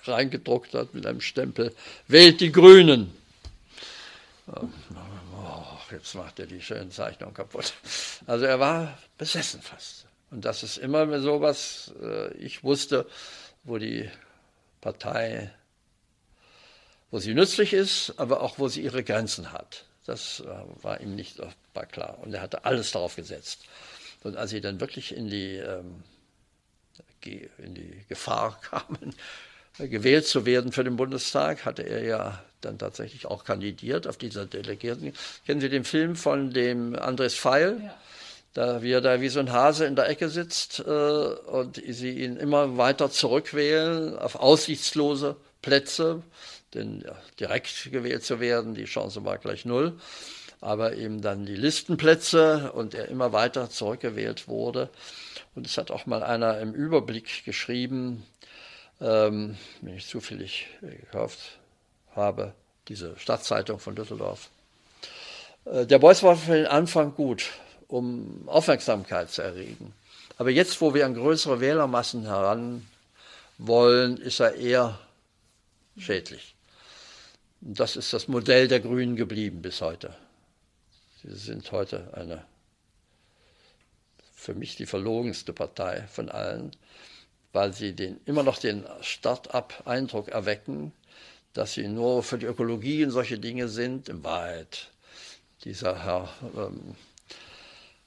[0.10, 1.74] reingedruckt hat mit einem Stempel,
[2.08, 3.12] wählt die Grünen.
[4.46, 4.62] Oh,
[5.90, 7.74] jetzt macht er die schönen Zeichnungen kaputt.
[8.26, 10.05] Also er war besessen fast.
[10.30, 13.06] Und das ist immer so was, äh, ich wusste,
[13.64, 14.10] wo die
[14.80, 15.52] Partei
[17.10, 19.84] wo sie nützlich ist, aber auch wo sie ihre Grenzen hat.
[20.06, 21.40] Das äh, war ihm nicht
[21.74, 22.18] war klar.
[22.22, 23.64] Und er hatte alles darauf gesetzt.
[24.22, 26.02] Und als sie dann wirklich in die, ähm,
[27.24, 29.14] in die Gefahr kamen,
[29.78, 34.46] gewählt zu werden für den Bundestag, hatte er ja dann tatsächlich auch kandidiert auf dieser
[34.46, 35.12] Delegierten.
[35.44, 37.80] Kennen Sie den Film von dem Andres Feil?
[37.82, 37.94] Ja.
[38.56, 42.22] Da, wie er da wie so ein Hase in der Ecke sitzt äh, und sie
[42.22, 46.22] ihn immer weiter zurückwählen auf aussichtslose Plätze
[46.76, 49.98] denn ja, direkt gewählt zu werden, die Chance war gleich null.
[50.60, 54.88] Aber eben dann die Listenplätze und er immer weiter zurückgewählt wurde.
[55.54, 58.24] Und es hat auch mal einer im Überblick geschrieben,
[59.00, 61.58] ähm, wenn ich zufällig gekauft
[62.14, 62.52] habe,
[62.88, 64.48] diese Stadtzeitung von Düsseldorf.
[65.66, 67.50] Äh, der Beuys war für den Anfang gut,
[67.88, 69.92] um Aufmerksamkeit zu erregen.
[70.38, 72.86] Aber jetzt, wo wir an größere Wählermassen heran
[73.58, 74.98] wollen, ist er eher
[75.96, 76.54] schädlich.
[77.60, 80.14] Das ist das Modell der Grünen geblieben bis heute.
[81.22, 82.44] Sie sind heute eine,
[84.34, 86.72] für mich die verlogenste Partei von allen,
[87.52, 90.92] weil sie den, immer noch den Start-up-Eindruck erwecken,
[91.54, 94.10] dass sie nur für die Ökologie und solche Dinge sind.
[94.10, 94.88] In Wahrheit,
[95.64, 96.94] dieser Herr ähm,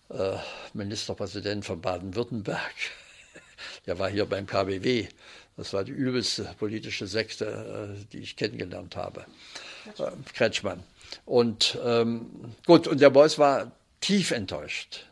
[0.09, 0.37] äh,
[0.73, 2.73] Ministerpräsident von Baden-Württemberg,
[3.85, 5.07] der war hier beim KBW
[5.59, 9.25] das war die übelste politische Sekte, äh, die ich kennengelernt habe.
[9.83, 10.13] Kretschmann.
[10.13, 10.83] Äh, Kretschmann.
[11.25, 15.05] Und ähm, gut, und der Beuys war tief enttäuscht.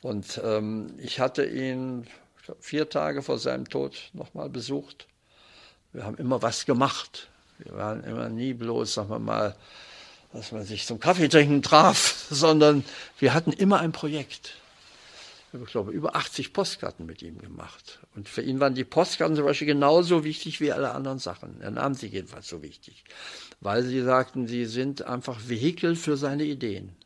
[0.00, 2.06] Und ähm, ich hatte ihn
[2.60, 5.06] vier Tage vor seinem Tod nochmal besucht.
[5.92, 7.28] Wir haben immer was gemacht.
[7.58, 9.54] Wir waren immer nie bloß, sagen wir mal,
[10.34, 12.84] dass man sich zum Kaffee trinken traf, sondern
[13.18, 14.54] wir hatten immer ein Projekt
[15.62, 18.00] ich glaube, über 80 Postkarten mit ihm gemacht.
[18.14, 21.60] Und für ihn waren die Postkarten zum Beispiel genauso wichtig wie alle anderen Sachen.
[21.60, 23.04] Er nahm sie jedenfalls so wichtig,
[23.60, 26.96] weil sie sagten, sie sind einfach Vehikel für seine Ideen.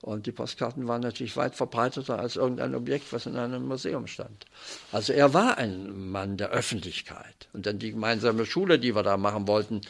[0.00, 4.46] Und die Postkarten waren natürlich weit verbreiteter als irgendein Objekt, was in einem Museum stand.
[4.92, 7.48] Also er war ein Mann der Öffentlichkeit.
[7.52, 9.80] Und dann die gemeinsame Schule, die wir da machen wollten,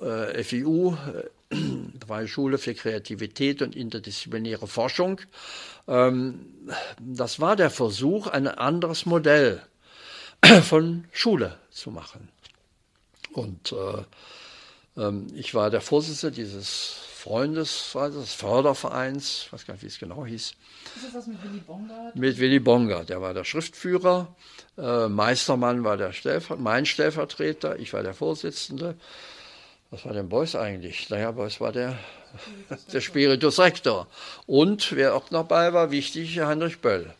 [0.00, 0.42] äh,
[1.52, 5.20] FIU, äh, Freie Schule für Kreativität und interdisziplinäre Forschung,
[5.88, 6.46] ähm,
[7.00, 9.62] das war der Versuch, ein anderes Modell
[10.62, 12.28] von Schule zu machen.
[13.32, 19.86] Und äh, ähm, ich war der Vorsitzende dieses Freundeskreises, Fördervereins, ich weiß gar nicht, wie
[19.86, 20.54] es genau hieß.
[20.96, 22.16] Ist das was mit Willy Bongard?
[22.16, 24.34] Mit Willy Bongard, der war der Schriftführer.
[24.76, 28.96] Äh, Meistermann war der Stellver mein Stellvertreter, ich war der Vorsitzende.
[29.92, 31.10] Was war denn Beuys eigentlich?
[31.10, 31.98] Naja, Beuys war der,
[32.94, 34.06] der Spiritus Rector.
[34.46, 37.12] Und wer auch noch dabei war, wichtig, Heinrich Böll.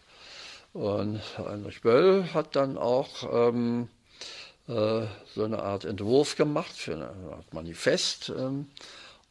[0.72, 3.90] Und Heinrich Böll hat dann auch ähm,
[4.68, 5.02] äh,
[5.34, 6.96] so eine Art Entwurf gemacht für
[7.30, 8.32] Art Manifest.
[8.34, 8.68] Ähm,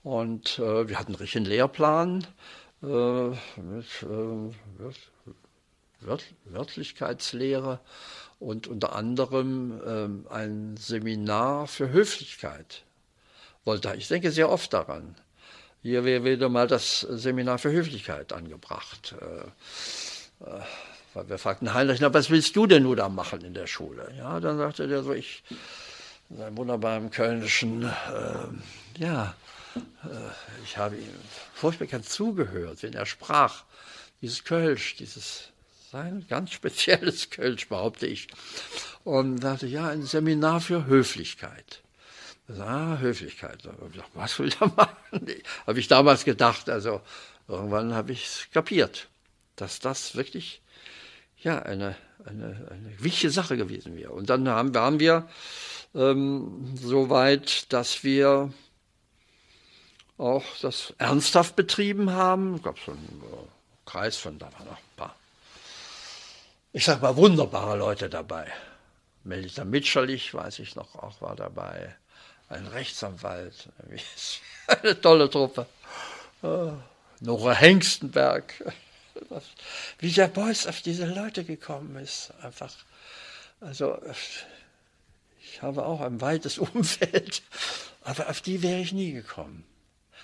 [0.04, 2.28] und äh, wir hatten einen richtigen Lehrplan
[2.84, 4.54] äh, mit äh,
[6.02, 7.80] Wört Wörtlichkeitslehre
[8.40, 12.84] und unter anderem ähm, ein Seminar für Höflichkeit.
[13.64, 15.16] Wollte, ich denke sehr oft daran.
[15.84, 19.16] Hier wäre wieder mal das Seminar für Höflichkeit angebracht.
[19.20, 20.62] Äh, äh,
[21.14, 24.14] weil wir fragten Heinrich, na, was willst du denn nur da machen in der Schule?
[24.18, 25.44] Ja, dann sagte der so, ich,
[26.30, 29.36] in seinem wunderbaren kölnischen, äh, ja,
[29.76, 29.80] äh,
[30.64, 31.16] ich habe ihm
[31.54, 33.64] furchtbar gern zugehört, wenn er sprach.
[34.22, 35.50] Dieses Kölsch, dieses
[35.92, 38.28] sein ganz spezielles Kölsch, behaupte ich.
[39.04, 41.82] Und sagte, ja, ein Seminar für Höflichkeit.
[42.60, 43.60] Ah, Höflichkeit.
[44.14, 45.28] Was will er machen?
[45.68, 46.70] Habe ich damals gedacht.
[46.70, 47.02] Also
[47.48, 49.08] irgendwann habe ich es kapiert,
[49.56, 50.62] dass das wirklich
[51.38, 51.96] ja, eine,
[52.26, 54.12] eine, eine wichtige Sache gewesen wäre.
[54.12, 55.28] Und dann haben, waren wir
[55.96, 58.54] ähm, so weit, dass wir
[60.18, 62.56] auch das ernsthaft betrieben haben.
[62.56, 65.16] Es gab so einen äh, Kreis von, da waren noch ein paar,
[66.74, 68.52] ich sag mal, wunderbare Leute dabei.
[69.24, 71.96] Melita Mitscherlich, weiß ich noch, auch war dabei.
[72.52, 73.70] Ein Rechtsanwalt,
[74.68, 75.68] eine tolle Truppe.
[76.44, 76.72] Äh,
[77.22, 78.54] Nora Hengstenberg,
[80.00, 82.34] wie der Beuys auf diese Leute gekommen ist.
[82.42, 82.74] Einfach,
[83.62, 83.98] also
[85.40, 87.42] ich habe auch ein weites Umfeld,
[88.04, 89.64] aber auf die wäre ich nie gekommen.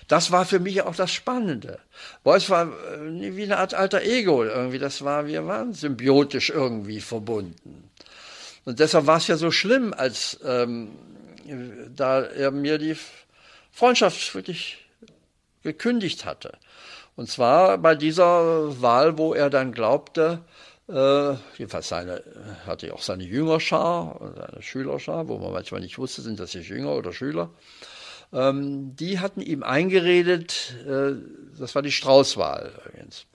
[0.06, 1.80] Das war für mich auch das Spannende.
[2.24, 4.78] Beuys war äh, wie eine Art alter Ego irgendwie.
[4.78, 7.90] Das war, wir waren symbiotisch irgendwie verbunden.
[8.66, 10.90] Und deshalb war es ja so schlimm, als ähm,
[11.94, 12.96] da er mir die
[13.70, 14.78] Freundschaft wirklich
[15.62, 16.52] gekündigt hatte.
[17.16, 20.44] Und zwar bei dieser Wahl, wo er dann glaubte,
[20.88, 22.22] äh, jedenfalls seine,
[22.66, 26.94] hatte auch seine Jüngerschar, seine Schülerschar, wo man manchmal nicht wusste, sind das jetzt Jünger
[26.94, 27.50] oder Schüler.
[28.32, 31.12] Ähm, die hatten ihm eingeredet, äh,
[31.58, 33.26] das war die Straußwahl übrigens.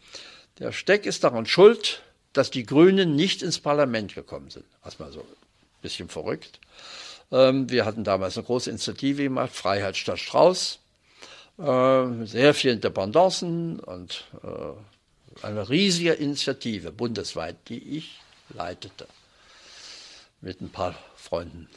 [0.60, 4.66] Der Steck ist daran schuld, dass die Grünen nicht ins Parlament gekommen sind.
[4.84, 6.60] Erstmal so ein bisschen verrückt.
[7.34, 10.80] Ähm, wir hatten damals eine große Initiative gemacht, Freiheit statt Strauß.
[11.58, 18.20] Äh, sehr vielen Dependancen und äh, eine riesige Initiative bundesweit, die ich
[18.50, 19.08] leitete
[20.42, 21.68] mit ein paar Freunden.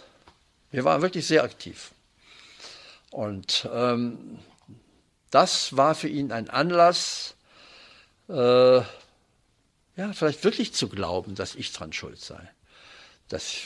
[0.71, 1.93] Wir waren wirklich sehr aktiv.
[3.11, 4.39] Und ähm,
[5.31, 7.35] das war für ihn ein Anlass,
[8.29, 12.51] äh, ja, vielleicht wirklich zu glauben, dass ich dran schuld sei.
[13.29, 13.57] Dass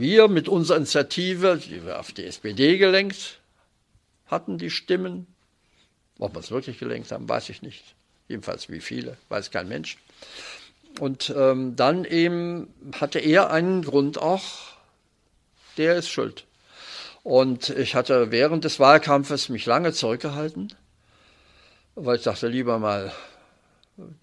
[0.00, 3.38] wir mit unserer Initiative, die wir auf die SPD gelenkt
[4.26, 5.26] hatten, die Stimmen,
[6.18, 7.82] ob wir es wirklich gelenkt haben, weiß ich nicht.
[8.28, 9.98] Jedenfalls wie viele, weiß kein Mensch.
[10.98, 14.42] Und ähm, dann eben hatte er einen Grund auch,
[15.76, 16.44] der ist schuld.
[17.22, 20.74] Und ich hatte während des Wahlkampfes mich lange zurückgehalten,
[21.94, 23.12] weil ich dachte, lieber mal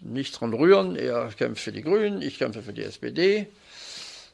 [0.02, 0.96] nicht dran rühren.
[0.96, 3.48] Er kämpft für die Grünen, ich kämpfe für die SPD.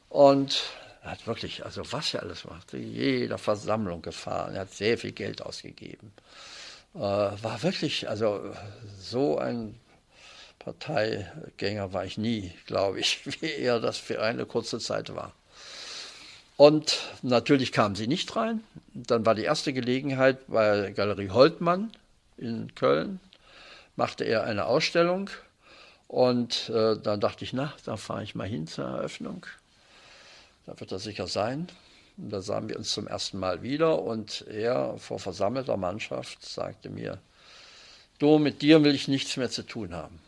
[0.08, 0.62] Und
[1.04, 5.12] er hat wirklich, also was er alles machte, jeder Versammlung gefahren, er hat sehr viel
[5.12, 6.12] Geld ausgegeben.
[6.94, 8.54] Äh, war wirklich, also
[8.98, 9.78] so ein
[10.58, 15.34] Parteigänger war ich nie, glaube ich, wie er das für eine kurze Zeit war.
[16.56, 18.64] Und natürlich kamen sie nicht rein.
[18.94, 21.92] Dann war die erste Gelegenheit bei Galerie Holtmann
[22.38, 23.20] in Köln,
[23.96, 25.28] machte er eine Ausstellung.
[26.08, 29.44] Und äh, dann dachte ich, na, da fahre ich mal hin zur Eröffnung.
[30.66, 31.68] Da wird er sicher sein.
[32.16, 36.88] Und da sahen wir uns zum ersten Mal wieder und er vor versammelter Mannschaft sagte
[36.88, 37.18] mir,
[38.18, 40.20] du, mit dir will ich nichts mehr zu tun haben.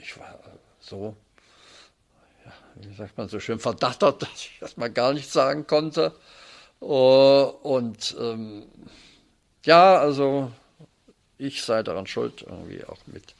[0.00, 0.38] Ich war
[0.78, 1.16] so,
[2.44, 6.14] ja, wie sagt man so schön, verdattert, dass ich erstmal gar nichts sagen konnte.
[6.80, 8.66] Uh, und ähm,
[9.64, 10.52] ja, also
[11.38, 13.34] ich sei daran schuld, irgendwie auch mit,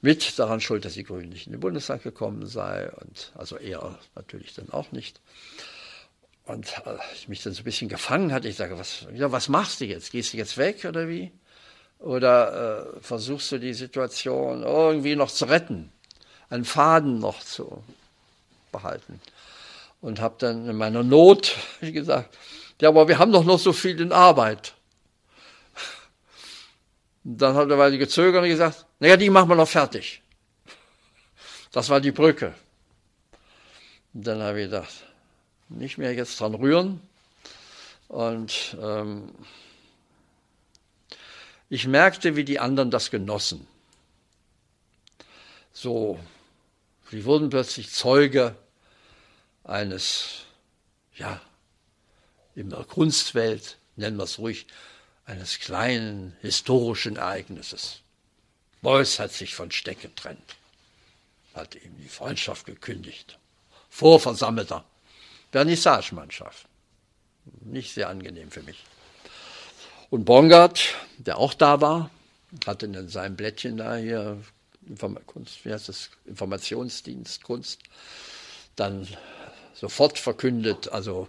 [0.00, 3.98] mit daran schuld, dass die Grünen nicht in den Bundestag gekommen sei und also er
[4.14, 5.20] natürlich dann auch nicht.
[6.46, 9.48] Und äh, ich mich dann so ein bisschen gefangen hatte, ich sage, was, ja, was
[9.48, 10.12] machst du jetzt?
[10.12, 11.32] Gehst du jetzt weg oder wie?
[11.98, 15.90] Oder äh, versuchst du die Situation irgendwie noch zu retten,
[16.50, 17.82] einen Faden noch zu
[18.70, 19.20] behalten?
[20.00, 22.36] Und habe dann in meiner Not gesagt,
[22.80, 24.75] ja, aber wir haben doch noch so viel in Arbeit.
[27.28, 30.22] Dann hat er weiter gezögert und gesagt, naja, die machen wir noch fertig.
[31.72, 32.54] Das war die Brücke.
[34.12, 34.94] Dann habe ich gedacht,
[35.68, 37.00] nicht mehr jetzt dran rühren.
[38.06, 39.34] Und ähm,
[41.68, 43.66] ich merkte, wie die anderen das genossen.
[45.72, 46.20] So,
[47.10, 48.54] sie wurden plötzlich Zeuge
[49.64, 50.44] eines,
[51.16, 51.40] ja,
[52.54, 54.68] in der Kunstwelt, nennen wir es ruhig,
[55.26, 58.00] eines kleinen historischen Ereignisses.
[58.80, 60.56] Beuys hat sich von Steck getrennt,
[61.54, 63.38] hat ihm die Freundschaft gekündigt,
[63.90, 64.84] vor versammelter
[65.50, 66.66] Vernissagemannschaft.
[67.62, 68.84] Nicht sehr angenehm für mich.
[70.10, 72.10] Und Bongard, der auch da war,
[72.64, 74.40] hatte in seinem Blättchen da hier
[75.26, 77.80] Kunst, wie heißt das, Informationsdienst Kunst,
[78.76, 79.08] dann
[79.74, 81.28] sofort verkündet, also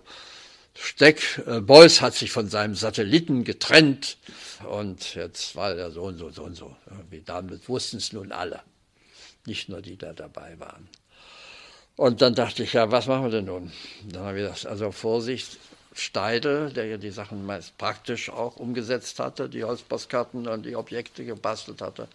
[0.79, 4.17] Steck, äh, Beuys hat sich von seinem Satelliten getrennt
[4.69, 6.75] und jetzt war er so und so, so und so.
[6.89, 8.61] Irgendwie damit wussten es nun alle,
[9.45, 10.87] nicht nur die, da dabei waren.
[11.95, 13.71] Und dann dachte ich, ja, was machen wir denn nun?
[14.03, 15.57] Dann habe ich gesagt, also Vorsicht,
[15.93, 21.25] Steidel, der ja die Sachen meist praktisch auch umgesetzt hatte, die Holzpostkarten und die Objekte
[21.25, 22.07] gebastelt hatte,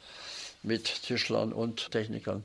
[0.62, 2.44] mit Tischlern und Technikern,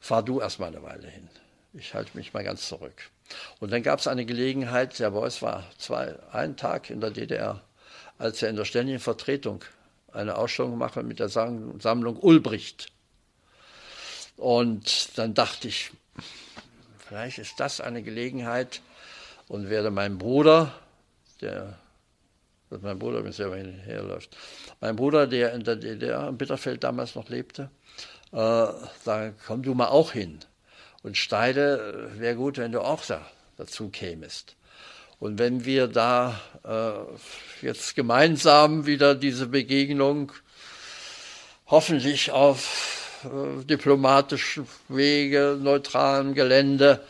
[0.00, 1.28] fahr du erstmal eine Weile hin.
[1.74, 3.10] Ich halte mich mal ganz zurück.
[3.60, 7.62] Und dann gab es eine Gelegenheit, der Beuys war zwei, einen Tag in der DDR,
[8.18, 9.64] als er in der ständigen Vertretung
[10.12, 12.92] eine Ausstellung machte mit der Sammlung Ulbricht.
[14.36, 15.92] Und dann dachte ich,
[16.98, 18.80] vielleicht ist das eine Gelegenheit
[19.48, 20.72] und werde meinem Bruder,
[21.40, 21.78] der
[22.80, 24.36] mein Bruder mir selber hinherläuft,
[24.80, 27.70] mein Bruder, der in der DDR in Bitterfeld damals noch lebte,
[28.32, 28.66] äh,
[29.04, 30.38] sagen, komm du mal auch hin.
[31.02, 33.26] Und Steide, äh, wäre gut, wenn du auch da,
[33.56, 34.56] dazu kämest.
[35.18, 40.32] Und wenn wir da äh, jetzt gemeinsam wieder diese Begegnung
[41.66, 47.04] hoffentlich auf äh, diplomatischen Wege, neutralem Gelände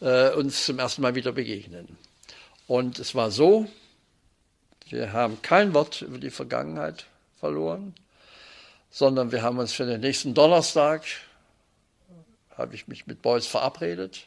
[0.00, 1.98] äh, uns zum ersten Mal wieder begegnen.
[2.66, 3.66] Und es war so,
[4.88, 7.04] wir haben kein Wort über die Vergangenheit
[7.38, 7.94] verloren,
[8.90, 11.02] sondern wir haben uns für den nächsten Donnerstag
[12.58, 14.26] habe ich mich mit Beuys verabredet.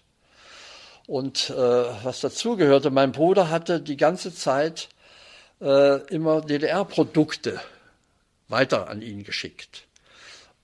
[1.08, 4.90] Und äh, was dazugehörte, mein Bruder hatte die ganze Zeit
[5.60, 7.60] äh, immer DDR-Produkte
[8.48, 9.84] weiter an ihn geschickt,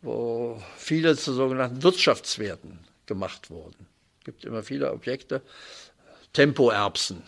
[0.01, 3.87] wo viele zu sogenannten Wirtschaftswerten gemacht wurden.
[4.19, 5.41] Es gibt immer viele Objekte,
[6.33, 7.23] Tempoerbsen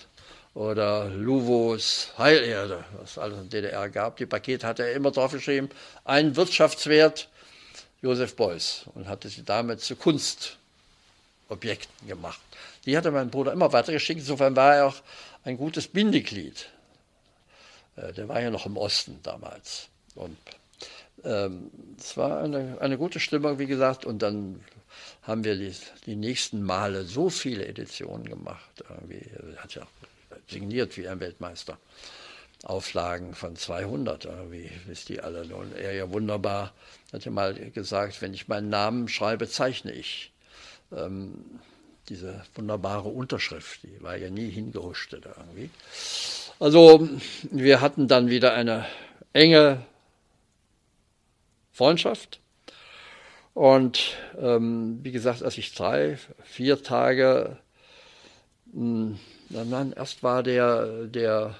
[0.54, 4.18] oder Luvos Heilerde, was es alles in der DDR gab.
[4.18, 5.70] Die Pakete hat er immer drauf geschrieben,
[6.04, 7.30] ein Wirtschaftswert
[8.02, 12.40] Josef Beuys und hatte sie damit zu Kunstobjekten gemacht.
[12.86, 14.96] Die hatte mein Bruder immer weitergeschickt, insofern war er auch
[15.44, 16.70] ein gutes Bindeglied.
[17.96, 19.90] Äh, der war ja noch im Osten damals.
[20.16, 20.38] Und
[21.24, 24.64] ähm, es war eine, eine gute Stimmung, wie gesagt, und dann
[25.24, 28.84] haben wir die, die nächsten Male so viele Editionen gemacht.
[28.90, 29.86] Irgendwie, er hat ja
[30.48, 31.78] signiert wie ein Weltmeister.
[32.64, 35.74] Auflagen von 200, wie wisst die alle nun.
[35.76, 36.74] Er ja wunderbar,
[37.14, 40.32] hat ja mal gesagt, wenn ich meinen Namen schreibe, zeichne ich.
[40.92, 41.46] Ähm,
[42.10, 45.70] diese wunderbare Unterschrift, die war ja nie hingehuscht irgendwie.
[46.60, 47.08] Also
[47.52, 48.86] wir hatten dann wieder eine
[49.32, 49.86] enge
[51.72, 52.40] Freundschaft.
[53.54, 57.58] Und ähm, wie gesagt, als ich drei, vier Tage,
[58.74, 59.20] mh, hm,
[59.50, 61.56] dann erst war der, der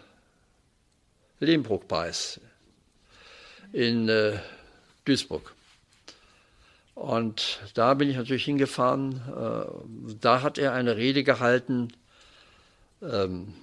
[1.40, 2.42] Lehmbruck-Preis
[3.72, 4.40] in äh,
[5.06, 5.54] Duisburg.
[6.96, 9.22] Und da bin ich natürlich hingefahren.
[9.30, 11.94] Äh, da hat er eine Rede gehalten.
[13.02, 13.54] Ähm,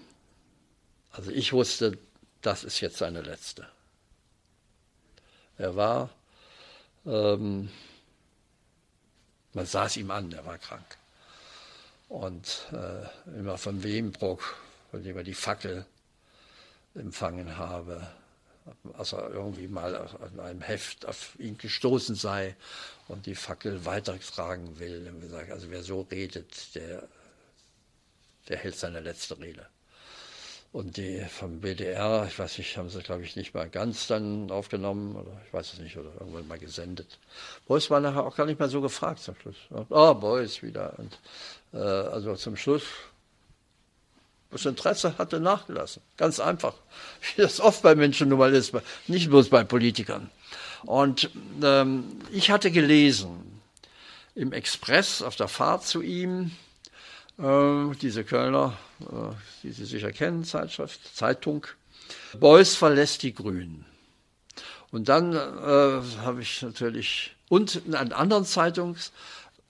[1.12, 1.98] also ich wusste,
[2.40, 3.66] das ist jetzt seine letzte.
[5.58, 6.10] Er war,
[7.04, 7.70] ähm,
[9.52, 10.96] man sah es ihm an, er war krank.
[12.08, 14.56] Und äh, immer von Lehmbruck,
[14.90, 15.84] von dem er die Fackel
[16.96, 18.06] empfangen habe,
[18.94, 22.56] als er irgendwie mal an einem Heft auf ihn gestoßen sei
[23.08, 25.10] und die Fackel weitertragen will.
[25.50, 27.08] Also wer so redet, der,
[28.48, 29.66] der hält seine letzte Rede.
[30.72, 34.50] Und die vom BDR, ich weiß nicht, haben sie, glaube ich, nicht mal ganz dann
[34.50, 37.18] aufgenommen oder ich weiß es nicht, oder irgendwann mal gesendet.
[37.66, 39.56] Beuys war nachher auch gar nicht mehr so gefragt zum Schluss.
[39.70, 40.98] Ah, oh, Beuys wieder.
[40.98, 41.18] Und,
[41.72, 42.82] äh, also zum Schluss,
[44.50, 46.02] das Interesse hatte nachgelassen.
[46.16, 46.74] Ganz einfach.
[47.36, 48.72] Wie das oft bei Menschen nun mal ist,
[49.06, 50.30] nicht bloß bei Politikern.
[50.84, 51.30] Und
[51.62, 53.60] ähm, ich hatte gelesen
[54.34, 56.52] im Express auf der Fahrt zu ihm,
[57.38, 61.66] äh, diese Kölner, äh, die Sie sicher kennen, Zeitschrift, Zeitung.
[62.38, 63.84] Beuys verlässt die Grünen.
[64.90, 68.44] Und dann äh, habe ich natürlich, und einen anderen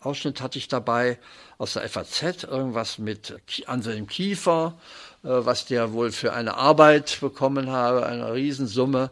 [0.06, 1.18] Zeitungsausschnitt hatte ich dabei
[1.58, 4.78] aus der FAZ, irgendwas mit Anselm Kiefer,
[5.24, 9.10] äh, was der wohl für eine Arbeit bekommen habe, eine Riesensumme.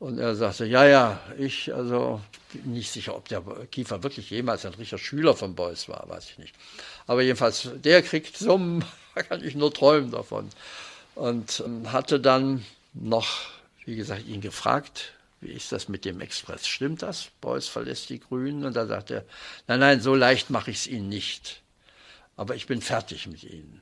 [0.00, 2.20] Und er sagte, ja, ja, ich, also
[2.64, 6.38] nicht sicher, ob der Kiefer wirklich jemals ein richtiger Schüler von Beuys war, weiß ich
[6.38, 6.54] nicht.
[7.06, 8.84] Aber jedenfalls, der kriegt Summen,
[9.14, 10.50] da kann ich nur träumen davon.
[11.14, 13.28] Und ähm, hatte dann noch,
[13.86, 15.13] wie gesagt, ihn gefragt,
[15.44, 16.66] wie ist das mit dem Express?
[16.66, 17.28] Stimmt das?
[17.40, 18.64] Beuys verlässt die Grünen.
[18.64, 19.24] Und da sagt er,
[19.66, 21.62] nein, nein, so leicht mache ich es Ihnen nicht.
[22.36, 23.80] Aber ich bin fertig mit Ihnen.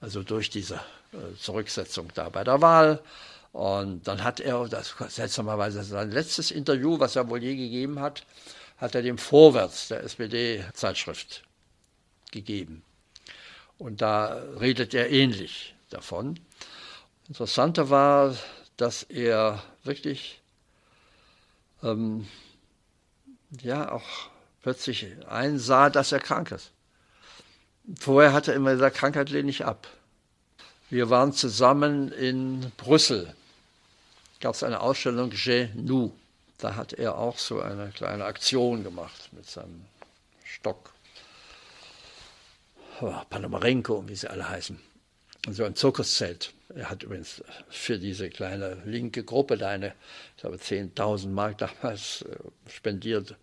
[0.00, 0.76] Also durch diese
[1.12, 3.02] äh, Zurücksetzung da bei der Wahl
[3.52, 8.24] und dann hat er, das seltsamerweise sein letztes Interview, was er wohl je gegeben hat,
[8.78, 11.42] hat er dem Vorwärts der SPD-Zeitschrift
[12.30, 12.82] gegeben.
[13.78, 16.40] Und da redet er ähnlich davon.
[17.28, 18.36] Interessanter war,
[18.76, 20.40] dass er wirklich
[21.82, 22.26] ähm,
[23.60, 24.30] ja auch
[24.62, 26.70] plötzlich einsah, dass er krank ist.
[27.98, 29.88] Vorher hat er immer gesagt, Krankheit lehne ich ab.
[30.88, 33.34] Wir waren zusammen in Brüssel
[34.42, 35.32] gab es eine Ausstellung
[35.74, 36.10] nous.
[36.58, 39.86] Da hat er auch so eine kleine Aktion gemacht mit seinem
[40.44, 40.92] Stock.
[43.00, 44.78] Oh, Panomarenko, wie sie alle heißen.
[45.50, 46.52] So ein Zirkuszelt.
[46.74, 49.94] Er hat übrigens für diese kleine linke Gruppe da eine,
[50.36, 52.36] ich glaube, 10.000 Mark damals äh,
[52.70, 53.34] spendiert,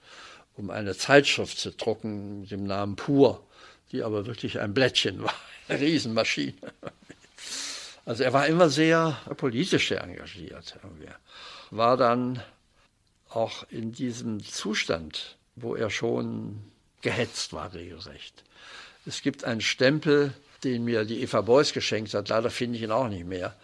[0.55, 3.45] um eine Zeitschrift zu drucken mit dem Namen Pur,
[3.91, 5.33] die aber wirklich ein Blättchen war,
[5.67, 6.55] eine Riesenmaschine.
[8.05, 10.79] Also er war immer sehr politisch engagiert.
[11.69, 12.41] War dann
[13.29, 16.63] auch in diesem Zustand, wo er schon
[17.01, 18.43] gehetzt war regelrecht.
[19.05, 20.33] Es gibt einen Stempel,
[20.63, 22.29] den mir die Eva Beuys geschenkt hat.
[22.29, 23.55] Leider finde ich ihn auch nicht mehr.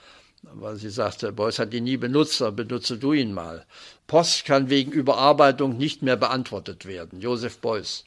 [0.54, 3.66] Weil sie sagte, Beuys hat ihn nie benutzt, aber benutze du ihn mal.
[4.06, 7.20] Post kann wegen Überarbeitung nicht mehr beantwortet werden.
[7.20, 8.06] Josef Beuys.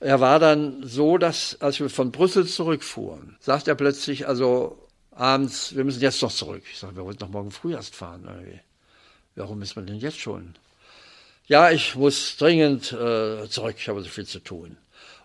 [0.00, 5.74] Er war dann so, dass, als wir von Brüssel zurückfuhren, sagt er plötzlich, also abends,
[5.74, 6.62] wir müssen jetzt noch zurück.
[6.70, 8.24] Ich sage, wir wollten noch morgen früh erst fahren.
[8.28, 8.60] Irgendwie.
[9.34, 10.54] Warum müssen wir denn jetzt schon?
[11.46, 14.76] Ja, ich muss dringend äh, zurück, ich habe so viel zu tun.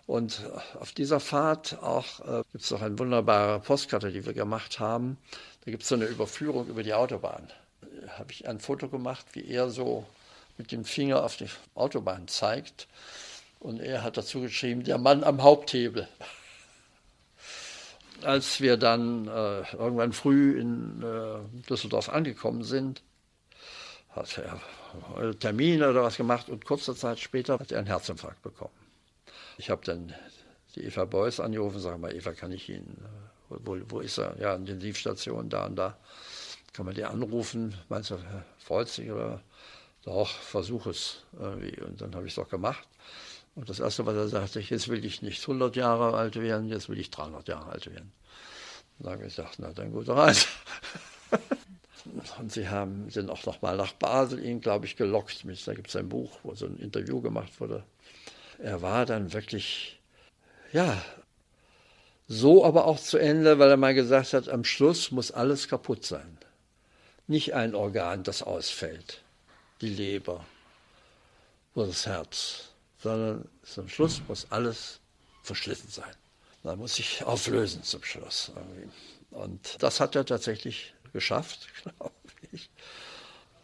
[0.06, 4.34] Und äh, auf dieser Fahrt auch äh, gibt es noch eine wunderbare Postkarte, die wir
[4.34, 5.16] gemacht haben.
[5.64, 7.50] Da gibt es so eine Überführung über die Autobahn.
[7.80, 10.06] Da habe ich ein Foto gemacht, wie er so
[10.58, 12.86] mit dem Finger auf die Autobahn zeigt.
[13.60, 16.08] Und er hat dazu geschrieben, der Mann am Haupthebel
[18.22, 23.02] als wir dann äh, irgendwann früh in äh, Düsseldorf angekommen sind,
[24.10, 24.60] hat er
[25.40, 28.83] Termine oder was gemacht und kurze Zeit später hat er einen Herzinfarkt bekommen.
[29.56, 30.14] Ich habe dann
[30.74, 32.98] die Eva Beuys angerufen, sage mal, Eva, kann ich ihn,
[33.50, 34.36] äh, wo, wo ist er?
[34.38, 35.96] Ja, Intensivstation, da und da.
[36.72, 37.74] Kann man die anrufen?
[37.88, 38.18] Meinst du,
[38.58, 39.40] freut sich oder?
[40.04, 41.80] Doch, versuch es irgendwie.
[41.80, 42.86] Und dann habe ich es doch gemacht.
[43.54, 46.88] Und das Erste, was er sagte, jetzt will ich nicht 100 Jahre alt werden, jetzt
[46.88, 48.12] will ich 300 Jahre alt werden.
[48.98, 50.46] Dann habe ich gesagt, na dann gute Reise.
[52.38, 55.44] Und sie haben, sind auch noch mal nach Basel ihn, glaube ich, gelockt.
[55.66, 57.84] Da gibt es ein Buch, wo so ein Interview gemacht wurde.
[58.58, 59.98] Er war dann wirklich,
[60.72, 61.02] ja,
[62.26, 66.04] so aber auch zu Ende, weil er mal gesagt hat, am Schluss muss alles kaputt
[66.04, 66.38] sein.
[67.26, 69.22] Nicht ein Organ, das ausfällt,
[69.80, 70.44] die Leber
[71.74, 72.68] oder das Herz,
[72.98, 75.00] sondern zum Schluss muss alles
[75.42, 76.14] verschlissen sein.
[76.62, 78.50] Man muss sich auflösen zum Schluss.
[78.54, 78.88] Irgendwie.
[79.30, 82.12] Und das hat er tatsächlich geschafft, glaube
[82.52, 82.70] ich.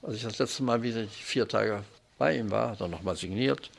[0.03, 1.85] Als ich das letzte Mal wieder vier Tage
[2.19, 3.71] bei ihm war, hat er nochmal signiert.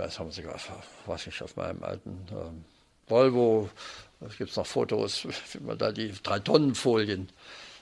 [0.00, 0.58] Weiß, haben sogar,
[1.06, 2.64] weiß nicht, auf meinem alten ähm,
[3.06, 3.68] Volvo,
[4.20, 7.28] da gibt es noch Fotos, wie wir da die drei Tonnen Folien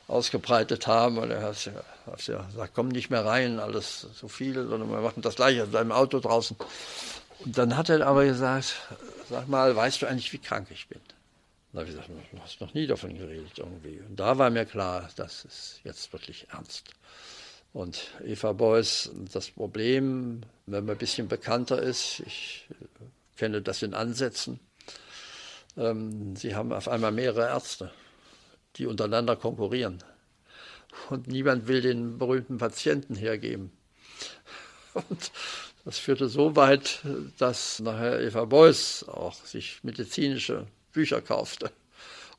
[0.08, 1.18] ausgebreitet haben.
[1.18, 1.70] Und er hat
[2.16, 5.92] gesagt, komm nicht mehr rein, alles so viel, sondern wir machen das gleiche in seinem
[5.92, 6.56] Auto draußen.
[7.44, 8.74] Und dann hat er aber gesagt,
[9.30, 11.00] sag mal, weißt du eigentlich, wie krank ich bin?
[11.72, 14.00] Da habe ich gesagt, du hast noch nie davon geredet irgendwie.
[14.00, 16.90] Und da war mir klar, das ist jetzt wirklich ernst.
[17.72, 22.68] Und Eva Beuys, das Problem, wenn man ein bisschen bekannter ist, ich
[23.36, 24.60] kenne das in Ansätzen,
[25.76, 27.90] ähm, sie haben auf einmal mehrere Ärzte,
[28.76, 30.02] die untereinander konkurrieren.
[31.10, 33.70] Und niemand will den berühmten Patienten hergeben.
[34.94, 35.30] Und
[35.84, 37.00] das führte so weit,
[37.38, 41.70] dass nachher Eva Beuys auch sich medizinische Bücher kaufte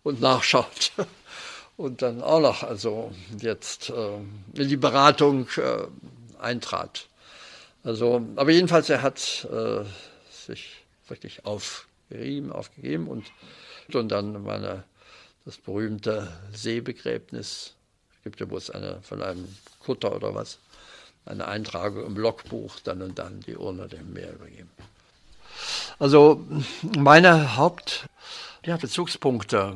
[0.04, 1.08] und nachschaute
[1.78, 4.18] und dann auch noch also jetzt äh,
[4.54, 5.88] in die Beratung äh,
[6.40, 7.08] eintrat.
[7.84, 9.84] Also, aber jedenfalls, er hat äh,
[10.32, 13.26] sich wirklich aufgerieben, aufgegeben und,
[13.94, 14.84] und dann meine,
[15.46, 17.74] das berühmte Seebegräbnis,
[18.24, 19.48] gibt ja bloß eine von einem
[19.80, 20.60] Kutter oder was,
[21.26, 24.70] eine Eintragung im Logbuch, dann und dann die Urne dem Meer übergeben.
[26.00, 26.46] Also
[26.98, 29.76] meine Hauptbezugspunkte ja,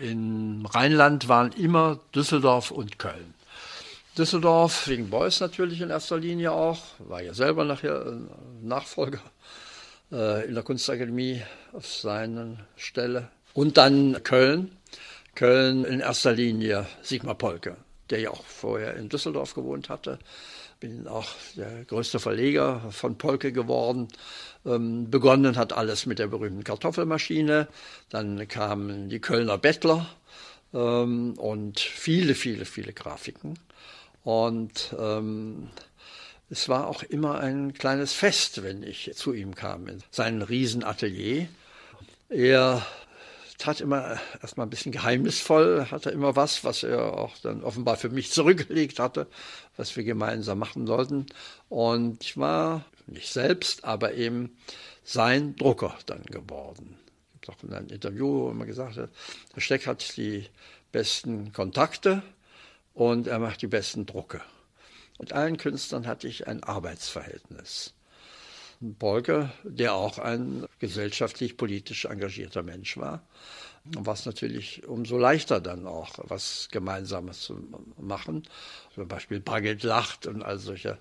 [0.00, 3.34] im Rheinland waren immer Düsseldorf und Köln.
[4.18, 8.18] Düsseldorf wegen Beuys natürlich in erster Linie auch, war ja selber nachher
[8.60, 9.20] Nachfolger
[10.10, 11.42] äh, in der Kunstakademie
[11.72, 13.28] auf seiner Stelle.
[13.54, 14.72] Und dann Köln.
[15.36, 17.76] Köln in erster Linie Sigmar Polke,
[18.10, 20.18] der ja auch vorher in Düsseldorf gewohnt hatte.
[20.80, 24.08] Bin auch der größte Verleger von Polke geworden.
[24.66, 27.68] Ähm, begonnen hat alles mit der berühmten Kartoffelmaschine.
[28.10, 30.06] Dann kamen die Kölner Bettler
[30.74, 33.58] ähm, und viele, viele, viele Grafiken.
[34.28, 35.70] Und ähm,
[36.50, 41.48] es war auch immer ein kleines Fest, wenn ich zu ihm kam, in sein Riesenatelier.
[42.28, 42.86] Er
[43.56, 48.10] tat immer erstmal ein bisschen geheimnisvoll, hatte immer was, was er auch dann offenbar für
[48.10, 49.28] mich zurückgelegt hatte,
[49.78, 51.24] was wir gemeinsam machen sollten.
[51.70, 54.58] Und ich war nicht selbst, aber eben
[55.04, 56.98] sein Drucker dann geworden.
[57.40, 60.44] Ich habe auch in einem Interview immer gesagt, der Steck hat die
[60.92, 62.22] besten Kontakte
[62.98, 64.40] und er macht die besten Drucke.
[65.20, 67.94] Mit allen Künstlern hatte ich ein Arbeitsverhältnis.
[68.80, 73.22] Bolke, der auch ein gesellschaftlich, politisch engagierter Mensch war,
[73.84, 77.68] was natürlich umso leichter dann auch was Gemeinsames zu
[78.00, 78.42] machen.
[78.96, 80.98] Zum Beispiel Bargeld lacht und all solche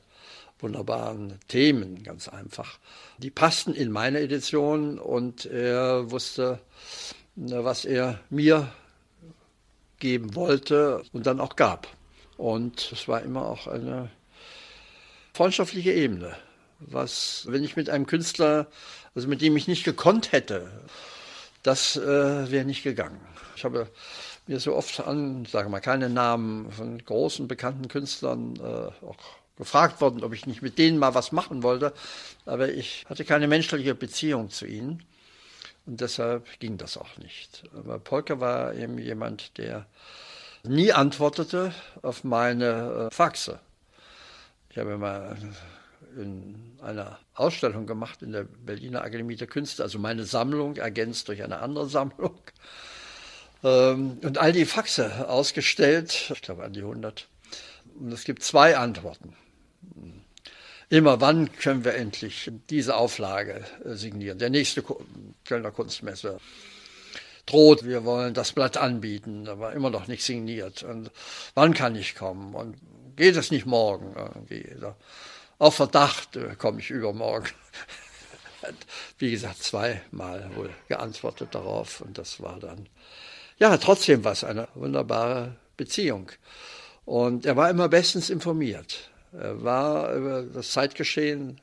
[0.60, 2.78] wunderbaren Themen, ganz einfach.
[3.18, 6.60] Die passten in meine Edition und er wusste,
[7.36, 8.72] was er mir
[10.00, 11.88] geben wollte und dann auch gab.
[12.38, 14.10] Und es war immer auch eine
[15.34, 16.36] freundschaftliche Ebene
[16.80, 18.68] was, wenn ich mit einem Künstler,
[19.16, 20.70] also mit dem ich nicht gekonnt hätte,
[21.64, 23.20] das äh, wäre nicht gegangen.
[23.56, 23.88] Ich habe
[24.46, 29.18] mir so oft an, sage mal, keine Namen von großen bekannten Künstlern äh, auch
[29.58, 31.94] gefragt worden, ob ich nicht mit denen mal was machen wollte,
[32.46, 35.04] aber ich hatte keine menschliche Beziehung zu ihnen
[35.88, 37.64] und deshalb ging das auch nicht.
[37.76, 39.86] Aber Polka war eben jemand, der
[40.64, 43.60] nie antwortete auf meine äh, Faxe.
[44.70, 45.38] Ich habe mal
[46.18, 51.42] in einer Ausstellung gemacht in der Berliner Akademie der Künste, also meine Sammlung ergänzt durch
[51.44, 52.38] eine andere Sammlung.
[53.64, 57.28] Ähm, und all die Faxe ausgestellt, ich glaube an die 100.
[58.00, 59.36] Und es gibt zwei Antworten.
[60.90, 64.40] Immer wann können wir endlich diese Auflage äh, signieren?
[64.40, 64.84] Der nächste
[65.44, 66.40] Kölner Kunstmesse
[67.46, 70.84] droht, wir wollen das Blatt anbieten, aber immer noch nicht signiert.
[70.84, 71.12] Und
[71.56, 72.56] wann kann ich kommen?
[72.56, 72.78] Und
[73.18, 74.66] geht es nicht morgen irgendwie?
[75.60, 77.50] Auf Verdacht äh, komme ich übermorgen.
[79.18, 82.88] Wie gesagt, zweimal wohl geantwortet darauf und das war dann,
[83.60, 86.32] ja, trotzdem was, eine wunderbare Beziehung.
[87.04, 89.10] Und er war immer bestens informiert.
[89.34, 91.60] Er war über das Zeitgeschehen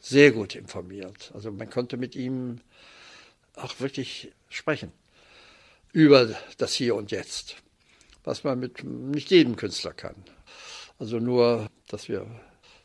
[0.00, 1.30] sehr gut informiert.
[1.34, 2.60] Also man konnte mit ihm
[3.54, 4.92] auch wirklich sprechen
[5.92, 7.56] über das Hier und Jetzt,
[8.24, 10.16] was man mit nicht jedem Künstler kann.
[10.98, 12.26] Also nur, dass wir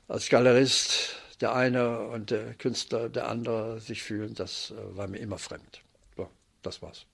[0.07, 5.19] als Galerist der eine und der Künstler der andere sich fühlen, das äh, war mir
[5.19, 5.81] immer fremd.
[6.15, 6.29] So,
[6.61, 7.05] das war's.